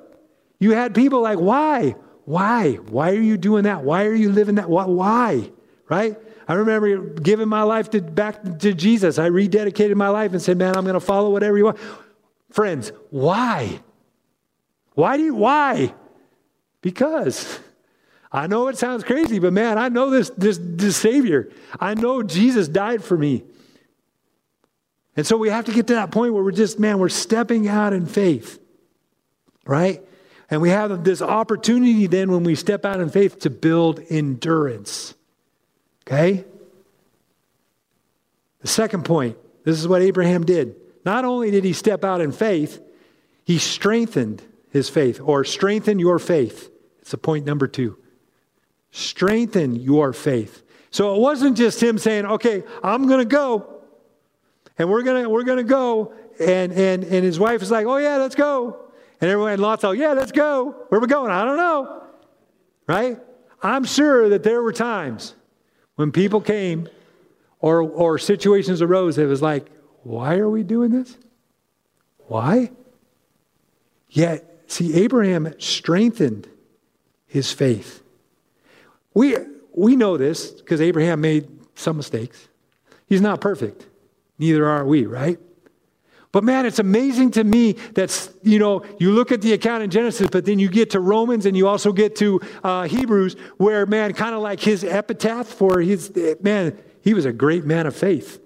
you 0.59 0.73
had 0.73 0.95
people 0.95 1.21
like, 1.23 1.39
why? 1.39 1.95
Why? 2.25 2.75
Why 2.75 3.11
are 3.11 3.21
you 3.21 3.37
doing 3.37 3.64
that? 3.64 3.83
Why 3.83 4.05
are 4.05 4.14
you 4.14 4.31
living 4.31 4.57
that? 4.57 4.68
Why? 4.68 5.51
Right? 5.89 6.16
I 6.47 6.55
remember 6.55 7.11
giving 7.21 7.49
my 7.49 7.62
life 7.62 7.91
to, 7.91 8.03
back 8.03 8.59
to 8.59 8.75
Jesus. 8.75 9.18
I 9.18 9.31
rededicated 9.31 9.95
my 9.95 10.09
life 10.09 10.33
and 10.33 10.43
said, 10.43 10.59
man, 10.59 10.77
I'm 10.77 10.85
going 10.85 10.95
to 10.95 11.01
follow 11.01 11.31
whatever 11.31 11.57
you 11.57 11.64
want. 11.64 11.79
Friends, 12.51 12.93
why? 13.11 13.81
Why 14.95 15.16
do 15.16 15.23
you, 15.23 15.35
why? 15.35 15.95
Because 16.83 17.61
I 18.33 18.47
know 18.47 18.68
it 18.68 18.79
sounds 18.79 19.05
crazy, 19.05 19.39
but 19.39 19.53
man, 19.53 19.79
I 19.79 19.89
know 19.89 20.11
this, 20.11 20.31
this, 20.31 20.59
this 20.61 20.97
Savior. 20.97 21.51
I 21.79 21.95
know 21.95 22.23
Jesus 22.23 22.68
died 22.68 23.03
for 23.03 23.16
me. 23.16 23.45
And 25.16 25.26
so 25.26 25.36
we 25.36 25.48
have 25.48 25.64
to 25.66 25.72
get 25.72 25.86
to 25.88 25.94
that 25.94 26.11
point 26.11 26.32
where 26.32 26.42
we're 26.42 26.52
just, 26.52 26.78
man, 26.78 26.98
we're 26.98 27.08
stepping 27.08 27.68
out 27.68 27.92
in 27.92 28.06
faith, 28.06 28.61
right? 29.66 30.02
And 30.50 30.61
we 30.61 30.70
have 30.70 31.04
this 31.04 31.22
opportunity 31.22 32.06
then 32.06 32.30
when 32.30 32.44
we 32.44 32.54
step 32.54 32.84
out 32.84 33.00
in 33.00 33.11
faith 33.11 33.40
to 33.40 33.50
build 33.50 34.00
endurance. 34.08 35.14
Okay? 36.06 36.44
The 38.61 38.68
second 38.68 39.04
point 39.04 39.36
this 39.64 39.78
is 39.78 39.86
what 39.86 40.02
Abraham 40.02 40.44
did. 40.44 40.74
Not 41.04 41.24
only 41.24 41.50
did 41.50 41.64
he 41.64 41.72
step 41.72 42.04
out 42.04 42.20
in 42.20 42.32
faith, 42.32 42.80
he 43.44 43.58
strengthened 43.58 44.42
his 44.70 44.88
faith, 44.88 45.20
or 45.20 45.44
strengthen 45.44 45.98
your 45.98 46.18
faith. 46.18 46.70
It's 47.00 47.12
a 47.12 47.18
point 47.18 47.44
number 47.44 47.66
two. 47.66 47.98
Strengthen 48.90 49.76
your 49.76 50.12
faith. 50.12 50.62
So 50.90 51.14
it 51.14 51.20
wasn't 51.20 51.56
just 51.56 51.82
him 51.82 51.98
saying, 51.98 52.26
okay, 52.26 52.62
I'm 52.82 53.06
going 53.06 53.18
to 53.20 53.24
go 53.24 53.80
and 54.81 54.89
we're 54.89 55.03
gonna 55.03 55.28
we're 55.28 55.45
gonna 55.45 55.62
go. 55.62 56.14
And 56.41 56.72
and 56.72 57.05
and 57.05 57.22
his 57.22 57.39
wife 57.39 57.61
is 57.61 57.70
like, 57.70 57.85
oh 57.85 57.99
yeah, 57.99 58.16
let's 58.16 58.35
go. 58.35 58.81
And 59.20 59.31
everyone 59.31 59.53
in 59.53 59.61
Lot's 59.61 59.83
like, 59.83 59.99
yeah, 59.99 60.14
let's 60.14 60.33
go. 60.33 60.74
Where 60.89 60.99
are 60.99 61.03
we 61.03 61.07
going? 61.07 61.31
I 61.31 61.45
don't 61.45 61.59
know. 61.59 62.03
Right? 62.87 63.18
I'm 63.62 63.85
sure 63.85 64.31
that 64.31 64.43
there 64.43 64.62
were 64.62 64.72
times 64.72 65.35
when 65.97 66.11
people 66.12 66.41
came 66.41 66.89
or 67.59 67.83
or 67.83 68.18
situations 68.18 68.81
arose 68.81 69.16
that 69.16 69.26
was 69.26 69.43
like, 69.43 69.66
why 70.03 70.37
are 70.37 70.49
we 70.49 70.62
doing 70.62 70.93
this? 70.93 71.14
Why? 72.28 72.70
Yet, 74.09 74.62
see, 74.66 74.95
Abraham 74.95 75.53
strengthened 75.59 76.49
his 77.26 77.53
faith. 77.53 78.03
We 79.12 79.37
we 79.74 79.95
know 79.95 80.16
this 80.16 80.51
because 80.51 80.81
Abraham 80.81 81.20
made 81.20 81.51
some 81.74 81.99
mistakes. 81.99 82.49
He's 83.07 83.20
not 83.20 83.43
perfect. 83.43 83.89
Neither 84.41 84.66
are 84.66 84.86
we, 84.86 85.05
right? 85.05 85.38
But 86.32 86.45
man, 86.45 86.64
it's 86.64 86.78
amazing 86.78 87.32
to 87.32 87.45
me 87.45 87.72
that, 87.95 88.30
you 88.43 88.59
know, 88.59 88.84
you 88.99 89.12
look 89.12 89.32
at 89.32 89.43
the 89.43 89.53
account 89.53 89.82
in 89.82 89.91
Genesis, 89.91 90.28
but 90.30 90.47
then 90.47 90.59
you 90.59 90.68
get 90.68 90.91
to 90.91 91.01
Romans 91.01 91.45
and 91.45 91.57
you 91.57 91.68
also 91.68 91.93
get 91.93 92.16
to 92.16 92.41
uh, 92.64 92.84
Hebrews, 92.84 93.36
where, 93.59 93.84
man, 93.84 94.14
kind 94.14 94.34
of 94.34 94.41
like 94.41 94.61
his 94.61 94.82
epitaph 94.82 95.47
for 95.47 95.80
his, 95.80 96.11
man, 96.41 96.78
he 97.03 97.12
was 97.12 97.26
a 97.26 97.32
great 97.32 97.66
man 97.66 97.86
of 97.86 97.95
faith. 97.95 98.41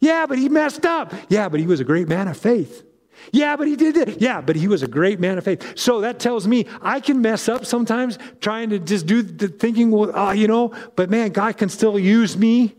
Yeah, 0.00 0.26
but 0.26 0.36
he 0.36 0.48
messed 0.48 0.84
up. 0.84 1.14
Yeah, 1.28 1.48
but 1.48 1.60
he 1.60 1.66
was 1.66 1.80
a 1.80 1.84
great 1.84 2.08
man 2.08 2.28
of 2.28 2.36
faith. 2.36 2.84
Yeah, 3.30 3.56
but 3.56 3.68
he 3.68 3.76
did 3.76 3.96
it. 3.96 4.20
Yeah, 4.20 4.40
but 4.40 4.56
he 4.56 4.68
was 4.68 4.82
a 4.82 4.88
great 4.88 5.18
man 5.18 5.38
of 5.38 5.44
faith. 5.44 5.78
So 5.78 6.00
that 6.00 6.18
tells 6.18 6.46
me 6.46 6.66
I 6.82 7.00
can 7.00 7.22
mess 7.22 7.48
up 7.48 7.64
sometimes 7.64 8.18
trying 8.40 8.70
to 8.70 8.80
just 8.80 9.06
do 9.06 9.22
the 9.22 9.48
thinking, 9.48 9.92
well, 9.92 10.14
uh, 10.14 10.32
you 10.32 10.48
know, 10.48 10.74
but 10.96 11.08
man, 11.08 11.30
God 11.30 11.56
can 11.56 11.68
still 11.68 11.98
use 11.98 12.36
me 12.36 12.74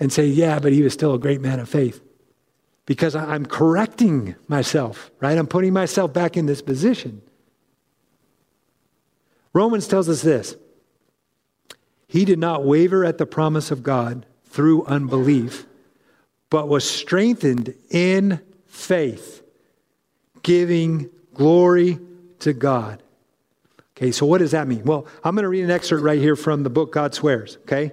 and 0.00 0.12
say, 0.12 0.26
yeah, 0.26 0.58
but 0.58 0.72
he 0.72 0.82
was 0.82 0.92
still 0.92 1.14
a 1.14 1.18
great 1.18 1.40
man 1.40 1.60
of 1.60 1.68
faith. 1.68 2.00
Because 2.86 3.14
I'm 3.14 3.44
correcting 3.44 4.34
myself, 4.46 5.10
right? 5.20 5.36
I'm 5.36 5.46
putting 5.46 5.72
myself 5.72 6.12
back 6.12 6.36
in 6.36 6.46
this 6.46 6.62
position. 6.62 7.20
Romans 9.52 9.88
tells 9.88 10.08
us 10.08 10.22
this 10.22 10.56
He 12.06 12.24
did 12.24 12.38
not 12.38 12.64
waver 12.64 13.04
at 13.04 13.18
the 13.18 13.26
promise 13.26 13.70
of 13.70 13.82
God 13.82 14.24
through 14.46 14.84
unbelief, 14.84 15.66
but 16.48 16.68
was 16.68 16.88
strengthened 16.88 17.74
in 17.90 18.40
faith, 18.66 19.42
giving 20.42 21.10
glory 21.34 21.98
to 22.40 22.52
God. 22.54 23.02
Okay, 23.96 24.12
so 24.12 24.24
what 24.24 24.38
does 24.38 24.52
that 24.52 24.68
mean? 24.68 24.84
Well, 24.84 25.06
I'm 25.24 25.34
going 25.34 25.42
to 25.42 25.48
read 25.48 25.64
an 25.64 25.70
excerpt 25.72 26.04
right 26.04 26.20
here 26.20 26.36
from 26.36 26.62
the 26.62 26.70
book 26.70 26.92
God 26.92 27.14
Swears, 27.14 27.58
okay? 27.62 27.92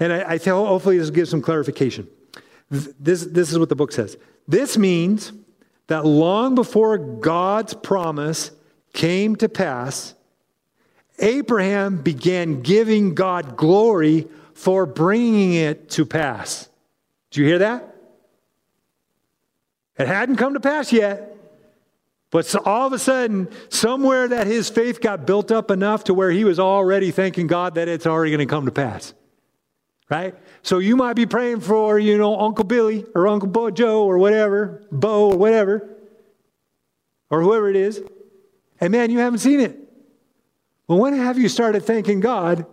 And 0.00 0.12
I, 0.12 0.32
I 0.32 0.38
tell, 0.38 0.66
hopefully 0.66 0.98
this 0.98 1.10
gives 1.10 1.30
some 1.30 1.42
clarification. 1.42 2.08
This, 2.70 3.24
this 3.24 3.50
is 3.50 3.58
what 3.58 3.68
the 3.68 3.76
book 3.76 3.92
says. 3.92 4.16
This 4.46 4.76
means 4.76 5.32
that 5.86 6.04
long 6.04 6.54
before 6.54 6.98
God's 6.98 7.74
promise 7.74 8.50
came 8.92 9.36
to 9.36 9.48
pass, 9.48 10.14
Abraham 11.18 12.02
began 12.02 12.62
giving 12.62 13.14
God 13.14 13.56
glory 13.56 14.28
for 14.54 14.86
bringing 14.86 15.54
it 15.54 15.90
to 15.90 16.04
pass. 16.04 16.68
Do 17.30 17.40
you 17.40 17.46
hear 17.46 17.58
that? 17.58 17.94
It 19.98 20.06
hadn't 20.06 20.36
come 20.36 20.54
to 20.54 20.60
pass 20.60 20.92
yet. 20.92 21.36
But 22.30 22.44
so 22.44 22.60
all 22.64 22.86
of 22.86 22.92
a 22.92 22.98
sudden, 22.98 23.48
somewhere 23.70 24.28
that 24.28 24.46
his 24.46 24.68
faith 24.68 25.00
got 25.00 25.26
built 25.26 25.50
up 25.50 25.70
enough 25.70 26.04
to 26.04 26.14
where 26.14 26.30
he 26.30 26.44
was 26.44 26.60
already 26.60 27.10
thanking 27.10 27.46
God 27.46 27.76
that 27.76 27.88
it's 27.88 28.06
already 28.06 28.30
going 28.30 28.46
to 28.46 28.50
come 28.54 28.66
to 28.66 28.70
pass 28.70 29.14
right? 30.10 30.34
So 30.62 30.78
you 30.78 30.96
might 30.96 31.14
be 31.14 31.26
praying 31.26 31.60
for, 31.60 31.98
you 31.98 32.18
know, 32.18 32.38
Uncle 32.38 32.64
Billy 32.64 33.04
or 33.14 33.28
Uncle 33.28 33.48
Bo 33.48 33.70
Joe 33.70 34.04
or 34.04 34.18
whatever, 34.18 34.82
Bo 34.90 35.30
or 35.30 35.36
whatever, 35.36 35.88
or 37.30 37.42
whoever 37.42 37.68
it 37.68 37.76
is, 37.76 38.02
and 38.80 38.92
man, 38.92 39.10
you 39.10 39.18
haven't 39.18 39.40
seen 39.40 39.60
it. 39.60 39.78
Well, 40.86 40.98
when 40.98 41.14
have 41.14 41.38
you 41.38 41.48
started 41.48 41.84
thanking 41.84 42.20
God 42.20 42.64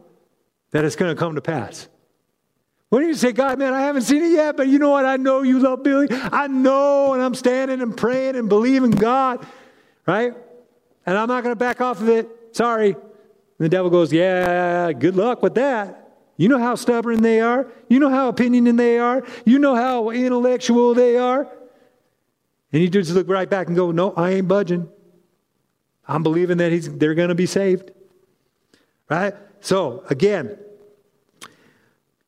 that 0.72 0.86
it's 0.86 0.96
going 0.96 1.14
to 1.14 1.20
come 1.20 1.36
to 1.36 1.42
pass? 1.42 1.88
When 2.90 3.02
do 3.02 3.08
you 3.08 3.16
say, 3.16 3.34
God, 3.34 3.60
man, 3.60 3.74
I 3.74 3.82
haven't 3.82 4.04
seen 4.04 4.24
it 4.24 4.32
yet, 4.32 4.56
but 4.56 4.68
you 4.68 4.80
know 4.80 4.92
what? 4.92 5.06
I 5.06 5.18
know 5.18 5.42
you 5.42 5.60
love 5.60 5.84
Billy. 5.84 6.08
I 6.12 6.48
know, 6.48 7.14
and 7.14 7.22
I'm 7.22 7.36
standing 7.36 7.82
and 7.82 7.98
praying 7.98 8.36
and 8.36 8.48
believing 8.48 8.92
God, 8.92 9.46
right? 10.06 10.34
And 11.06 11.18
I'm 11.18 11.28
not 11.28 11.44
going 11.44 11.52
to 11.52 11.60
back 11.60 11.82
off 11.82 12.00
of 12.00 12.08
it. 12.08 12.30
Sorry. 12.54 12.92
And 12.92 13.04
the 13.58 13.70
devil 13.70 13.90
goes, 13.90 14.14
Yeah, 14.14 14.94
good 14.94 15.16
luck 15.16 15.42
with 15.42 15.56
that. 15.56 16.05
You 16.38 16.50
know 16.50 16.60
how 16.60 16.76
stubborn 16.76 17.22
they 17.22 17.40
are. 17.40 17.68
You 17.88 18.00
know 18.00 18.10
how 18.10 18.30
opinionated 18.30 18.78
they 18.78 19.00
are. 19.00 19.26
You 19.46 19.60
know 19.60 19.76
how 19.76 20.10
intellectual 20.10 20.94
they 20.94 21.18
are. 21.18 21.48
And 22.74 22.82
you 22.82 22.90
just 22.90 23.12
look 23.12 23.30
right 23.30 23.50
back 23.50 23.68
and 23.68 23.76
go, 23.76 23.92
No, 23.92 24.14
I 24.14 24.32
ain't 24.32 24.48
budging. 24.48 24.90
I'm 26.08 26.24
believing 26.24 26.58
that 26.58 26.72
he's, 26.72 26.94
they're 26.98 27.16
going 27.16 27.30
to 27.30 27.36
be 27.36 27.46
saved. 27.46 27.92
Right? 29.10 29.34
So, 29.62 30.04
again, 30.10 30.58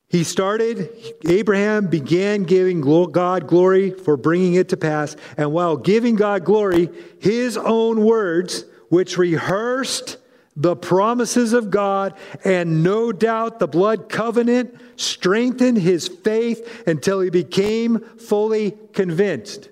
he 0.08 0.24
started, 0.24 0.90
Abraham 1.26 1.86
began 1.86 2.44
giving 2.44 2.80
God 3.10 3.46
glory 3.46 3.90
for 3.90 4.16
bringing 4.16 4.54
it 4.54 4.70
to 4.70 4.76
pass. 4.76 5.16
And 5.36 5.52
while 5.52 5.76
giving 5.76 6.16
God 6.16 6.44
glory, 6.44 6.88
his 7.20 7.56
own 7.58 8.04
words, 8.04 8.64
which 8.88 9.18
rehearsed 9.18 10.16
the 10.58 10.74
promises 10.74 11.52
of 11.52 11.70
God, 11.70 12.14
and 12.44 12.82
no 12.82 13.12
doubt 13.12 13.60
the 13.60 13.68
blood 13.68 14.08
covenant 14.08 14.74
strengthened 14.96 15.78
his 15.78 16.08
faith 16.08 16.82
until 16.86 17.20
he 17.20 17.30
became 17.30 18.00
fully 18.00 18.72
convinced. 18.92 19.68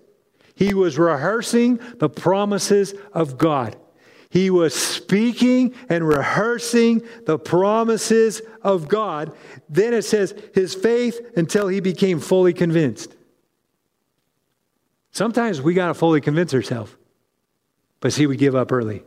He 0.54 0.74
was 0.74 0.96
rehearsing 0.96 1.80
the 1.96 2.08
promises 2.08 2.94
of 3.12 3.36
God. 3.36 3.76
He 4.30 4.48
was 4.48 4.74
speaking 4.74 5.74
and 5.88 6.06
rehearsing 6.06 7.02
the 7.26 7.38
promises 7.38 8.40
of 8.62 8.86
God. 8.86 9.36
Then 9.68 9.92
it 9.92 10.02
says, 10.02 10.34
his 10.54 10.72
faith 10.74 11.18
until 11.36 11.66
he 11.66 11.80
became 11.80 12.20
fully 12.20 12.52
convinced. 12.52 13.14
Sometimes 15.10 15.60
we 15.60 15.74
got 15.74 15.88
to 15.88 15.94
fully 15.94 16.20
convince 16.20 16.54
ourselves. 16.54 16.94
But 18.00 18.12
see, 18.12 18.26
we 18.26 18.36
give 18.36 18.54
up 18.54 18.70
early. 18.70 19.02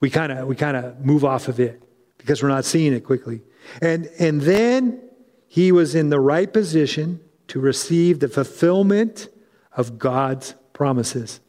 We 0.00 0.10
kind 0.10 0.32
of 0.32 0.46
we 0.46 0.56
kind 0.56 0.76
of 0.76 1.04
move 1.04 1.24
off 1.24 1.48
of 1.48 1.58
it 1.60 1.82
because 2.18 2.42
we're 2.42 2.48
not 2.48 2.64
seeing 2.64 2.92
it 2.92 3.00
quickly. 3.04 3.42
And 3.80 4.08
and 4.18 4.40
then 4.40 5.02
he 5.46 5.72
was 5.72 5.94
in 5.94 6.10
the 6.10 6.20
right 6.20 6.52
position 6.52 7.20
to 7.48 7.60
receive 7.60 8.20
the 8.20 8.28
fulfillment 8.28 9.28
of 9.72 9.98
God's 9.98 10.54
promises. 10.72 11.40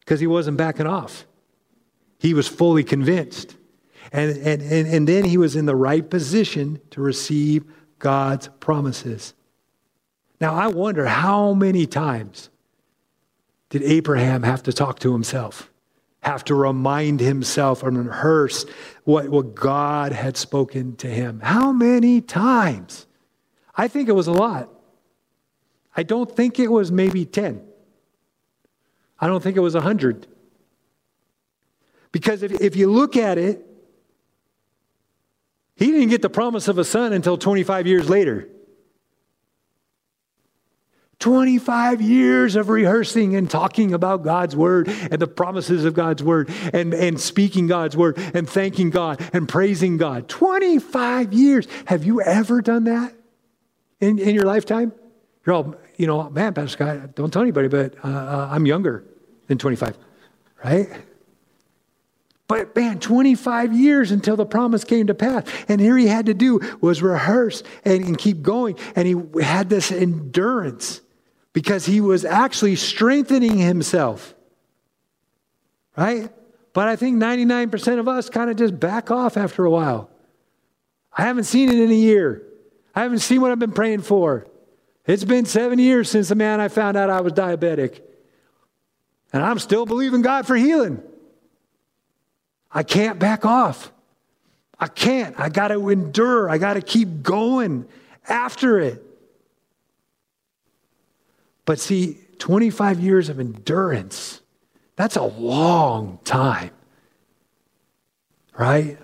Because 0.00 0.20
he 0.20 0.26
wasn't 0.26 0.56
backing 0.56 0.86
off. 0.86 1.26
He 2.18 2.34
was 2.34 2.48
fully 2.48 2.84
convinced. 2.84 3.56
And, 4.12 4.36
and, 4.38 4.60
and, 4.60 4.88
and 4.88 5.08
then 5.08 5.24
he 5.24 5.38
was 5.38 5.54
in 5.54 5.66
the 5.66 5.76
right 5.76 6.08
position 6.08 6.80
to 6.90 7.00
receive 7.00 7.64
God's 7.98 8.48
promises. 8.58 9.34
Now, 10.40 10.54
I 10.54 10.66
wonder 10.66 11.06
how 11.06 11.54
many 11.54 11.86
times 11.86 12.50
did 13.68 13.82
Abraham 13.82 14.42
have 14.42 14.62
to 14.64 14.72
talk 14.72 14.98
to 15.00 15.12
himself, 15.12 15.69
have 16.22 16.44
to 16.44 16.54
remind 16.54 17.20
himself 17.20 17.82
and 17.82 18.06
rehearse 18.06 18.66
what, 19.04 19.28
what 19.28 19.54
God 19.54 20.12
had 20.12 20.36
spoken 20.36 20.96
to 20.96 21.08
him? 21.08 21.40
How 21.40 21.72
many 21.72 22.20
times? 22.20 23.06
I 23.74 23.88
think 23.88 24.08
it 24.08 24.12
was 24.12 24.26
a 24.26 24.32
lot. 24.32 24.68
I 25.96 26.02
don't 26.02 26.30
think 26.30 26.58
it 26.58 26.68
was 26.68 26.92
maybe 26.92 27.24
10. 27.24 27.62
I 29.18 29.26
don't 29.26 29.42
think 29.42 29.56
it 29.56 29.60
was 29.60 29.74
100. 29.74 30.26
Because 32.12 32.42
if, 32.42 32.52
if 32.60 32.76
you 32.76 32.90
look 32.90 33.16
at 33.16 33.38
it, 33.38 33.66
he 35.76 35.90
didn't 35.90 36.08
get 36.10 36.22
the 36.22 36.30
promise 36.30 36.68
of 36.68 36.78
a 36.78 36.84
son 36.84 37.12
until 37.12 37.38
25 37.38 37.86
years 37.86 38.08
later. 38.08 38.48
25 41.20 42.00
years 42.00 42.56
of 42.56 42.70
rehearsing 42.70 43.36
and 43.36 43.48
talking 43.48 43.92
about 43.92 44.24
God's 44.24 44.56
word 44.56 44.88
and 44.88 45.20
the 45.20 45.26
promises 45.26 45.84
of 45.84 45.92
God's 45.92 46.22
word 46.22 46.50
and, 46.72 46.94
and 46.94 47.20
speaking 47.20 47.66
God's 47.66 47.94
word 47.94 48.18
and 48.34 48.48
thanking 48.48 48.88
God 48.88 49.20
and 49.34 49.46
praising 49.46 49.98
God. 49.98 50.28
25 50.28 51.34
years. 51.34 51.68
Have 51.84 52.04
you 52.04 52.22
ever 52.22 52.62
done 52.62 52.84
that 52.84 53.14
in, 54.00 54.18
in 54.18 54.34
your 54.34 54.44
lifetime? 54.44 54.92
You're 55.44 55.54
all, 55.54 55.74
you 55.98 56.06
know, 56.06 56.30
man, 56.30 56.54
Pastor 56.54 56.70
Scott, 56.70 57.14
don't 57.14 57.30
tell 57.30 57.42
anybody, 57.42 57.68
but 57.68 57.94
uh, 58.02 58.08
uh 58.08 58.48
I'm 58.50 58.64
younger 58.64 59.04
than 59.46 59.58
25, 59.58 59.98
right? 60.64 60.88
But 62.48 62.74
man, 62.74 62.98
25 62.98 63.74
years 63.74 64.10
until 64.10 64.36
the 64.36 64.46
promise 64.46 64.84
came 64.84 65.06
to 65.08 65.14
pass. 65.14 65.44
And 65.68 65.82
here 65.82 65.96
he 65.98 66.06
had 66.06 66.26
to 66.26 66.34
do 66.34 66.60
was 66.80 67.02
rehearse 67.02 67.62
and, 67.84 68.02
and 68.04 68.18
keep 68.18 68.40
going. 68.40 68.76
And 68.96 69.06
he 69.06 69.42
had 69.42 69.68
this 69.68 69.92
endurance 69.92 71.02
because 71.52 71.86
he 71.86 72.00
was 72.00 72.24
actually 72.24 72.76
strengthening 72.76 73.58
himself. 73.58 74.34
Right? 75.96 76.30
But 76.72 76.88
I 76.88 76.96
think 76.96 77.20
99% 77.20 77.98
of 77.98 78.08
us 78.08 78.30
kind 78.30 78.50
of 78.50 78.56
just 78.56 78.78
back 78.78 79.10
off 79.10 79.36
after 79.36 79.64
a 79.64 79.70
while. 79.70 80.08
I 81.16 81.22
haven't 81.22 81.44
seen 81.44 81.68
it 81.68 81.78
in 81.78 81.90
a 81.90 81.94
year. 81.94 82.42
I 82.94 83.02
haven't 83.02 83.18
seen 83.18 83.40
what 83.40 83.50
I've 83.50 83.58
been 83.58 83.72
praying 83.72 84.02
for. 84.02 84.46
It's 85.06 85.24
been 85.24 85.44
seven 85.44 85.78
years 85.78 86.08
since 86.08 86.28
the 86.28 86.34
man 86.34 86.60
I 86.60 86.68
found 86.68 86.96
out 86.96 87.10
I 87.10 87.20
was 87.20 87.32
diabetic. 87.32 88.00
And 89.32 89.42
I'm 89.42 89.58
still 89.58 89.86
believing 89.86 90.22
God 90.22 90.46
for 90.46 90.54
healing. 90.54 91.02
I 92.70 92.84
can't 92.84 93.18
back 93.18 93.44
off. 93.44 93.92
I 94.78 94.86
can't. 94.86 95.38
I 95.38 95.48
got 95.48 95.68
to 95.68 95.88
endure. 95.88 96.48
I 96.48 96.58
got 96.58 96.74
to 96.74 96.80
keep 96.80 97.22
going 97.22 97.86
after 98.28 98.78
it. 98.78 99.04
But 101.70 101.78
see, 101.78 102.18
25 102.38 102.98
years 102.98 103.28
of 103.28 103.38
endurance, 103.38 104.40
that's 104.96 105.14
a 105.14 105.22
long 105.22 106.18
time. 106.24 106.72
Right? 108.58 108.98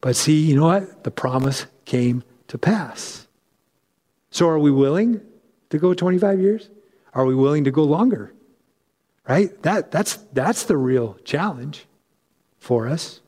But 0.00 0.16
see, 0.16 0.40
you 0.40 0.56
know 0.56 0.66
what? 0.66 1.04
The 1.04 1.12
promise 1.12 1.66
came 1.84 2.24
to 2.48 2.58
pass. 2.58 3.28
So 4.32 4.48
are 4.48 4.58
we 4.58 4.72
willing 4.72 5.20
to 5.70 5.78
go 5.78 5.94
25 5.94 6.40
years? 6.40 6.70
Are 7.14 7.24
we 7.24 7.36
willing 7.36 7.62
to 7.62 7.70
go 7.70 7.84
longer? 7.84 8.34
Right? 9.28 9.62
That, 9.62 9.92
that's, 9.92 10.16
that's 10.32 10.64
the 10.64 10.76
real 10.76 11.18
challenge 11.24 11.86
for 12.58 12.88
us. 12.88 13.20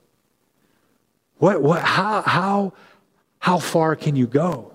What, 1.36 1.62
what, 1.62 1.82
how, 1.82 2.22
how, 2.22 2.72
how 3.38 3.58
far 3.58 3.94
can 3.94 4.16
you 4.16 4.26
go? 4.26 4.72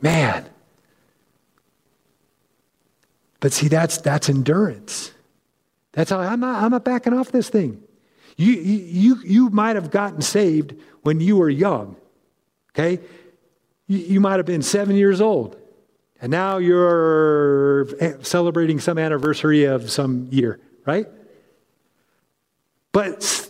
Man, 0.00 0.48
but 3.40 3.52
see, 3.52 3.68
that's, 3.68 3.98
that's 3.98 4.28
endurance. 4.28 5.12
That's 5.92 6.10
how 6.10 6.20
I'm 6.20 6.40
not, 6.40 6.62
I'm 6.62 6.70
not 6.70 6.84
backing 6.84 7.12
off 7.12 7.30
this 7.30 7.48
thing. 7.48 7.82
You, 8.36 8.52
you, 8.52 9.20
you 9.24 9.50
might 9.50 9.76
have 9.76 9.90
gotten 9.90 10.20
saved 10.20 10.74
when 11.02 11.20
you 11.20 11.36
were 11.36 11.48
young, 11.48 11.96
okay? 12.70 13.02
You, 13.86 13.98
you 13.98 14.20
might 14.20 14.36
have 14.36 14.46
been 14.46 14.62
seven 14.62 14.96
years 14.96 15.20
old, 15.20 15.56
and 16.20 16.30
now 16.30 16.58
you're 16.58 17.86
celebrating 18.22 18.78
some 18.78 18.98
anniversary 18.98 19.64
of 19.64 19.90
some 19.90 20.28
year, 20.30 20.60
right? 20.84 21.06
But 22.92 23.48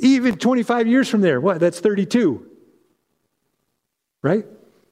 even 0.00 0.36
25 0.36 0.86
years 0.86 1.08
from 1.08 1.20
there, 1.20 1.40
what? 1.40 1.60
That's 1.60 1.80
32, 1.80 2.46
right? 4.22 4.44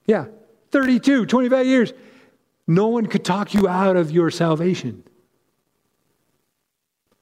Yeah, 0.07 0.27
32, 0.71 1.27
25 1.27 1.67
years. 1.67 1.93
No 2.67 2.89
one 2.89 3.07
could 3.07 3.25
talk 3.25 3.55
you 3.55 3.69
out 3.69 3.97
of 3.97 4.11
your 4.11 4.31
salvation. 4.31 5.05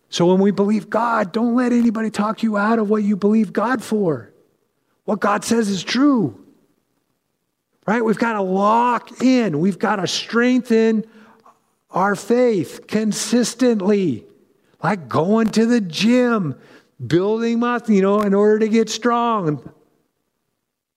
So 0.08 0.26
when 0.26 0.40
we 0.40 0.52
believe 0.52 0.88
God, 0.88 1.32
don't 1.32 1.54
let 1.56 1.72
anybody 1.72 2.10
talk 2.10 2.42
you 2.42 2.56
out 2.56 2.78
of 2.78 2.88
what 2.88 3.02
you 3.02 3.16
believe 3.16 3.52
God 3.52 3.82
for. 3.82 4.32
What 5.04 5.20
God 5.20 5.44
says 5.44 5.68
is 5.68 5.82
true. 5.82 6.40
Right? 7.86 8.02
We've 8.02 8.18
got 8.18 8.34
to 8.34 8.40
lock 8.40 9.22
in, 9.22 9.58
we've 9.58 9.78
got 9.78 9.96
to 9.96 10.06
strengthen 10.06 11.04
our 11.90 12.16
faith 12.16 12.86
consistently. 12.86 14.24
Like 14.82 15.08
going 15.08 15.48
to 15.48 15.66
the 15.66 15.80
gym, 15.80 16.54
building 17.04 17.58
muscle, 17.58 17.94
you 17.94 18.02
know, 18.02 18.20
in 18.20 18.34
order 18.34 18.60
to 18.60 18.68
get 18.68 18.88
strong. 18.88 19.72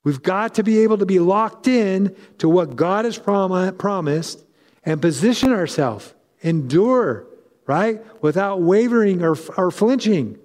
We've 0.08 0.24
got 0.24 0.56
to 0.56 0.64
be 0.64 0.84
able 0.84 1.00
to 1.00 1.06
be 1.06 1.20
locked 1.20 1.68
in 1.68 2.16
to 2.38 2.48
what 2.48 2.78
God 2.78 3.04
has 3.04 3.18
prom- 3.18 3.76
promised 3.76 4.42
and 4.86 5.02
position 5.02 5.52
ourselves, 5.52 6.14
endure, 6.40 7.28
right? 7.66 8.02
Without 8.24 8.62
wavering 8.62 9.22
or, 9.22 9.36
or 9.58 9.70
flinching. 9.70 10.40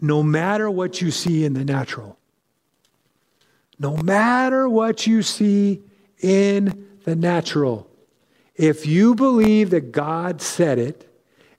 No 0.00 0.20
matter 0.20 0.68
what 0.68 1.00
you 1.00 1.12
see 1.12 1.44
in 1.44 1.52
the 1.52 1.64
natural, 1.64 2.18
no 3.78 3.96
matter 3.98 4.68
what 4.68 5.06
you 5.06 5.22
see 5.22 5.80
in 6.18 6.88
the 7.04 7.14
natural, 7.14 7.88
if 8.56 8.84
you 8.84 9.14
believe 9.14 9.70
that 9.70 9.92
God 9.92 10.42
said 10.42 10.80
it, 10.80 11.08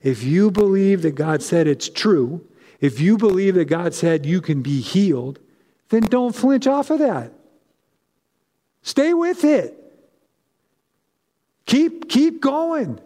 if 0.01 0.25
you 0.25 0.51
believe 0.51 1.03
that 1.03 1.15
God 1.15 1.41
said 1.41 1.67
it's 1.67 1.87
true, 1.87 2.45
if 2.81 2.99
you 2.99 3.17
believe 3.17 3.55
that 3.55 3.69
God 3.69 3.93
said 3.93 4.25
you 4.25 4.41
can 4.41 4.61
be 4.61 4.81
healed, 4.81 5.39
then 5.91 6.03
don't 6.03 6.33
flinch 6.33 6.65
off 6.67 6.89
of 6.89 6.99
that. 6.99 7.31
Stay 8.81 9.13
with 9.13 9.43
it. 9.43 9.77
Keep, 11.65 12.09
keep 12.09 12.41
going. 12.41 12.99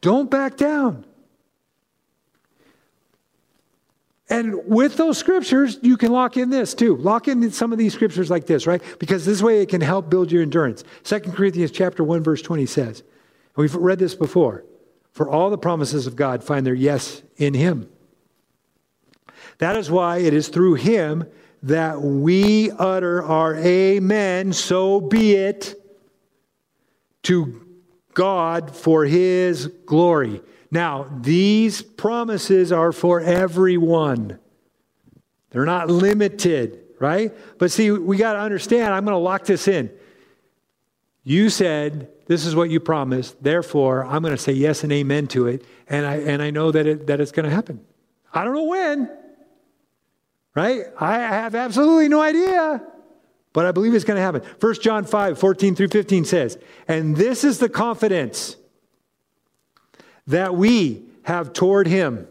Don't 0.00 0.30
back 0.30 0.56
down. 0.56 1.04
And 4.30 4.66
with 4.66 4.96
those 4.98 5.16
scriptures, 5.16 5.78
you 5.80 5.96
can 5.96 6.12
lock 6.12 6.36
in 6.36 6.50
this 6.50 6.74
too. 6.74 6.96
Lock 6.96 7.28
in 7.28 7.50
some 7.50 7.72
of 7.72 7.78
these 7.78 7.94
scriptures 7.94 8.30
like 8.30 8.46
this, 8.46 8.66
right? 8.66 8.82
Because 8.98 9.24
this 9.24 9.42
way 9.42 9.62
it 9.62 9.70
can 9.70 9.80
help 9.80 10.10
build 10.10 10.30
your 10.30 10.42
endurance. 10.42 10.84
2 11.04 11.20
Corinthians 11.20 11.70
chapter 11.70 12.04
1, 12.04 12.22
verse 12.22 12.42
20 12.42 12.66
says, 12.66 13.00
and 13.00 13.06
we've 13.56 13.74
read 13.74 13.98
this 13.98 14.14
before, 14.14 14.64
for 15.12 15.30
all 15.30 15.48
the 15.48 15.58
promises 15.58 16.06
of 16.06 16.14
God 16.14 16.44
find 16.44 16.66
their 16.66 16.74
yes 16.74 17.22
in 17.38 17.54
him. 17.54 17.88
That 19.58 19.76
is 19.76 19.90
why 19.90 20.18
it 20.18 20.34
is 20.34 20.48
through 20.48 20.74
him 20.74 21.26
that 21.62 22.00
we 22.00 22.70
utter 22.70 23.22
our 23.22 23.56
amen, 23.56 24.52
so 24.52 25.00
be 25.00 25.34
it, 25.34 25.74
to 27.24 27.64
God 28.14 28.74
for 28.74 29.04
his 29.04 29.66
glory. 29.86 30.40
Now, 30.70 31.06
these 31.20 31.82
promises 31.82 32.72
are 32.72 32.92
for 32.92 33.20
everyone. 33.20 34.38
They're 35.50 35.64
not 35.64 35.88
limited, 35.88 36.84
right? 36.98 37.34
But 37.58 37.70
see, 37.70 37.90
we 37.90 38.16
got 38.16 38.34
to 38.34 38.40
understand, 38.40 38.92
I'm 38.94 39.04
going 39.04 39.14
to 39.14 39.18
lock 39.18 39.44
this 39.44 39.66
in. 39.66 39.90
You 41.24 41.50
said, 41.50 42.08
this 42.26 42.44
is 42.44 42.54
what 42.54 42.70
you 42.70 42.80
promised. 42.80 43.42
Therefore, 43.42 44.04
I'm 44.04 44.22
going 44.22 44.34
to 44.34 44.42
say 44.42 44.52
yes 44.52 44.84
and 44.84 44.92
amen 44.92 45.26
to 45.28 45.46
it. 45.46 45.64
And 45.88 46.06
I, 46.06 46.16
and 46.16 46.42
I 46.42 46.50
know 46.50 46.70
that, 46.70 46.86
it, 46.86 47.06
that 47.06 47.20
it's 47.20 47.32
going 47.32 47.48
to 47.48 47.54
happen. 47.54 47.80
I 48.32 48.44
don't 48.44 48.54
know 48.54 48.64
when, 48.64 49.10
right? 50.58 50.86
I 50.98 51.18
have 51.18 51.54
absolutely 51.54 52.08
no 52.08 52.20
idea, 52.20 52.82
but 53.52 53.64
I 53.64 53.70
believe 53.70 53.94
it's 53.94 54.04
going 54.04 54.16
to 54.16 54.22
happen. 54.22 54.42
1 54.58 54.74
John 54.80 55.04
5, 55.04 55.38
14 55.38 55.76
through 55.76 55.88
15 55.88 56.24
says, 56.24 56.58
And 56.88 57.16
this 57.16 57.44
is 57.44 57.60
the 57.60 57.68
confidence 57.68 58.56
that 60.26 60.56
we 60.56 61.04
have 61.22 61.52
toward 61.52 61.86
him 61.86 62.26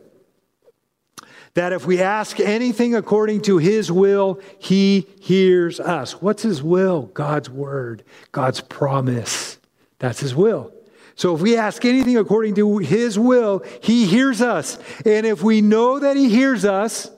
that 1.54 1.72
if 1.72 1.88
we 1.88 2.02
ask 2.02 2.40
anything 2.42 2.96
according 2.96 3.44
to 3.44 3.58
his 3.60 3.92
will, 3.92 4.42
he 4.60 5.08
hears 5.22 5.80
us. 5.80 6.22
What's 6.22 6.44
his 6.44 6.62
will? 6.62 7.04
God's 7.04 7.50
word, 7.50 8.04
God's 8.34 8.60
promise. 8.60 9.58
That's 10.00 10.20
his 10.20 10.36
will. 10.36 10.74
So 11.16 11.34
if 11.34 11.42
we 11.42 11.56
ask 11.56 11.84
anything 11.86 12.18
according 12.18 12.56
to 12.56 12.78
his 12.80 13.18
will, 13.18 13.64
he 13.82 14.06
hears 14.06 14.42
us. 14.42 14.78
And 15.06 15.26
if 15.26 15.42
we 15.42 15.62
know 15.62 15.98
that 15.98 16.18
he 16.18 16.30
hears 16.30 16.66
us, 16.66 17.10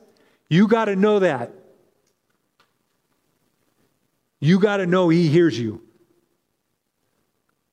you 0.50 0.68
got 0.68 0.86
to 0.86 0.96
know 0.96 1.20
that. 1.20 1.54
You 4.40 4.60
got 4.60 4.78
to 4.78 4.86
know 4.86 5.10
he 5.10 5.28
hears 5.28 5.58
you. 5.58 5.82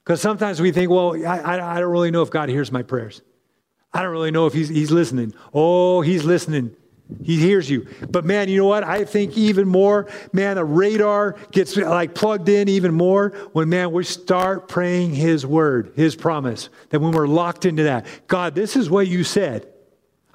Because 0.05 0.21
sometimes 0.21 0.61
we 0.61 0.71
think, 0.71 0.91
well, 0.91 1.15
I, 1.27 1.59
I, 1.59 1.81
don't 1.81 1.91
really 1.91 2.11
know 2.11 2.23
if 2.23 2.31
God 2.31 2.49
hears 2.49 2.71
my 2.71 2.83
prayers. 2.83 3.23
I 3.93 4.03
don't 4.03 4.13
really 4.13 4.31
know 4.31 4.47
if 4.47 4.53
he's, 4.53 4.69
he's 4.69 4.91
listening. 4.91 5.35
Oh, 5.53 6.01
he's 6.01 6.23
listening. 6.23 6.77
He 7.23 7.39
hears 7.39 7.71
you. 7.71 7.87
But 8.11 8.25
man, 8.25 8.49
you 8.49 8.59
know 8.59 8.67
what? 8.67 8.85
I 8.85 9.05
think 9.05 9.37
even 9.37 9.67
more, 9.67 10.09
man, 10.33 10.57
the 10.57 10.65
radar 10.65 11.37
gets 11.51 11.77
like 11.77 12.15
plugged 12.15 12.49
in 12.49 12.69
even 12.69 12.95
more 12.95 13.31
when, 13.53 13.69
man, 13.69 13.93
we 13.93 14.05
start 14.05 14.69
praying 14.69 15.15
His 15.15 15.47
word, 15.47 15.93
His 15.97 16.17
promise. 16.17 16.69
That 16.91 17.01
when 17.01 17.13
we're 17.13 17.29
locked 17.29 17.65
into 17.65 17.85
that, 17.85 18.07
God, 18.27 18.55
this 18.55 18.77
is 18.77 18.91
what 18.91 19.07
you 19.07 19.23
said. 19.25 19.73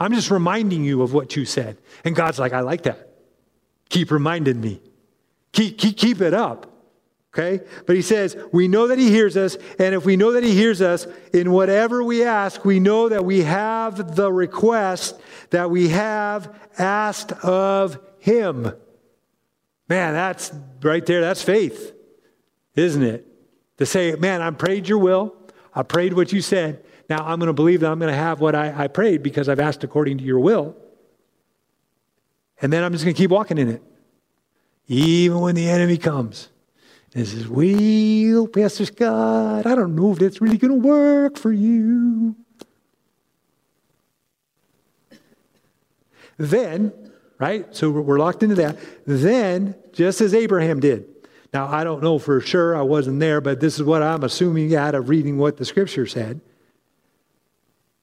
I'm 0.01 0.13
just 0.13 0.31
reminding 0.31 0.83
you 0.83 1.03
of 1.03 1.13
what 1.13 1.35
you 1.35 1.45
said. 1.45 1.77
And 2.03 2.15
God's 2.15 2.39
like, 2.39 2.53
I 2.53 2.61
like 2.61 2.83
that. 2.83 3.07
Keep 3.89 4.09
reminding 4.09 4.59
me. 4.59 4.81
Keep, 5.51 5.77
keep, 5.77 5.95
keep 5.95 6.21
it 6.21 6.33
up. 6.33 6.65
Okay? 7.31 7.63
But 7.85 7.95
he 7.95 8.01
says, 8.01 8.35
we 8.51 8.67
know 8.67 8.87
that 8.87 8.97
he 8.97 9.11
hears 9.11 9.37
us, 9.37 9.57
and 9.77 9.93
if 9.93 10.03
we 10.03 10.15
know 10.17 10.31
that 10.31 10.43
he 10.43 10.55
hears 10.55 10.81
us, 10.81 11.05
in 11.33 11.51
whatever 11.51 12.03
we 12.03 12.23
ask, 12.23 12.65
we 12.65 12.79
know 12.79 13.09
that 13.09 13.23
we 13.23 13.43
have 13.43 14.15
the 14.15 14.33
request 14.33 15.19
that 15.51 15.69
we 15.69 15.89
have 15.89 16.51
asked 16.79 17.31
of 17.43 17.99
him. 18.17 18.73
Man, 19.87 20.13
that's 20.13 20.51
right 20.81 21.05
there, 21.05 21.21
that's 21.21 21.43
faith, 21.43 21.93
isn't 22.73 23.03
it? 23.03 23.27
To 23.77 23.85
say, 23.85 24.15
man, 24.15 24.41
I 24.41 24.49
prayed 24.49 24.89
your 24.89 24.97
will, 24.97 25.35
I 25.75 25.83
prayed 25.83 26.13
what 26.13 26.33
you 26.33 26.41
said. 26.41 26.83
Now 27.11 27.25
I'm 27.25 27.39
going 27.39 27.47
to 27.47 27.53
believe 27.53 27.81
that 27.81 27.91
I'm 27.91 27.99
going 27.99 28.09
to 28.09 28.17
have 28.17 28.39
what 28.39 28.55
I, 28.55 28.85
I 28.85 28.87
prayed 28.87 29.21
because 29.21 29.49
I've 29.49 29.59
asked 29.59 29.83
according 29.83 30.19
to 30.19 30.23
your 30.23 30.39
will. 30.39 30.77
And 32.61 32.71
then 32.71 32.85
I'm 32.85 32.93
just 32.93 33.03
going 33.03 33.13
to 33.13 33.21
keep 33.21 33.31
walking 33.31 33.57
in 33.57 33.67
it. 33.67 33.83
Even 34.87 35.41
when 35.41 35.55
the 35.55 35.67
enemy 35.67 35.97
comes. 35.97 36.47
And 37.13 37.27
says, 37.27 37.49
Well, 37.49 38.47
Pastor 38.47 38.85
Scott, 38.85 39.65
I 39.65 39.75
don't 39.75 39.93
know 39.93 40.13
if 40.13 40.19
that's 40.19 40.39
really 40.39 40.57
going 40.57 40.71
to 40.71 40.87
work 40.87 41.37
for 41.37 41.51
you. 41.51 42.37
Then, 46.37 46.93
right? 47.39 47.75
So 47.75 47.89
we're 47.91 48.19
locked 48.19 48.41
into 48.41 48.55
that. 48.55 48.77
Then, 49.05 49.75
just 49.91 50.21
as 50.21 50.33
Abraham 50.33 50.79
did. 50.79 51.09
Now, 51.53 51.67
I 51.67 51.83
don't 51.83 52.01
know 52.01 52.19
for 52.19 52.39
sure, 52.39 52.73
I 52.73 52.83
wasn't 52.83 53.19
there, 53.19 53.41
but 53.41 53.59
this 53.59 53.75
is 53.75 53.83
what 53.83 54.01
I'm 54.01 54.23
assuming 54.23 54.73
out 54.73 54.95
of 54.95 55.09
reading 55.09 55.37
what 55.37 55.57
the 55.57 55.65
scripture 55.65 56.07
said. 56.07 56.39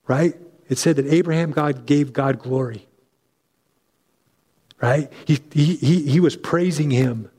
Right? 0.08 0.34
It 0.68 0.78
said 0.78 0.96
that 0.96 1.06
Abraham 1.06 1.52
God 1.52 1.86
gave 1.86 2.12
God 2.12 2.40
glory. 2.40 2.88
Right? 4.80 5.12
He, 5.26 5.38
he, 5.52 5.76
he, 5.76 6.02
he 6.10 6.20
was 6.20 6.34
praising 6.34 6.90
him 6.90 7.30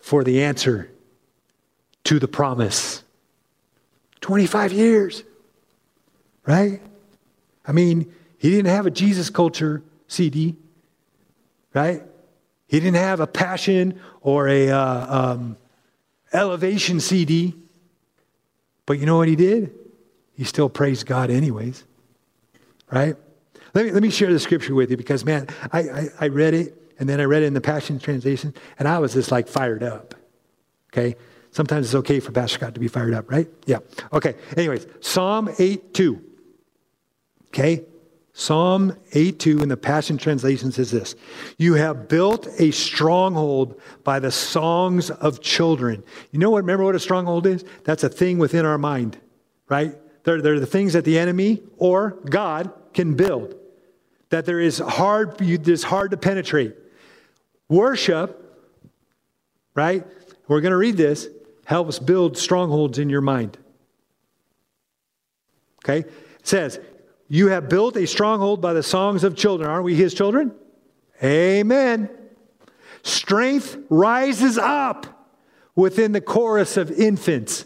for 0.00 0.24
the 0.24 0.42
answer 0.42 0.90
to 2.04 2.18
the 2.18 2.28
promise. 2.28 3.04
25 4.20 4.72
years, 4.72 5.22
right? 6.46 6.80
I 7.66 7.72
mean, 7.72 8.12
he 8.38 8.50
didn't 8.50 8.70
have 8.70 8.86
a 8.86 8.90
Jesus 8.90 9.30
culture 9.30 9.82
CD, 10.06 10.56
right? 11.74 12.02
He 12.66 12.80
didn't 12.80 12.96
have 12.96 13.20
a 13.20 13.26
passion 13.26 14.00
or 14.20 14.48
a 14.48 14.70
uh, 14.70 15.32
um, 15.32 15.56
elevation 16.32 17.00
CD. 17.00 17.54
But 18.86 18.98
you 18.98 19.06
know 19.06 19.16
what 19.16 19.28
he 19.28 19.36
did? 19.36 19.77
He 20.38 20.44
still 20.44 20.68
praised 20.68 21.04
God, 21.04 21.30
anyways, 21.30 21.84
right? 22.92 23.16
Let 23.74 23.86
me, 23.86 23.90
let 23.90 24.04
me 24.04 24.08
share 24.08 24.32
the 24.32 24.38
scripture 24.38 24.72
with 24.72 24.88
you 24.88 24.96
because, 24.96 25.24
man, 25.24 25.48
I, 25.72 25.80
I, 25.80 26.08
I 26.20 26.28
read 26.28 26.54
it 26.54 26.92
and 27.00 27.08
then 27.08 27.20
I 27.20 27.24
read 27.24 27.42
it 27.42 27.46
in 27.46 27.54
the 27.54 27.60
Passion 27.60 27.98
Translation, 27.98 28.54
and 28.78 28.86
I 28.86 29.00
was 29.00 29.14
just 29.14 29.32
like 29.32 29.48
fired 29.48 29.82
up. 29.82 30.14
Okay? 30.92 31.16
Sometimes 31.50 31.86
it's 31.86 31.94
okay 31.96 32.20
for 32.20 32.30
Pastor 32.30 32.54
Scott 32.54 32.74
to 32.74 32.80
be 32.80 32.86
fired 32.86 33.14
up, 33.14 33.28
right? 33.28 33.48
Yeah. 33.66 33.78
Okay. 34.12 34.36
Anyways, 34.56 34.86
Psalm 35.00 35.50
8 35.58 35.92
2. 35.92 36.24
Okay? 37.48 37.84
Psalm 38.32 38.96
8 39.14 39.40
2 39.40 39.58
in 39.60 39.68
the 39.68 39.76
Passion 39.76 40.18
Translation 40.18 40.70
says 40.70 40.92
this 40.92 41.16
You 41.56 41.74
have 41.74 42.06
built 42.06 42.46
a 42.60 42.70
stronghold 42.70 43.80
by 44.04 44.20
the 44.20 44.30
songs 44.30 45.10
of 45.10 45.40
children. 45.40 46.04
You 46.30 46.38
know 46.38 46.50
what? 46.50 46.62
Remember 46.62 46.84
what 46.84 46.94
a 46.94 47.00
stronghold 47.00 47.44
is? 47.44 47.64
That's 47.82 48.04
a 48.04 48.08
thing 48.08 48.38
within 48.38 48.64
our 48.64 48.78
mind, 48.78 49.18
right? 49.68 49.96
They're, 50.28 50.42
they're 50.42 50.60
the 50.60 50.66
things 50.66 50.92
that 50.92 51.06
the 51.06 51.18
enemy 51.18 51.62
or 51.78 52.18
God 52.28 52.70
can 52.92 53.14
build 53.14 53.54
that 54.28 54.44
there 54.44 54.60
is 54.60 54.76
hard, 54.76 55.40
it's 55.40 55.82
hard 55.82 56.10
to 56.10 56.18
penetrate. 56.18 56.76
Worship, 57.70 58.38
right? 59.74 60.06
We're 60.46 60.60
going 60.60 60.72
to 60.72 60.76
read 60.76 60.98
this, 60.98 61.28
helps 61.64 61.98
build 61.98 62.36
strongholds 62.36 62.98
in 62.98 63.08
your 63.08 63.22
mind. 63.22 63.56
Okay? 65.82 66.00
It 66.00 66.46
says, 66.46 66.78
You 67.28 67.48
have 67.48 67.70
built 67.70 67.96
a 67.96 68.06
stronghold 68.06 68.60
by 68.60 68.74
the 68.74 68.82
songs 68.82 69.24
of 69.24 69.34
children. 69.34 69.70
Aren't 69.70 69.84
we 69.84 69.94
his 69.94 70.12
children? 70.12 70.52
Amen. 71.24 72.10
Strength 73.02 73.78
rises 73.88 74.58
up 74.58 75.26
within 75.74 76.12
the 76.12 76.20
chorus 76.20 76.76
of 76.76 76.90
infants. 76.90 77.64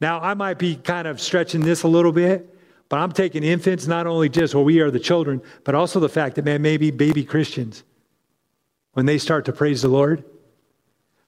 Now, 0.00 0.20
I 0.20 0.34
might 0.34 0.58
be 0.58 0.76
kind 0.76 1.08
of 1.08 1.20
stretching 1.20 1.60
this 1.60 1.82
a 1.82 1.88
little 1.88 2.12
bit, 2.12 2.54
but 2.88 2.98
I'm 2.98 3.12
taking 3.12 3.42
infants, 3.42 3.86
not 3.86 4.06
only 4.06 4.28
just, 4.28 4.54
well, 4.54 4.64
we 4.64 4.80
are 4.80 4.90
the 4.90 5.00
children, 5.00 5.42
but 5.64 5.74
also 5.74 6.00
the 6.00 6.08
fact 6.08 6.36
that, 6.36 6.44
man, 6.44 6.62
maybe 6.62 6.90
baby 6.90 7.24
Christians 7.24 7.82
when 8.92 9.04
they 9.06 9.18
start 9.18 9.44
to 9.44 9.52
praise 9.52 9.82
the 9.82 9.88
Lord, 9.88 10.24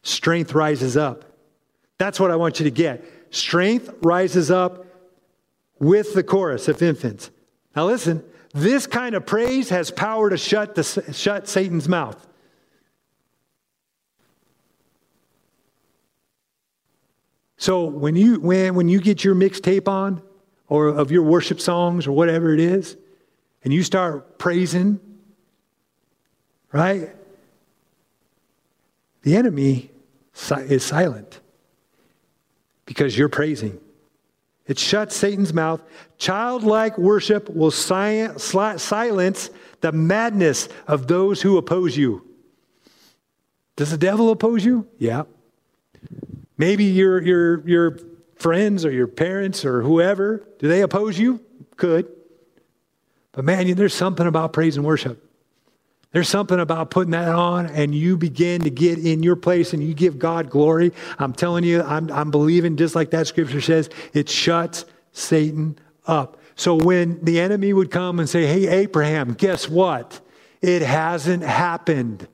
strength 0.02 0.54
rises 0.54 0.96
up. 0.96 1.24
That's 1.98 2.20
what 2.20 2.30
I 2.30 2.36
want 2.36 2.60
you 2.60 2.64
to 2.64 2.70
get. 2.70 3.04
Strength 3.30 3.92
rises 4.00 4.50
up 4.50 4.86
with 5.78 6.14
the 6.14 6.22
chorus 6.22 6.68
of 6.68 6.80
infants. 6.80 7.30
Now, 7.76 7.86
listen, 7.86 8.24
this 8.54 8.86
kind 8.86 9.14
of 9.14 9.26
praise 9.26 9.68
has 9.68 9.90
power 9.90 10.30
to 10.30 10.38
shut, 10.38 10.74
the, 10.74 10.82
shut 11.12 11.48
Satan's 11.48 11.88
mouth. 11.88 12.27
So 17.58 17.84
when 17.84 18.16
you 18.16 18.40
when 18.40 18.74
when 18.74 18.88
you 18.88 19.00
get 19.00 19.22
your 19.22 19.34
mixtape 19.34 19.86
on 19.86 20.22
or 20.68 20.88
of 20.88 21.10
your 21.10 21.22
worship 21.22 21.60
songs 21.60 22.06
or 22.06 22.12
whatever 22.12 22.54
it 22.54 22.60
is 22.60 22.96
and 23.62 23.72
you 23.72 23.82
start 23.82 24.38
praising 24.38 25.00
right 26.72 27.10
the 29.22 29.36
enemy 29.36 29.90
is 30.50 30.84
silent 30.84 31.40
because 32.86 33.18
you're 33.18 33.28
praising. 33.28 33.78
It 34.66 34.78
shuts 34.78 35.16
Satan's 35.16 35.52
mouth. 35.52 35.82
Childlike 36.18 36.96
worship 36.96 37.50
will 37.50 37.70
silence 37.70 38.50
the 39.80 39.92
madness 39.92 40.68
of 40.86 41.06
those 41.06 41.42
who 41.42 41.58
oppose 41.58 41.96
you. 41.96 42.26
Does 43.76 43.90
the 43.90 43.98
devil 43.98 44.30
oppose 44.30 44.64
you? 44.64 44.86
Yeah. 44.98 45.24
Maybe 46.58 46.84
your, 46.84 47.22
your, 47.22 47.66
your 47.66 47.98
friends 48.36 48.84
or 48.84 48.90
your 48.90 49.06
parents 49.06 49.64
or 49.64 49.82
whoever, 49.82 50.46
do 50.58 50.68
they 50.68 50.82
oppose 50.82 51.18
you? 51.18 51.40
Could. 51.76 52.08
But 53.32 53.44
man, 53.44 53.72
there's 53.76 53.94
something 53.94 54.26
about 54.26 54.52
praise 54.52 54.76
and 54.76 54.84
worship. 54.84 55.24
There's 56.10 56.28
something 56.28 56.58
about 56.58 56.90
putting 56.90 57.10
that 57.10 57.28
on 57.28 57.66
and 57.66 57.94
you 57.94 58.16
begin 58.16 58.62
to 58.62 58.70
get 58.70 58.98
in 58.98 59.22
your 59.22 59.36
place 59.36 59.72
and 59.72 59.82
you 59.82 59.94
give 59.94 60.18
God 60.18 60.50
glory. 60.50 60.92
I'm 61.18 61.32
telling 61.32 61.64
you, 61.64 61.82
I'm, 61.82 62.10
I'm 62.10 62.30
believing, 62.30 62.76
just 62.76 62.94
like 62.94 63.10
that 63.10 63.26
scripture 63.26 63.60
says, 63.60 63.90
it 64.14 64.28
shuts 64.28 64.86
Satan 65.12 65.78
up. 66.06 66.38
So 66.56 66.74
when 66.74 67.22
the 67.24 67.38
enemy 67.38 67.72
would 67.72 67.90
come 67.90 68.18
and 68.18 68.28
say, 68.28 68.46
Hey, 68.46 68.66
Abraham, 68.66 69.34
guess 69.34 69.68
what? 69.68 70.20
It 70.60 70.82
hasn't 70.82 71.44
happened. 71.44 72.26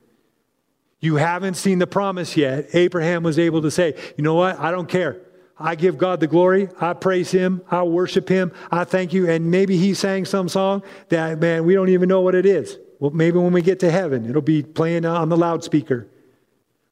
You 1.05 1.17
haven't 1.17 1.53
seen 1.53 1.77
the 1.77 1.85
promise 1.85 2.35
yet. 2.35 2.73
Abraham 2.73 3.21
was 3.21 3.37
able 3.37 3.61
to 3.61 3.69
say, 3.69 3.93
You 4.17 4.23
know 4.23 4.33
what? 4.33 4.59
I 4.59 4.71
don't 4.71 4.89
care. 4.89 5.21
I 5.55 5.75
give 5.75 5.99
God 5.99 6.19
the 6.19 6.25
glory. 6.25 6.67
I 6.81 6.93
praise 6.93 7.29
Him. 7.29 7.61
I 7.69 7.83
worship 7.83 8.27
Him. 8.27 8.51
I 8.71 8.85
thank 8.85 9.13
you. 9.13 9.29
And 9.29 9.51
maybe 9.51 9.77
He 9.77 9.93
sang 9.93 10.25
some 10.25 10.49
song 10.49 10.81
that, 11.09 11.39
man, 11.39 11.63
we 11.63 11.75
don't 11.75 11.89
even 11.89 12.09
know 12.09 12.21
what 12.21 12.33
it 12.33 12.47
is. 12.47 12.79
Well, 12.99 13.11
maybe 13.11 13.37
when 13.37 13.53
we 13.53 13.61
get 13.61 13.81
to 13.81 13.91
heaven, 13.91 14.27
it'll 14.27 14.41
be 14.41 14.63
playing 14.63 15.05
on 15.05 15.29
the 15.29 15.37
loudspeaker, 15.37 16.07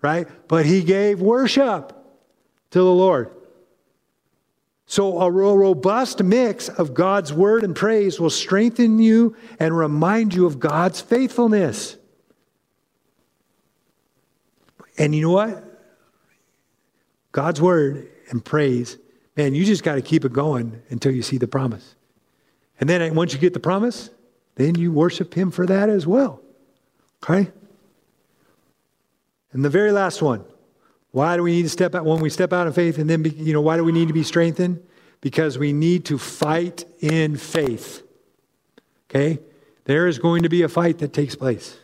right? 0.04 0.28
But 0.48 0.68
He 0.68 0.84
gave 0.84 1.20
worship 1.20 1.92
to 2.70 2.80
the 2.80 2.86
Lord. 2.86 3.32
So, 4.86 5.22
a 5.22 5.32
robust 5.32 6.22
mix 6.22 6.70
of 6.70 6.94
God's 6.94 7.34
word 7.34 7.64
and 7.64 7.76
praise 7.76 8.20
will 8.20 8.30
strengthen 8.30 9.00
you 9.00 9.36
and 9.60 9.76
remind 9.76 10.36
you 10.36 10.46
of 10.46 10.60
God's 10.60 11.02
faithfulness. 11.02 11.98
And 14.98 15.16
you 15.16 15.22
know 15.22 15.32
what? 15.32 15.64
God's 17.32 17.62
word 17.62 18.10
and 18.30 18.44
praise, 18.44 18.98
man, 19.36 19.56
you 19.56 19.66
just 19.66 19.84
got 19.84 19.96
to 19.96 20.02
keep 20.02 20.24
it 20.24 20.34
going 20.34 20.82
until 20.90 21.12
you 21.12 21.22
see 21.22 21.38
the 21.38 21.48
promise. 21.48 21.96
And 22.80 22.90
then 22.90 23.16
once 23.16 23.34
you 23.34 23.40
get 23.40 23.54
the 23.54 23.60
promise, 23.60 24.10
then 24.56 24.76
you 24.76 24.92
worship 24.92 25.34
Him 25.34 25.52
for 25.52 25.66
that 25.66 25.90
as 25.90 26.06
well. 26.06 26.42
Okay? 27.24 27.52
And 29.52 29.64
the 29.64 29.70
very 29.70 29.92
last 29.92 30.22
one 30.22 30.46
why 31.12 31.38
do 31.38 31.44
we 31.44 31.52
need 31.52 31.62
to 31.62 31.70
step 31.70 31.94
out 31.94 32.06
when 32.06 32.22
we 32.22 32.30
step 32.32 32.52
out 32.52 32.66
in 32.66 32.74
faith 32.74 32.98
and 32.98 33.08
then, 33.08 33.22
be, 33.22 33.30
you 33.30 33.54
know, 33.54 33.62
why 33.62 33.78
do 33.78 33.84
we 33.84 33.92
need 33.92 34.08
to 34.08 34.16
be 34.16 34.24
strengthened? 34.24 34.82
Because 35.22 35.60
we 35.60 35.72
need 35.72 36.06
to 36.06 36.18
fight 36.18 36.86
in 37.02 37.38
faith. 37.38 38.02
Okay? 39.10 39.40
There 39.86 40.08
is 40.08 40.18
going 40.18 40.42
to 40.42 40.50
be 40.50 40.64
a 40.64 40.68
fight 40.70 40.98
that 40.98 41.14
takes 41.14 41.36
place. 41.36 41.78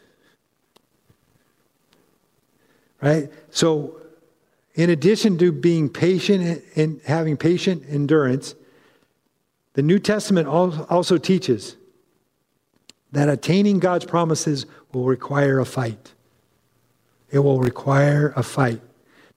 Right? 3.01 3.31
So, 3.49 3.95
in 4.75 4.89
addition 4.89 5.37
to 5.39 5.51
being 5.51 5.89
patient 5.89 6.63
and 6.75 7.01
having 7.05 7.37
patient 7.37 7.83
endurance, 7.89 8.55
the 9.73 9.81
New 9.81 9.99
Testament 9.99 10.47
also 10.47 11.17
teaches 11.17 11.75
that 13.11 13.29
attaining 13.29 13.79
God's 13.79 14.05
promises 14.05 14.65
will 14.93 15.05
require 15.05 15.59
a 15.59 15.65
fight. 15.65 16.13
It 17.31 17.39
will 17.39 17.59
require 17.59 18.33
a 18.35 18.43
fight. 18.43 18.81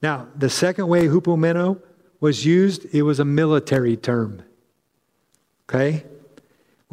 Now, 0.03 0.29
the 0.37 0.51
second 0.51 0.89
way 0.89 1.07
hupomeno 1.07 1.81
was 2.21 2.45
used, 2.45 2.87
it 2.95 3.03
was 3.03 3.21
a 3.21 3.25
military 3.25 3.97
term. 3.97 4.43
Okay? 5.69 6.05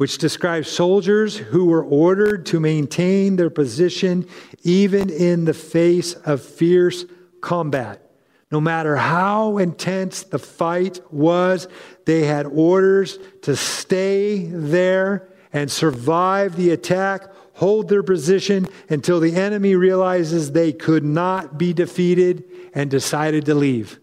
Which 0.00 0.16
describes 0.16 0.70
soldiers 0.70 1.36
who 1.36 1.66
were 1.66 1.84
ordered 1.84 2.46
to 2.46 2.58
maintain 2.58 3.36
their 3.36 3.50
position 3.50 4.26
even 4.62 5.10
in 5.10 5.44
the 5.44 5.52
face 5.52 6.14
of 6.14 6.40
fierce 6.40 7.04
combat. 7.42 8.10
No 8.50 8.62
matter 8.62 8.96
how 8.96 9.58
intense 9.58 10.22
the 10.22 10.38
fight 10.38 11.00
was, 11.12 11.68
they 12.06 12.24
had 12.24 12.46
orders 12.46 13.18
to 13.42 13.54
stay 13.54 14.46
there 14.46 15.28
and 15.52 15.70
survive 15.70 16.56
the 16.56 16.70
attack, 16.70 17.24
hold 17.52 17.90
their 17.90 18.02
position 18.02 18.68
until 18.88 19.20
the 19.20 19.36
enemy 19.36 19.74
realizes 19.74 20.52
they 20.52 20.72
could 20.72 21.04
not 21.04 21.58
be 21.58 21.74
defeated 21.74 22.44
and 22.72 22.90
decided 22.90 23.44
to 23.44 23.54
leave. 23.54 24.00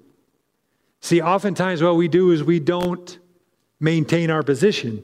See, 1.02 1.24
oftentimes 1.24 1.82
what 1.82 1.96
we 1.96 2.08
do 2.08 2.30
is 2.30 2.44
we 2.44 2.60
don't 2.60 3.18
maintain 3.80 4.30
our 4.30 4.44
position. 4.44 5.04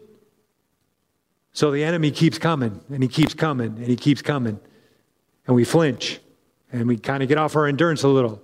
So 1.53 1.71
the 1.71 1.83
enemy 1.83 2.11
keeps 2.11 2.37
coming 2.37 2.81
and 2.89 3.01
he 3.01 3.07
keeps 3.07 3.33
coming 3.33 3.77
and 3.77 3.87
he 3.87 3.95
keeps 3.95 4.21
coming. 4.21 4.59
And 5.45 5.55
we 5.55 5.63
flinch 5.63 6.19
and 6.71 6.87
we 6.87 6.97
kind 6.97 7.21
of 7.21 7.29
get 7.29 7.37
off 7.37 7.55
our 7.55 7.67
endurance 7.67 8.03
a 8.03 8.07
little, 8.07 8.41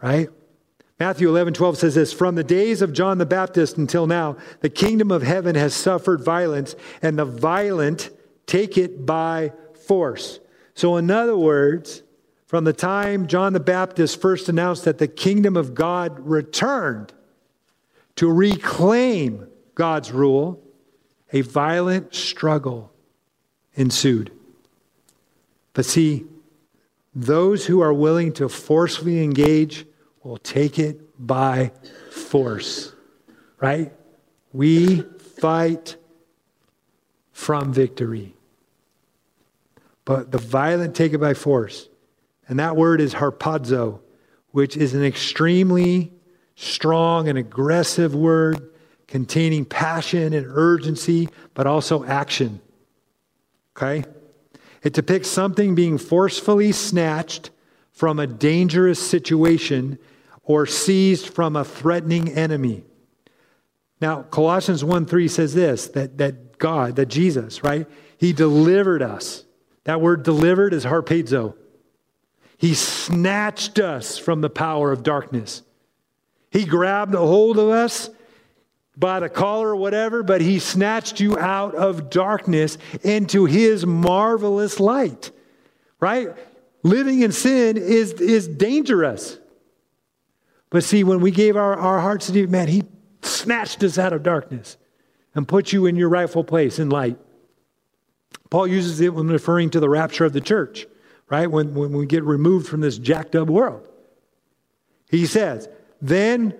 right? 0.00 0.28
Matthew 1.00 1.28
11, 1.28 1.54
12 1.54 1.78
says 1.78 1.94
this 1.96 2.12
From 2.12 2.36
the 2.36 2.44
days 2.44 2.80
of 2.80 2.92
John 2.92 3.18
the 3.18 3.26
Baptist 3.26 3.76
until 3.76 4.06
now, 4.06 4.36
the 4.60 4.70
kingdom 4.70 5.10
of 5.10 5.22
heaven 5.22 5.56
has 5.56 5.74
suffered 5.74 6.24
violence, 6.24 6.76
and 7.02 7.18
the 7.18 7.24
violent 7.24 8.10
take 8.46 8.78
it 8.78 9.04
by 9.04 9.52
force. 9.86 10.38
So, 10.74 10.96
in 10.96 11.10
other 11.10 11.36
words, 11.36 12.04
from 12.46 12.62
the 12.62 12.72
time 12.72 13.26
John 13.26 13.52
the 13.52 13.58
Baptist 13.58 14.20
first 14.20 14.48
announced 14.48 14.84
that 14.84 14.98
the 14.98 15.08
kingdom 15.08 15.56
of 15.56 15.74
God 15.74 16.20
returned 16.20 17.12
to 18.16 18.30
reclaim 18.30 19.48
God's 19.74 20.12
rule, 20.12 20.62
a 21.32 21.40
violent 21.40 22.14
struggle 22.14 22.92
ensued. 23.74 24.30
But 25.72 25.86
see, 25.86 26.26
those 27.14 27.66
who 27.66 27.80
are 27.80 27.92
willing 27.92 28.32
to 28.34 28.48
forcefully 28.48 29.22
engage 29.22 29.86
will 30.22 30.38
take 30.38 30.78
it 30.78 31.00
by 31.18 31.72
force, 32.10 32.92
right? 33.60 33.92
We 34.52 35.02
fight 35.40 35.96
from 37.32 37.72
victory. 37.72 38.34
But 40.04 40.30
the 40.30 40.38
violent 40.38 40.94
take 40.94 41.12
it 41.12 41.18
by 41.18 41.34
force. 41.34 41.88
And 42.48 42.58
that 42.58 42.76
word 42.76 43.00
is 43.00 43.14
harpazo, 43.14 44.00
which 44.50 44.76
is 44.76 44.94
an 44.94 45.04
extremely 45.04 46.12
strong 46.54 47.28
and 47.28 47.38
aggressive 47.38 48.14
word 48.14 48.71
containing 49.12 49.62
passion 49.62 50.32
and 50.32 50.46
urgency, 50.48 51.28
but 51.52 51.66
also 51.66 52.02
action. 52.02 52.58
Okay? 53.76 54.04
It 54.82 54.94
depicts 54.94 55.28
something 55.28 55.74
being 55.74 55.98
forcefully 55.98 56.72
snatched 56.72 57.50
from 57.90 58.18
a 58.18 58.26
dangerous 58.26 58.98
situation 59.06 59.98
or 60.44 60.64
seized 60.64 61.28
from 61.28 61.56
a 61.56 61.62
threatening 61.62 62.30
enemy. 62.30 62.84
Now, 64.00 64.22
Colossians 64.22 64.82
1 64.82 65.04
3 65.04 65.28
says 65.28 65.52
this 65.52 65.88
that, 65.88 66.16
that 66.16 66.56
God, 66.56 66.96
that 66.96 67.08
Jesus, 67.10 67.62
right? 67.62 67.86
He 68.16 68.32
delivered 68.32 69.02
us. 69.02 69.44
That 69.84 70.00
word 70.00 70.22
delivered 70.22 70.72
is 70.72 70.86
harpazo. 70.86 71.54
He 72.56 72.72
snatched 72.72 73.78
us 73.78 74.16
from 74.16 74.40
the 74.40 74.48
power 74.48 74.90
of 74.90 75.02
darkness. 75.02 75.60
He 76.50 76.64
grabbed 76.64 77.14
a 77.14 77.18
hold 77.18 77.58
of 77.58 77.68
us 77.68 78.08
by 78.96 79.20
the 79.20 79.28
collar 79.28 79.70
or 79.70 79.76
whatever, 79.76 80.22
but 80.22 80.40
he 80.40 80.58
snatched 80.58 81.20
you 81.20 81.38
out 81.38 81.74
of 81.74 82.10
darkness 82.10 82.78
into 83.02 83.46
his 83.46 83.86
marvelous 83.86 84.78
light. 84.78 85.30
Right? 85.98 86.30
Living 86.82 87.20
in 87.20 87.32
sin 87.32 87.76
is, 87.76 88.12
is 88.14 88.48
dangerous. 88.48 89.38
But 90.70 90.84
see, 90.84 91.04
when 91.04 91.20
we 91.20 91.30
gave 91.30 91.56
our, 91.56 91.76
our 91.76 92.00
hearts 92.00 92.26
to 92.26 92.32
him, 92.32 92.50
man, 92.50 92.68
he 92.68 92.82
snatched 93.22 93.82
us 93.82 93.98
out 93.98 94.12
of 94.12 94.22
darkness 94.22 94.76
and 95.34 95.46
put 95.46 95.72
you 95.72 95.86
in 95.86 95.96
your 95.96 96.08
rightful 96.08 96.44
place 96.44 96.78
in 96.78 96.90
light. 96.90 97.18
Paul 98.50 98.66
uses 98.66 99.00
it 99.00 99.14
when 99.14 99.28
referring 99.28 99.70
to 99.70 99.80
the 99.80 99.88
rapture 99.88 100.24
of 100.24 100.32
the 100.32 100.40
church 100.40 100.86
right? 101.32 101.50
When, 101.50 101.74
when 101.74 101.92
we 101.92 102.04
get 102.04 102.24
removed 102.24 102.68
from 102.68 102.82
this 102.82 102.98
jacked 102.98 103.34
up 103.34 103.48
world. 103.48 103.88
He 105.10 105.24
says, 105.24 105.66
then 106.02 106.54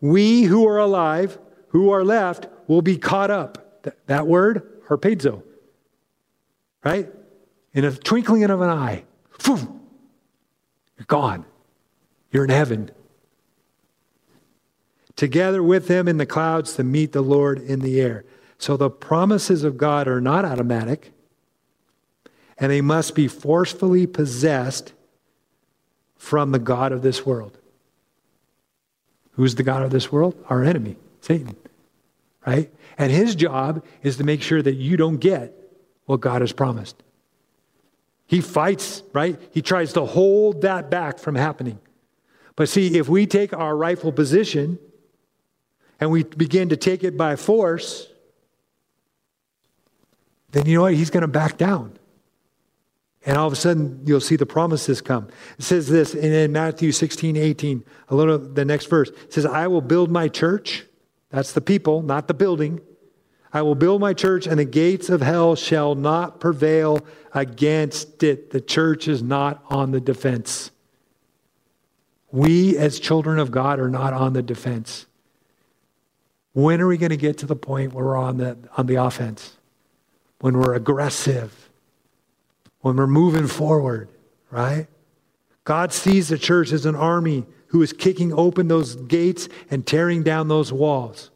we 0.00 0.44
who 0.44 0.68
are 0.68 0.78
alive, 0.78 1.36
who 1.74 1.90
are 1.90 2.04
left, 2.04 2.46
will 2.68 2.82
be 2.82 2.96
caught 2.96 3.32
up. 3.32 3.82
Th- 3.82 3.96
that 4.06 4.28
word, 4.28 4.80
harpazo, 4.86 5.42
right? 6.84 7.12
In 7.72 7.84
a 7.84 7.90
twinkling 7.90 8.44
of 8.44 8.60
an 8.60 8.70
eye, 8.70 9.04
Phew, 9.40 9.80
you're 10.96 11.06
gone. 11.06 11.44
You're 12.30 12.44
in 12.44 12.50
heaven. 12.50 12.92
Together 15.16 15.62
with 15.62 15.88
them 15.88 16.06
in 16.06 16.16
the 16.16 16.26
clouds 16.26 16.74
to 16.74 16.84
meet 16.84 17.10
the 17.10 17.22
Lord 17.22 17.58
in 17.58 17.80
the 17.80 18.00
air. 18.00 18.24
So 18.56 18.76
the 18.76 18.88
promises 18.88 19.64
of 19.64 19.76
God 19.76 20.06
are 20.06 20.20
not 20.20 20.44
automatic 20.44 21.12
and 22.56 22.70
they 22.70 22.80
must 22.80 23.16
be 23.16 23.26
forcefully 23.26 24.06
possessed 24.06 24.92
from 26.16 26.52
the 26.52 26.60
God 26.60 26.92
of 26.92 27.02
this 27.02 27.26
world. 27.26 27.58
Who's 29.32 29.56
the 29.56 29.64
God 29.64 29.82
of 29.82 29.90
this 29.90 30.12
world? 30.12 30.36
Our 30.48 30.62
enemy, 30.62 30.96
Satan. 31.20 31.56
Right? 32.46 32.72
And 32.98 33.10
his 33.10 33.34
job 33.34 33.84
is 34.02 34.18
to 34.18 34.24
make 34.24 34.42
sure 34.42 34.60
that 34.62 34.74
you 34.74 34.96
don't 34.96 35.16
get 35.16 35.54
what 36.04 36.20
God 36.20 36.42
has 36.42 36.52
promised. 36.52 37.02
He 38.26 38.40
fights, 38.40 39.02
right? 39.12 39.40
He 39.52 39.62
tries 39.62 39.92
to 39.94 40.04
hold 40.04 40.62
that 40.62 40.90
back 40.90 41.18
from 41.18 41.34
happening. 41.34 41.78
But 42.56 42.68
see, 42.68 42.98
if 42.98 43.08
we 43.08 43.26
take 43.26 43.52
our 43.52 43.76
rightful 43.76 44.12
position 44.12 44.78
and 46.00 46.10
we 46.10 46.22
begin 46.24 46.68
to 46.70 46.76
take 46.76 47.04
it 47.04 47.16
by 47.16 47.36
force, 47.36 48.08
then 50.52 50.66
you 50.66 50.76
know 50.76 50.82
what? 50.82 50.94
He's 50.94 51.10
going 51.10 51.22
to 51.22 51.28
back 51.28 51.56
down. 51.58 51.98
And 53.26 53.38
all 53.38 53.46
of 53.46 53.52
a 53.52 53.56
sudden, 53.56 54.02
you'll 54.04 54.20
see 54.20 54.36
the 54.36 54.46
promises 54.46 55.00
come. 55.00 55.28
It 55.58 55.64
says 55.64 55.88
this 55.88 56.14
in 56.14 56.52
Matthew 56.52 56.92
16, 56.92 57.36
18, 57.36 57.82
a 58.08 58.14
little, 58.14 58.38
the 58.38 58.64
next 58.64 58.86
verse. 58.86 59.08
It 59.08 59.32
says, 59.32 59.46
I 59.46 59.66
will 59.66 59.80
build 59.80 60.10
my 60.10 60.28
church. 60.28 60.84
That's 61.34 61.50
the 61.50 61.60
people, 61.60 62.00
not 62.00 62.28
the 62.28 62.34
building. 62.34 62.80
I 63.52 63.62
will 63.62 63.74
build 63.74 64.00
my 64.00 64.14
church, 64.14 64.46
and 64.46 64.56
the 64.56 64.64
gates 64.64 65.08
of 65.08 65.20
hell 65.20 65.56
shall 65.56 65.96
not 65.96 66.38
prevail 66.38 67.00
against 67.32 68.22
it. 68.22 68.50
The 68.50 68.60
church 68.60 69.08
is 69.08 69.20
not 69.20 69.64
on 69.68 69.90
the 69.90 70.00
defense. 70.00 70.70
We, 72.30 72.78
as 72.78 73.00
children 73.00 73.40
of 73.40 73.50
God, 73.50 73.80
are 73.80 73.88
not 73.88 74.12
on 74.12 74.32
the 74.32 74.42
defense. 74.42 75.06
When 76.52 76.80
are 76.80 76.86
we 76.86 76.98
going 76.98 77.10
to 77.10 77.16
get 77.16 77.38
to 77.38 77.46
the 77.46 77.56
point 77.56 77.94
where 77.94 78.04
we're 78.04 78.16
on 78.16 78.36
the, 78.36 78.56
on 78.76 78.86
the 78.86 78.94
offense? 78.94 79.56
When 80.38 80.56
we're 80.56 80.74
aggressive, 80.74 81.68
when 82.80 82.94
we're 82.94 83.08
moving 83.08 83.48
forward, 83.48 84.08
right? 84.52 84.86
God 85.64 85.92
sees 85.92 86.28
the 86.28 86.38
church 86.38 86.70
as 86.70 86.86
an 86.86 86.94
army 86.94 87.44
who 87.74 87.82
is 87.82 87.92
kicking 87.92 88.32
open 88.32 88.68
those 88.68 88.94
gates 88.94 89.48
and 89.68 89.84
tearing 89.84 90.22
down 90.22 90.46
those 90.46 90.72
walls, 90.72 91.32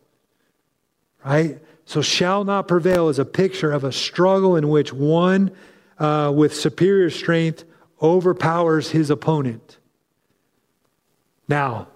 right? 1.25 1.59
So, 1.85 2.01
shall 2.01 2.45
not 2.45 2.69
prevail 2.69 3.09
is 3.09 3.19
a 3.19 3.25
picture 3.25 3.73
of 3.73 3.83
a 3.83 3.91
struggle 3.91 4.55
in 4.55 4.69
which 4.69 4.93
one 4.93 5.51
uh, 5.99 6.33
with 6.33 6.55
superior 6.55 7.11
strength 7.11 7.65
overpowers 8.01 8.93
his 8.93 9.11
opponent. 9.11 9.79
Now, 11.49 11.89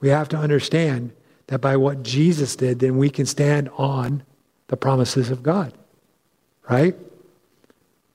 we 0.00 0.08
have 0.08 0.28
to 0.30 0.36
understand 0.36 1.12
that 1.46 1.60
by 1.60 1.76
what 1.76 2.02
Jesus 2.02 2.56
did, 2.56 2.80
then 2.80 2.98
we 2.98 3.08
can 3.08 3.24
stand 3.24 3.68
on 3.78 4.24
the 4.66 4.76
promises 4.76 5.30
of 5.30 5.44
God. 5.44 5.72
Right? 6.68 6.96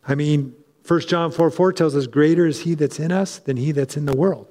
I 0.05 0.15
mean, 0.15 0.53
1 0.85 0.99
John 1.07 1.31
4 1.31 1.49
4 1.49 1.71
tells 1.71 1.95
us, 1.95 2.07
Greater 2.07 2.45
is 2.45 2.63
he 2.63 2.73
that's 2.73 2.99
in 2.99 3.13
us 3.13 3.39
than 3.39 3.55
he 3.55 3.71
that's 3.71 3.95
in 3.95 4.05
the 4.05 4.17
world. 4.17 4.50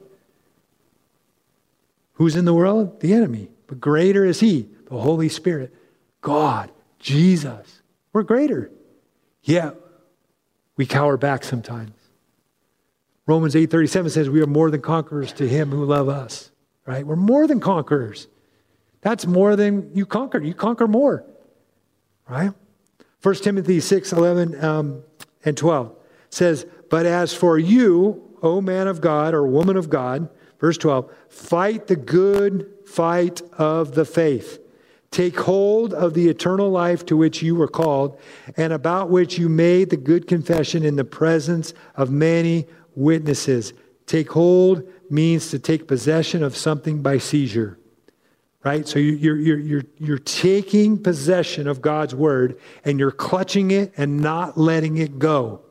Who's 2.21 2.37
in 2.37 2.45
the 2.45 2.53
world? 2.53 3.01
The 3.01 3.15
enemy. 3.15 3.49
But 3.67 3.81
greater 3.81 4.27
is 4.27 4.41
he, 4.41 4.69
the 4.91 4.99
Holy 4.99 5.31
Spirit, 5.31 5.75
God, 6.21 6.71
Jesus. 6.99 7.81
We're 8.13 8.25
greater. 8.25 8.71
Yeah, 9.43 9.71
we 10.77 10.85
cower 10.85 11.17
back 11.17 11.45
sometimes. 11.45 11.93
Romans 13.27 13.55
8:37 13.55 14.11
says 14.11 14.29
we 14.29 14.43
are 14.43 14.47
more 14.47 14.71
than 14.71 14.83
conquerors 14.83 15.33
to 15.33 15.49
him 15.49 15.71
who 15.71 15.83
love 15.87 16.11
us. 16.11 16.51
Right? 16.85 17.07
We're 17.07 17.17
more 17.17 17.47
than 17.47 17.59
conquerors. 17.59 18.29
That's 19.01 19.27
more 19.27 19.57
than 19.57 19.91
you 19.95 20.05
conquered. 20.05 20.45
You 20.45 20.53
conquer 20.53 20.87
more. 20.87 21.25
Right? 22.29 22.53
1 23.23 23.35
Timothy 23.37 23.81
6, 23.81 24.13
11 24.13 24.63
um, 24.63 25.03
and 25.43 25.57
12 25.57 25.97
says, 26.29 26.67
But 26.91 27.07
as 27.07 27.33
for 27.33 27.59
you, 27.59 28.37
O 28.43 28.61
man 28.61 28.89
of 28.89 29.01
God 29.01 29.33
or 29.33 29.47
woman 29.47 29.79
of 29.79 29.89
God, 29.89 30.29
verse 30.61 30.79
12, 30.79 31.13
fight 31.29 31.87
the 31.87 31.97
good 31.97 32.71
fight 32.87 33.43
of 33.59 33.95
the 33.95 34.05
faith. 34.05 34.59
Take 35.11 35.41
hold 35.41 35.93
of 35.93 36.15
the 36.15 36.29
eternal 36.29 36.71
life 36.71 37.05
to 37.07 37.17
which 37.17 37.43
you 37.43 37.57
were 37.57 37.69
called, 37.69 38.21
and 38.57 38.73
about 38.73 39.11
which 39.11 39.39
you 39.39 39.49
made 39.49 39.91
the 39.91 39.97
good 39.97 40.29
confession 40.29 40.85
in 40.85 40.95
the 40.95 41.05
presence 41.05 41.75
of 41.97 42.11
many 42.11 42.67
witnesses. 42.95 43.73
Take 44.07 44.31
hold 44.31 44.89
means 45.11 45.51
to 45.51 45.59
take 45.59 45.89
possession 45.89 46.45
of 46.45 46.57
something 46.57 47.03
by 47.03 47.19
seizure 47.19 47.81
right? 48.63 48.87
So 48.87 48.99
you're, 48.99 49.37
you're, 49.37 49.59
you're, 49.59 49.85
you're 49.99 50.19
taking 50.19 51.03
possession 51.03 51.67
of 51.67 51.81
God's 51.81 52.15
word 52.15 52.59
and 52.85 52.99
you're 52.99 53.11
clutching 53.11 53.71
it 53.71 53.93
and 53.97 54.21
not 54.21 54.59
letting 54.59 54.99
it 54.99 55.19
go 55.19 55.63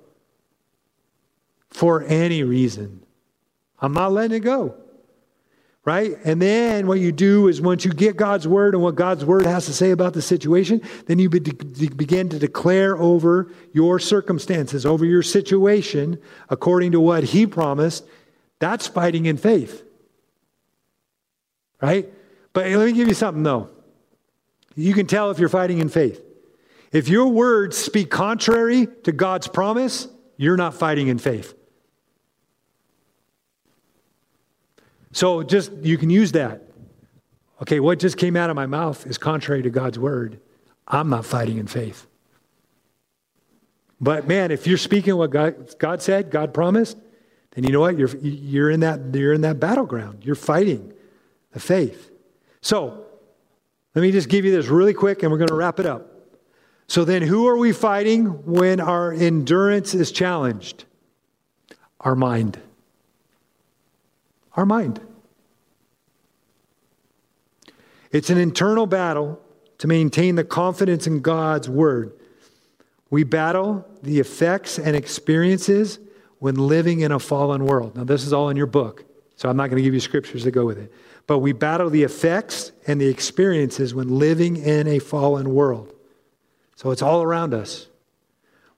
for 1.70 2.04
any 2.04 2.44
reason. 2.44 3.04
I'm 3.80 3.94
not 3.94 4.12
letting 4.12 4.38
it 4.38 4.40
go, 4.42 4.76
right? 5.86 6.18
And 6.24 6.42
then 6.42 6.88
what 6.88 7.00
you 7.00 7.12
do 7.12 7.48
is 7.48 7.62
once 7.62 7.86
you 7.86 7.92
get 7.92 8.18
God's 8.18 8.48
word 8.48 8.74
and 8.74 8.84
what 8.84 8.96
God's 8.96 9.26
word 9.26 9.46
has 9.46 9.66
to 9.66 9.74
say 9.74 9.92
about 9.92 10.14
the 10.14 10.22
situation, 10.22 10.82
then 11.06 11.20
you 11.20 11.30
be- 11.30 11.40
begin 11.40 12.30
to 12.30 12.40
declare 12.40 12.98
over 12.98 13.52
your 13.74 14.00
circumstances, 14.00 14.86
over 14.86 15.06
your 15.06 15.24
situation, 15.24 16.20
according 16.50 16.92
to 16.92 17.00
what 17.00 17.24
He 17.24 17.48
promised. 17.48 18.06
That's 18.60 18.88
fighting 18.88 19.26
in 19.26 19.38
faith, 19.38 19.84
right? 21.82 22.12
But 22.52 22.68
let 22.68 22.86
me 22.86 22.92
give 22.92 23.08
you 23.08 23.14
something, 23.14 23.44
though. 23.44 23.70
You 24.76 24.94
can 24.94 25.08
tell 25.08 25.32
if 25.32 25.40
you're 25.40 25.50
fighting 25.50 25.80
in 25.80 25.90
faith. 25.90 26.22
If 26.92 27.08
your 27.08 27.28
words 27.28 27.78
speak 27.78 28.10
contrary 28.10 28.88
to 29.04 29.12
God's 29.12 29.48
promise, 29.48 30.08
you're 30.38 30.58
not 30.58 30.74
fighting 30.74 31.08
in 31.08 31.20
faith. 31.20 31.54
So 35.12 35.43
just, 35.43 35.72
you 35.82 35.97
can 35.97 36.10
use 36.10 36.32
that. 36.34 36.64
Okay, 37.62 37.80
what 37.80 37.99
just 37.99 38.18
came 38.18 38.36
out 38.36 38.49
of 38.49 38.55
my 38.55 38.66
mouth 38.66 39.05
is 39.05 39.18
contrary 39.18 39.62
to 39.64 39.70
God's 39.70 39.99
word. 39.99 40.39
I'm 40.88 41.10
not 41.10 41.26
fighting 41.26 41.57
in 41.57 41.68
faith. 41.68 42.07
But 44.01 44.28
man, 44.28 44.51
if 44.51 44.66
you're 44.66 44.78
speaking 44.78 45.16
what 45.18 45.30
God, 45.30 45.78
God 45.78 46.01
said, 46.01 46.32
God 46.32 46.53
promised, 46.53 46.97
then 47.51 47.64
you 47.64 47.72
know 47.72 47.82
what? 47.82 47.97
You're, 47.97 48.16
you're, 48.18 48.70
in 48.70 48.80
that, 48.80 49.14
you're 49.14 49.34
in 49.34 49.41
that 49.41 49.60
battleground. 49.60 50.24
You're 50.24 50.36
fighting 50.36 50.93
the 51.51 51.60
faith. 51.60 52.12
So, 52.62 53.05
let 53.95 54.03
me 54.03 54.12
just 54.12 54.30
give 54.30 54.45
you 54.45 54.51
this 54.51 54.68
really 54.68 54.93
quick 54.93 55.24
and 55.24 55.32
we're 55.32 55.39
going 55.39 55.49
to 55.49 55.55
wrap 55.55 55.80
it 55.80 55.86
up. 55.86 56.07
So, 56.88 57.03
then 57.03 57.22
who 57.22 57.47
are 57.47 57.57
we 57.57 57.74
fighting 57.74 58.26
when 58.45 58.80
our 58.80 59.12
endurance 59.12 59.93
is 59.93 60.12
challenged? 60.12 60.86
Our 61.99 62.16
mind. 62.16 62.60
Our 64.60 64.66
mind. 64.66 64.99
It's 68.12 68.30
an 68.30 68.38
internal 68.38 68.86
battle 68.86 69.41
to 69.80 69.88
maintain 69.88 70.36
the 70.36 70.43
confidence 70.43 71.07
in 71.07 71.22
God's 71.22 71.70
word. 71.70 72.14
We 73.10 73.24
battle 73.24 73.88
the 74.03 74.20
effects 74.20 74.78
and 74.78 74.95
experiences 74.95 75.97
when 76.38 76.55
living 76.55 76.99
in 76.99 77.12
a 77.12 77.20
fallen 77.20 77.66
world. 77.66 77.95
Now, 77.95 78.03
this 78.03 78.26
is 78.26 78.34
all 78.34 78.49
in 78.49 78.57
your 78.57 78.68
book, 78.68 79.05
so 79.36 79.49
I'm 79.49 79.57
not 79.57 79.70
going 79.70 79.78
to 79.78 79.84
give 79.84 79.93
you 79.93 79.99
scriptures 79.99 80.43
to 80.43 80.51
go 80.51 80.66
with 80.66 80.78
it 80.78 80.91
but 81.30 81.39
we 81.39 81.51
battle 81.51 81.91
the 81.91 82.01
effects 82.01 82.72
and 82.88 82.99
the 82.99 83.07
experiences 83.07 83.93
when 83.93 84.18
living 84.18 84.57
in 84.57 84.88
a 84.88 84.97
fallen 84.97 85.53
world. 85.53 85.93
So 86.76 86.89
it's 86.89 87.03
all 87.03 87.22
around 87.22 87.53
us. 87.53 87.86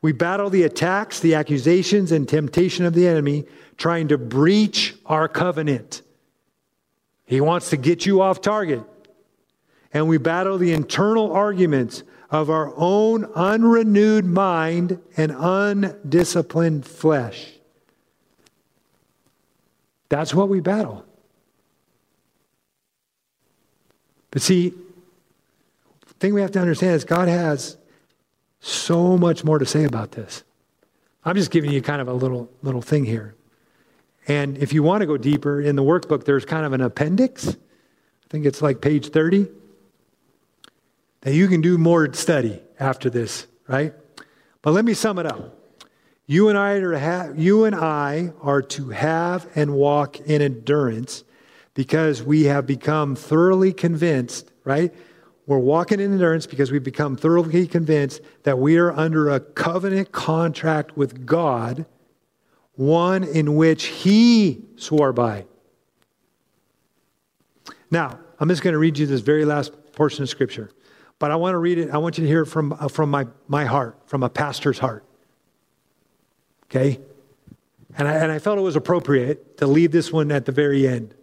We 0.01 0.11
battle 0.11 0.49
the 0.49 0.63
attacks, 0.63 1.21
the 1.21 1.33
accusations, 1.33 2.11
and 2.11 2.27
temptation 2.27 2.83
of 2.83 2.93
the 2.93 3.07
enemy 3.07 3.45
trying 3.81 4.09
to 4.09 4.17
breach 4.17 4.93
our 5.07 5.27
covenant. 5.27 6.03
He 7.25 7.41
wants 7.41 7.71
to 7.71 7.77
get 7.77 8.05
you 8.05 8.21
off 8.21 8.39
target. 8.39 8.83
And 9.91 10.07
we 10.07 10.19
battle 10.19 10.59
the 10.59 10.71
internal 10.71 11.33
arguments 11.33 12.03
of 12.29 12.51
our 12.51 12.71
own 12.77 13.25
unrenewed 13.33 14.23
mind 14.23 15.01
and 15.17 15.35
undisciplined 15.35 16.85
flesh. 16.85 17.53
That's 20.09 20.31
what 20.31 20.47
we 20.47 20.59
battle. 20.59 21.03
But 24.29 24.43
see, 24.43 24.75
the 26.07 26.13
thing 26.19 26.35
we 26.35 26.41
have 26.41 26.51
to 26.51 26.59
understand 26.59 26.97
is 26.97 27.03
God 27.03 27.27
has 27.27 27.77
so 28.59 29.17
much 29.17 29.43
more 29.43 29.57
to 29.57 29.65
say 29.65 29.85
about 29.85 30.11
this. 30.11 30.43
I'm 31.25 31.35
just 31.35 31.49
giving 31.49 31.71
you 31.71 31.81
kind 31.81 31.99
of 31.99 32.07
a 32.07 32.13
little 32.13 32.47
little 32.61 32.83
thing 32.83 33.05
here. 33.05 33.33
And 34.27 34.57
if 34.57 34.73
you 34.73 34.83
want 34.83 35.01
to 35.01 35.07
go 35.07 35.17
deeper 35.17 35.61
in 35.61 35.75
the 35.75 35.83
workbook, 35.83 36.25
there's 36.25 36.45
kind 36.45 36.65
of 36.65 36.73
an 36.73 36.81
appendix. 36.81 37.47
I 37.47 38.27
think 38.29 38.45
it's 38.45 38.61
like 38.61 38.81
page 38.81 39.09
30. 39.09 39.47
That 41.21 41.33
you 41.33 41.47
can 41.47 41.61
do 41.61 41.77
more 41.77 42.11
study 42.13 42.61
after 42.79 43.09
this, 43.09 43.45
right? 43.67 43.93
But 44.61 44.71
let 44.71 44.85
me 44.85 44.93
sum 44.93 45.19
it 45.19 45.25
up. 45.25 45.57
You 46.25 46.49
and 46.49 46.57
I 46.57 46.73
are 46.75 46.97
ha- 46.97 47.33
you 47.35 47.65
and 47.65 47.75
I 47.75 48.31
are 48.41 48.61
to 48.61 48.89
have 48.89 49.47
and 49.55 49.73
walk 49.73 50.19
in 50.21 50.41
endurance 50.41 51.23
because 51.73 52.23
we 52.23 52.45
have 52.45 52.65
become 52.65 53.15
thoroughly 53.15 53.73
convinced, 53.73 54.51
right? 54.63 54.93
We're 55.45 55.57
walking 55.57 55.99
in 55.99 56.13
endurance 56.13 56.45
because 56.45 56.71
we've 56.71 56.83
become 56.83 57.17
thoroughly 57.17 57.67
convinced 57.67 58.21
that 58.43 58.59
we 58.59 58.77
are 58.77 58.91
under 58.91 59.29
a 59.29 59.39
covenant 59.39 60.11
contract 60.11 60.95
with 60.95 61.25
God, 61.25 61.85
one 62.75 63.23
in 63.23 63.55
which 63.55 63.85
He 63.85 64.63
swore 64.75 65.13
by. 65.13 65.45
Now, 67.89 68.19
I'm 68.39 68.49
just 68.49 68.63
going 68.63 68.73
to 68.73 68.79
read 68.79 68.97
you 68.97 69.05
this 69.05 69.21
very 69.21 69.45
last 69.45 69.71
portion 69.93 70.23
of 70.23 70.29
Scripture, 70.29 70.71
but 71.19 71.31
I 71.31 71.35
want 71.35 71.53
to 71.53 71.57
read 71.57 71.77
it. 71.77 71.91
I 71.91 71.97
want 71.97 72.17
you 72.17 72.23
to 72.23 72.27
hear 72.27 72.43
it 72.43 72.47
from, 72.47 72.73
uh, 72.73 72.87
from 72.87 73.11
my, 73.11 73.27
my 73.47 73.65
heart, 73.65 73.97
from 74.05 74.23
a 74.23 74.29
pastor's 74.29 74.79
heart. 74.79 75.03
Okay? 76.65 76.99
And 77.97 78.07
I, 78.07 78.13
and 78.13 78.31
I 78.31 78.39
felt 78.39 78.57
it 78.57 78.61
was 78.61 78.77
appropriate 78.77 79.57
to 79.57 79.67
leave 79.67 79.91
this 79.91 80.11
one 80.11 80.31
at 80.31 80.45
the 80.45 80.51
very 80.51 80.87
end. 80.87 81.13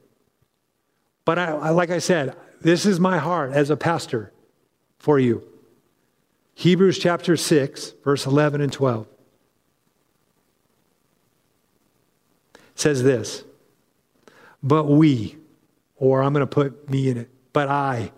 But 1.25 1.39
I, 1.39 1.47
I, 1.53 1.71
like 1.71 1.91
I 1.91 1.99
said, 1.99 2.37
this 2.61 2.85
is 2.85 3.01
my 3.01 3.19
heart 3.19 3.53
as 3.53 3.71
a 3.71 3.77
pastor 3.77 4.33
for 4.99 5.19
you. 5.19 5.43
Hebrews 6.55 6.99
chapter 6.99 7.37
6, 7.37 7.95
verse 8.05 8.27
11 8.27 8.61
and 8.61 8.73
12 8.73 9.07
says 12.79 13.03
this 13.03 13.45
But 14.63 14.85
we, 14.85 15.37
or 15.97 16.23
I'm 16.23 16.33
going 16.33 16.47
to 16.47 16.47
put 16.47 16.89
me 16.89 17.09
in 17.09 17.17
it, 17.17 17.31
but 17.53 17.69
I, 17.69 18.13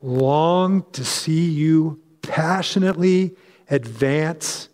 long 0.00 0.84
to 0.92 1.04
see 1.04 1.50
you 1.50 2.00
passionately 2.22 3.36
advance 3.70 4.68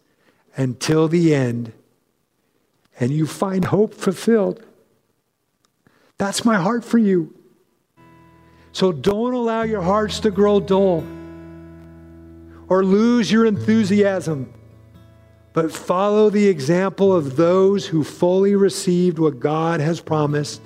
until 0.56 1.08
the 1.08 1.34
end 1.34 1.72
and 3.00 3.12
you 3.12 3.26
find 3.26 3.64
hope 3.64 3.94
fulfilled. 3.94 4.64
That's 6.16 6.44
my 6.44 6.56
heart 6.56 6.84
for 6.84 6.98
you. 6.98 7.34
So 8.72 8.90
don't 8.90 9.34
allow 9.34 9.62
your 9.62 9.82
hearts 9.82 10.20
to 10.20 10.30
grow 10.30 10.58
dull 10.60 11.04
or 12.68 12.84
lose 12.84 13.30
your 13.30 13.46
enthusiasm, 13.46 14.52
but 15.52 15.72
follow 15.72 16.30
the 16.30 16.48
example 16.48 17.14
of 17.14 17.36
those 17.36 17.86
who 17.86 18.04
fully 18.04 18.54
received 18.54 19.18
what 19.18 19.40
God 19.40 19.80
has 19.80 20.00
promised 20.00 20.62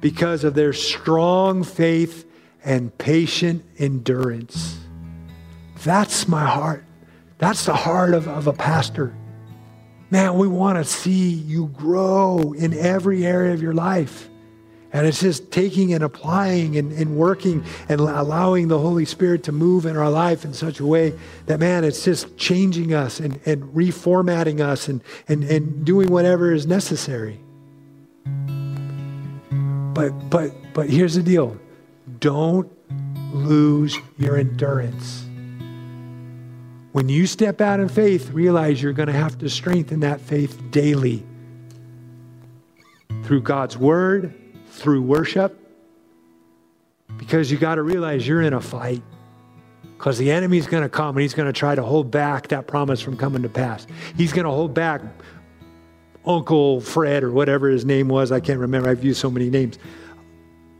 because 0.00 0.44
of 0.44 0.54
their 0.54 0.72
strong 0.72 1.62
faith 1.62 2.26
and 2.64 2.96
patient 2.98 3.64
endurance. 3.78 4.78
That's 5.84 6.28
my 6.28 6.44
heart. 6.44 6.84
That's 7.38 7.64
the 7.64 7.74
heart 7.74 8.14
of, 8.14 8.28
of 8.28 8.46
a 8.46 8.52
pastor. 8.52 9.14
Man, 10.10 10.34
we 10.34 10.46
want 10.46 10.78
to 10.78 10.84
see 10.84 11.30
you 11.30 11.68
grow 11.68 12.52
in 12.52 12.74
every 12.74 13.26
area 13.26 13.52
of 13.52 13.62
your 13.62 13.74
life. 13.74 14.28
And 14.92 15.06
it's 15.06 15.20
just 15.20 15.50
taking 15.50 15.94
and 15.94 16.04
applying 16.04 16.76
and, 16.76 16.92
and 16.92 17.16
working 17.16 17.64
and 17.88 17.98
allowing 17.98 18.68
the 18.68 18.78
Holy 18.78 19.06
Spirit 19.06 19.44
to 19.44 19.52
move 19.52 19.86
in 19.86 19.96
our 19.96 20.10
life 20.10 20.44
in 20.44 20.52
such 20.52 20.80
a 20.80 20.86
way 20.86 21.18
that, 21.46 21.58
man, 21.58 21.82
it's 21.82 22.04
just 22.04 22.36
changing 22.36 22.92
us 22.92 23.18
and, 23.18 23.40
and 23.46 23.62
reformatting 23.74 24.60
us 24.60 24.88
and, 24.88 25.02
and, 25.28 25.44
and 25.44 25.84
doing 25.86 26.08
whatever 26.08 26.52
is 26.52 26.66
necessary. 26.66 27.40
But, 29.94 30.10
but, 30.28 30.52
but 30.74 30.90
here's 30.90 31.14
the 31.14 31.22
deal 31.22 31.58
don't 32.18 32.70
lose 33.32 33.96
your 34.18 34.36
endurance. 34.36 35.24
When 36.92 37.08
you 37.08 37.26
step 37.26 37.62
out 37.62 37.80
in 37.80 37.88
faith, 37.88 38.30
realize 38.30 38.82
you're 38.82 38.92
going 38.92 39.06
to 39.06 39.14
have 39.14 39.38
to 39.38 39.48
strengthen 39.48 40.00
that 40.00 40.20
faith 40.20 40.60
daily 40.70 41.24
through 43.22 43.40
God's 43.40 43.78
word, 43.78 44.34
through 44.72 45.02
worship, 45.02 45.58
because 47.16 47.50
you 47.50 47.58
got 47.58 47.76
to 47.76 47.82
realize 47.82 48.26
you're 48.26 48.42
in 48.42 48.54
a 48.54 48.60
fight. 48.60 49.02
Because 49.96 50.18
the 50.18 50.32
enemy's 50.32 50.66
going 50.66 50.82
to 50.82 50.88
come 50.88 51.16
and 51.16 51.22
he's 51.22 51.34
going 51.34 51.46
to 51.46 51.52
try 51.52 51.76
to 51.76 51.82
hold 51.82 52.10
back 52.10 52.48
that 52.48 52.66
promise 52.66 53.00
from 53.00 53.16
coming 53.16 53.42
to 53.42 53.48
pass. 53.48 53.86
He's 54.16 54.32
going 54.32 54.46
to 54.46 54.50
hold 54.50 54.74
back 54.74 55.00
Uncle 56.26 56.80
Fred 56.80 57.22
or 57.22 57.30
whatever 57.30 57.68
his 57.68 57.84
name 57.84 58.08
was. 58.08 58.32
I 58.32 58.40
can't 58.40 58.58
remember. 58.58 58.88
I've 58.88 59.04
used 59.04 59.20
so 59.20 59.30
many 59.30 59.48
names. 59.48 59.78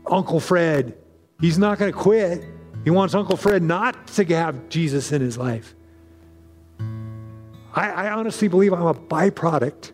Uncle 0.07 0.41
Fred, 0.41 0.97
he's 1.39 1.57
not 1.57 1.79
going 1.79 1.93
to 1.93 1.97
quit. 1.97 2.43
He 2.83 2.89
wants 2.89 3.13
Uncle 3.13 3.37
Fred 3.37 3.63
not 3.63 4.07
to 4.07 4.25
have 4.25 4.67
Jesus 4.67 5.13
in 5.13 5.21
his 5.21 5.37
life. 5.37 5.73
I, 7.73 7.91
I 7.91 8.11
honestly 8.11 8.49
believe 8.49 8.73
I'm 8.73 8.87
a 8.87 8.93
byproduct 8.93 9.93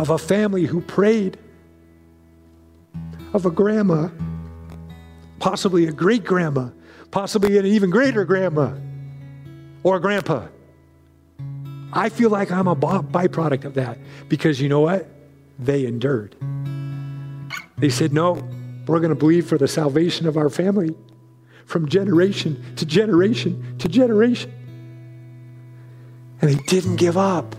of 0.00 0.08
a 0.08 0.16
family 0.16 0.64
who 0.64 0.80
prayed, 0.80 1.36
of 3.34 3.44
a 3.44 3.50
grandma, 3.50 4.08
possibly 5.38 5.86
a 5.86 5.92
great 5.92 6.24
grandma, 6.24 6.70
possibly 7.10 7.58
an 7.58 7.66
even 7.66 7.90
greater 7.90 8.24
grandma 8.24 8.72
or 9.82 9.96
a 9.96 10.00
grandpa. 10.00 10.46
I 11.92 12.08
feel 12.08 12.30
like 12.30 12.50
I'm 12.50 12.66
a 12.66 12.74
byproduct 12.74 13.66
of 13.66 13.74
that 13.74 13.98
because 14.30 14.58
you 14.58 14.70
know 14.70 14.80
what? 14.80 15.06
They 15.58 15.84
endured. 15.84 16.34
They 17.76 17.90
said, 17.90 18.14
No, 18.14 18.42
we're 18.86 19.00
going 19.00 19.10
to 19.10 19.14
believe 19.14 19.46
for 19.46 19.58
the 19.58 19.68
salvation 19.68 20.26
of 20.26 20.38
our 20.38 20.48
family 20.48 20.94
from 21.66 21.90
generation 21.90 22.64
to 22.76 22.86
generation 22.86 23.76
to 23.78 23.86
generation. 23.86 24.50
And 26.40 26.50
they 26.50 26.62
didn't 26.64 26.96
give 26.96 27.18
up. 27.18 27.54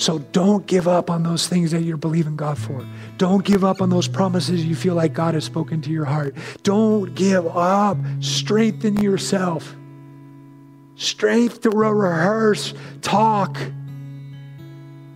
So 0.00 0.18
don't 0.18 0.66
give 0.66 0.88
up 0.88 1.10
on 1.10 1.24
those 1.24 1.46
things 1.46 1.72
that 1.72 1.82
you're 1.82 1.98
believing 1.98 2.34
God 2.34 2.56
for. 2.56 2.88
Don't 3.18 3.44
give 3.44 3.64
up 3.64 3.82
on 3.82 3.90
those 3.90 4.08
promises 4.08 4.64
you 4.64 4.74
feel 4.74 4.94
like 4.94 5.12
God 5.12 5.34
has 5.34 5.44
spoken 5.44 5.82
to 5.82 5.90
your 5.90 6.06
heart. 6.06 6.34
Don't 6.62 7.14
give 7.14 7.46
up. 7.46 7.98
Strengthen 8.20 8.96
yourself. 8.96 9.76
Strength 10.94 11.60
to 11.60 11.70
rehearse, 11.70 12.72
talk. 13.02 13.58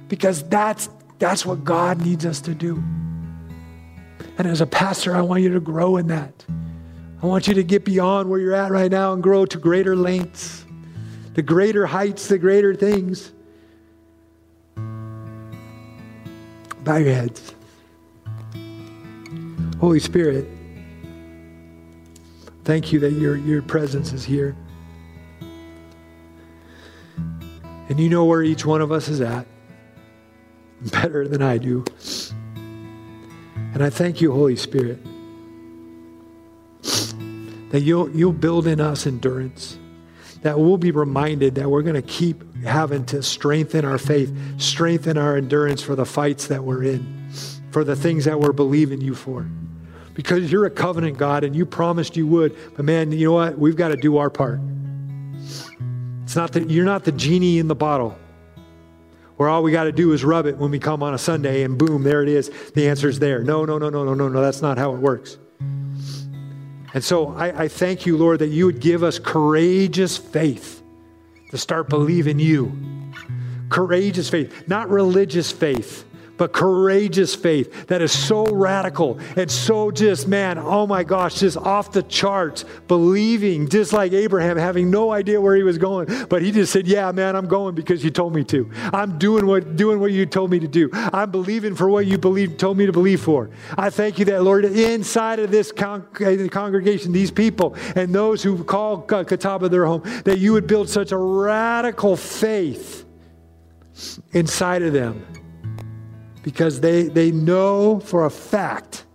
Because 0.09 0.47
that's 0.51 0.91
that's 1.19 1.47
what 1.47 1.65
God 1.65 2.05
needs 2.05 2.27
us 2.27 2.43
to 2.43 2.55
do. 2.55 2.75
And 4.37 4.47
as 4.47 4.61
a 4.61 4.67
pastor, 4.67 5.17
I 5.17 5.23
want 5.23 5.43
you 5.43 5.55
to 5.55 5.61
grow 5.61 5.97
in 5.97 6.09
that. 6.09 6.45
I 7.23 7.27
want 7.27 7.49
you 7.49 7.55
to 7.55 7.63
get 7.63 7.87
beyond 7.87 8.29
where 8.29 8.39
you're 8.39 8.55
at 8.55 8.71
right 8.71 8.91
now 8.91 9.15
and 9.15 9.23
grow 9.23 9.47
to 9.47 9.57
greater 9.57 9.97
lengths, 9.97 10.67
the 11.33 11.43
greater 11.43 11.87
heights, 11.87 12.29
the 12.29 12.37
greater 12.37 12.75
things. 12.75 13.33
Bow 16.85 16.97
your 16.97 17.15
heads. 17.15 17.55
Holy 19.81 19.99
Spirit, 20.01 20.47
thank 22.65 22.93
you 22.93 23.01
that 23.01 23.13
your, 23.13 23.37
your 23.37 23.63
presence 23.63 24.13
is 24.13 24.23
here. 24.23 24.55
And 27.89 27.99
you 27.99 28.09
know 28.09 28.27
where 28.27 28.43
each 28.43 28.67
one 28.67 28.83
of 28.83 28.93
us 28.93 29.09
is 29.09 29.21
at 29.21 29.47
better 30.91 31.27
than 31.27 31.41
I 31.43 31.59
do. 31.59 31.85
And 33.73 33.83
I 33.83 33.91
thank 33.91 34.21
you, 34.21 34.33
Holy 34.33 34.57
Spirit, 34.57 35.03
that 37.71 37.81
you'll, 37.81 38.11
you'll 38.11 38.33
build 38.33 38.67
in 38.67 38.81
us 38.81 39.07
endurance, 39.07 39.79
that 40.43 40.59
we'll 40.59 40.77
be 40.77 40.91
reminded 40.91 41.55
that 41.55 41.71
we're 41.71 41.83
going 41.83 41.95
to 41.95 42.03
keep 42.03 42.43
having 42.65 43.05
to 43.07 43.23
strengthen 43.23 43.85
our 43.85 43.99
faith, 43.99 44.35
strengthen 44.59 45.19
our 45.19 45.37
endurance 45.37 45.83
for 45.83 45.95
the 45.95 46.05
fights 46.05 46.47
that 46.49 46.63
we're 46.63 46.83
in, 46.83 47.31
for 47.71 47.85
the 47.85 47.97
things 47.97 48.25
that 48.25 48.39
we're 48.39 48.53
believing 48.53 49.01
you 49.01 49.15
for. 49.15 49.47
Because 50.15 50.51
you're 50.51 50.67
a 50.67 50.71
covenant 50.71 51.19
God 51.19 51.45
and 51.45 51.57
you 51.57 51.67
promised 51.67 52.17
you 52.17 52.27
would. 52.29 52.57
But 52.77 52.85
man, 52.85 53.11
you 53.11 53.27
know 53.27 53.33
what? 53.33 53.59
We've 53.59 53.77
got 53.77 53.89
to 53.89 53.97
do 53.97 54.19
our 54.19 54.31
part. 54.31 54.61
It's 56.23 56.37
not 56.37 56.53
that 56.53 56.71
you're 56.71 56.85
not 56.85 57.05
the 57.05 57.13
genie 57.13 57.59
in 57.59 57.69
the 57.69 57.75
bottle 57.75 58.17
where 59.37 59.49
all 59.49 59.63
we 59.63 59.73
got 59.73 59.85
to 59.85 59.93
do 59.93 60.13
is 60.13 60.25
rub 60.25 60.47
it 60.47 60.57
when 60.57 60.71
we 60.71 60.79
come 60.79 61.03
on 61.03 61.15
a 61.15 61.19
Sunday 61.19 61.63
and 61.63 61.77
boom, 61.77 62.03
there 62.03 62.23
it 62.23 62.29
is. 62.29 62.51
The 62.75 62.89
answer's 62.89 63.19
there. 63.19 63.43
No, 63.43 63.65
no, 63.65 63.79
no, 63.79 63.91
no, 63.91 64.05
no, 64.05 64.15
no, 64.15 64.29
no. 64.29 64.41
That's 64.41 64.63
not 64.63 64.79
how 64.79 64.95
it 64.95 64.99
works. 64.99 65.39
And 66.95 67.03
so 67.03 67.35
I, 67.35 67.65
I 67.65 67.69
thank 67.69 68.07
you, 68.07 68.17
Lord, 68.17 68.39
that 68.39 68.49
you 68.49 68.67
would 68.67 68.81
give 68.81 69.03
us 69.03 69.19
courageous 69.19 70.17
faith 70.17 70.84
to 71.55 71.59
start 71.59 71.89
believing 71.89 72.41
you. 72.41 72.77
Courageous 73.69 74.29
faith, 74.29 74.67
not 74.67 74.91
religious 74.91 75.53
faith 75.53 76.05
but 76.37 76.53
courageous 76.53 77.35
faith 77.35 77.87
that 77.87 78.03
is 78.03 78.13
so 78.13 78.45
radical 78.47 79.19
and 79.37 79.51
so 79.51 79.91
just, 79.91 80.27
man, 80.27 80.59
oh 80.59 80.87
my 80.87 81.05
gosh, 81.05 81.41
just 81.41 81.57
off 81.57 81.93
the 81.93 82.03
charts, 82.03 82.65
believing, 82.89 83.69
just 83.69 83.93
like 83.93 84.13
Abraham, 84.13 84.57
having 84.57 84.91
no 84.91 85.13
idea 85.13 85.41
where 85.41 85.57
he 85.57 85.63
was 85.63 85.79
going. 85.79 86.27
But 86.29 86.43
he 86.43 86.53
just 86.53 86.73
said, 86.73 86.87
Yeah, 86.87 87.13
man, 87.13 87.37
I'm 87.37 87.47
going 87.47 87.75
because 87.75 88.03
you 88.03 88.11
told 88.11 88.35
me 88.35 88.45
to. 88.45 88.71
I'm 88.93 89.19
doing 89.19 89.47
what, 89.47 89.77
doing 89.77 90.01
what 90.01 90.13
you 90.13 90.27
told 90.27 90.51
me 90.51 90.59
to 90.61 90.69
do. 90.69 90.91
I'm 90.93 91.31
believing 91.31 91.75
for 91.75 91.89
what 91.89 92.07
you 92.07 92.19
believe, 92.19 92.57
told 92.57 92.77
me 92.79 92.87
to 92.87 92.93
believe 92.93 93.21
for. 93.21 93.51
I 93.77 93.91
thank 93.91 94.19
you 94.19 94.25
that, 94.27 94.43
Lord, 94.43 94.65
inside 94.65 95.39
of 95.39 95.51
this 95.51 95.73
con- 95.73 96.07
congregation, 96.51 97.13
these 97.13 97.31
people 97.31 97.77
and 97.95 98.15
those 98.15 98.43
who 98.43 98.63
call 98.65 99.03
Catawba 99.03 99.69
their 99.69 99.87
home, 99.87 100.03
that 100.25 100.39
you 100.39 100.53
would 100.53 100.67
build 100.67 100.89
such 100.89 101.13
a 101.13 101.19
radical 101.19 102.17
faith 102.17 103.05
inside 104.33 104.83
of 104.83 104.93
them 104.93 105.25
because 106.45 106.81
they, 106.81 107.05
they 107.05 107.33
know 107.33 107.99
for 108.01 108.27
a 108.27 108.31
fact 108.31 109.07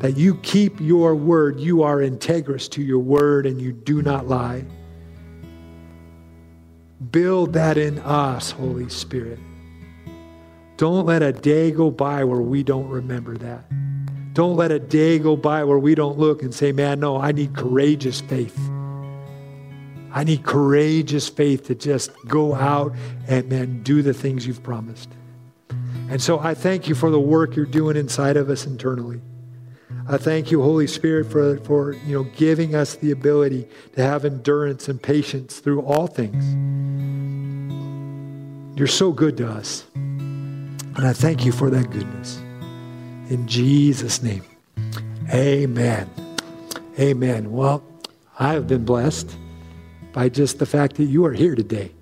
that 0.00 0.14
you 0.14 0.34
keep 0.36 0.78
your 0.78 1.14
word. 1.16 1.58
You 1.58 1.82
are 1.82 1.96
integrous 1.96 2.70
to 2.72 2.82
your 2.82 2.98
word 2.98 3.46
and 3.46 3.58
you 3.58 3.72
do 3.72 4.02
not 4.02 4.28
lie. 4.28 4.66
Build 7.10 7.54
that 7.54 7.78
in 7.78 7.98
us, 8.00 8.50
Holy 8.50 8.90
Spirit. 8.90 9.38
Don't 10.76 11.06
let 11.06 11.22
a 11.22 11.32
day 11.32 11.70
go 11.70 11.90
by 11.90 12.24
where 12.24 12.42
we 12.42 12.62
don't 12.62 12.88
remember 12.88 13.38
that. 13.38 13.64
Don't 14.34 14.56
let 14.56 14.70
a 14.70 14.78
day 14.78 15.18
go 15.18 15.34
by 15.34 15.64
where 15.64 15.78
we 15.78 15.94
don't 15.94 16.18
look 16.18 16.42
and 16.42 16.54
say, 16.54 16.72
man, 16.72 17.00
no, 17.00 17.16
I 17.16 17.32
need 17.32 17.56
courageous 17.56 18.20
faith. 18.20 18.58
I 20.12 20.24
need 20.24 20.44
courageous 20.44 21.30
faith 21.30 21.68
to 21.68 21.74
just 21.74 22.10
go 22.26 22.54
out 22.54 22.94
and 23.28 23.48
man, 23.48 23.82
do 23.82 24.02
the 24.02 24.12
things 24.12 24.46
you've 24.46 24.62
promised. 24.62 25.08
And 26.10 26.22
so 26.22 26.38
I 26.38 26.54
thank 26.54 26.88
you 26.88 26.94
for 26.94 27.10
the 27.10 27.20
work 27.20 27.56
you're 27.56 27.66
doing 27.66 27.96
inside 27.96 28.36
of 28.36 28.50
us 28.50 28.66
internally. 28.66 29.20
I 30.06 30.18
thank 30.18 30.50
you, 30.50 30.60
Holy 30.60 30.86
Spirit, 30.86 31.30
for, 31.30 31.56
for 31.60 31.92
you 31.92 32.14
know, 32.14 32.24
giving 32.36 32.74
us 32.74 32.96
the 32.96 33.10
ability 33.10 33.66
to 33.94 34.02
have 34.02 34.24
endurance 34.24 34.88
and 34.88 35.02
patience 35.02 35.60
through 35.60 35.80
all 35.80 36.06
things. 36.06 36.44
You're 38.78 38.86
so 38.86 39.12
good 39.12 39.36
to 39.38 39.48
us. 39.48 39.84
And 39.94 41.06
I 41.06 41.12
thank 41.12 41.44
you 41.44 41.52
for 41.52 41.70
that 41.70 41.90
goodness. 41.90 42.36
In 43.30 43.46
Jesus' 43.46 44.22
name, 44.22 44.44
amen. 45.32 46.10
Amen. 46.98 47.50
Well, 47.50 47.82
I 48.38 48.52
have 48.52 48.68
been 48.68 48.84
blessed 48.84 49.34
by 50.12 50.28
just 50.28 50.58
the 50.58 50.66
fact 50.66 50.96
that 50.96 51.04
you 51.04 51.24
are 51.24 51.32
here 51.32 51.54
today. 51.54 51.92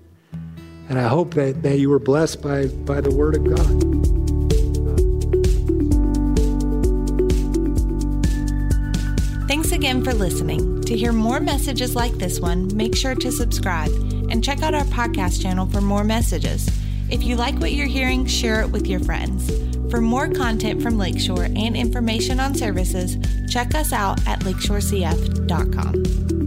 And 0.93 1.01
I 1.01 1.07
hope 1.07 1.33
that, 1.33 1.63
that 1.63 1.79
you 1.79 1.89
were 1.89 1.97
blessed 1.97 2.43
by, 2.43 2.67
by 2.67 3.01
the 3.01 3.09
Word 3.09 3.35
of 3.35 3.43
God. 3.43 3.57
Thanks 9.47 9.71
again 9.71 10.03
for 10.03 10.13
listening. 10.13 10.83
To 10.83 10.95
hear 10.95 11.11
more 11.11 11.39
messages 11.39 11.95
like 11.95 12.11
this 12.19 12.39
one, 12.39 12.69
make 12.77 12.95
sure 12.95 13.15
to 13.15 13.31
subscribe 13.31 13.89
and 14.29 14.43
check 14.43 14.61
out 14.61 14.75
our 14.75 14.83
podcast 14.83 15.41
channel 15.41 15.65
for 15.65 15.81
more 15.81 16.03
messages. 16.03 16.69
If 17.09 17.23
you 17.23 17.37
like 17.37 17.55
what 17.55 17.71
you're 17.71 17.87
hearing, 17.87 18.27
share 18.27 18.61
it 18.61 18.69
with 18.69 18.85
your 18.85 18.99
friends. 18.99 19.49
For 19.89 19.99
more 19.99 20.27
content 20.27 20.83
from 20.83 20.99
Lakeshore 20.99 21.45
and 21.45 21.75
information 21.75 22.39
on 22.39 22.53
services, 22.53 23.17
check 23.49 23.73
us 23.73 23.93
out 23.93 24.19
at 24.27 24.41
lakeshorecf.com. 24.41 26.42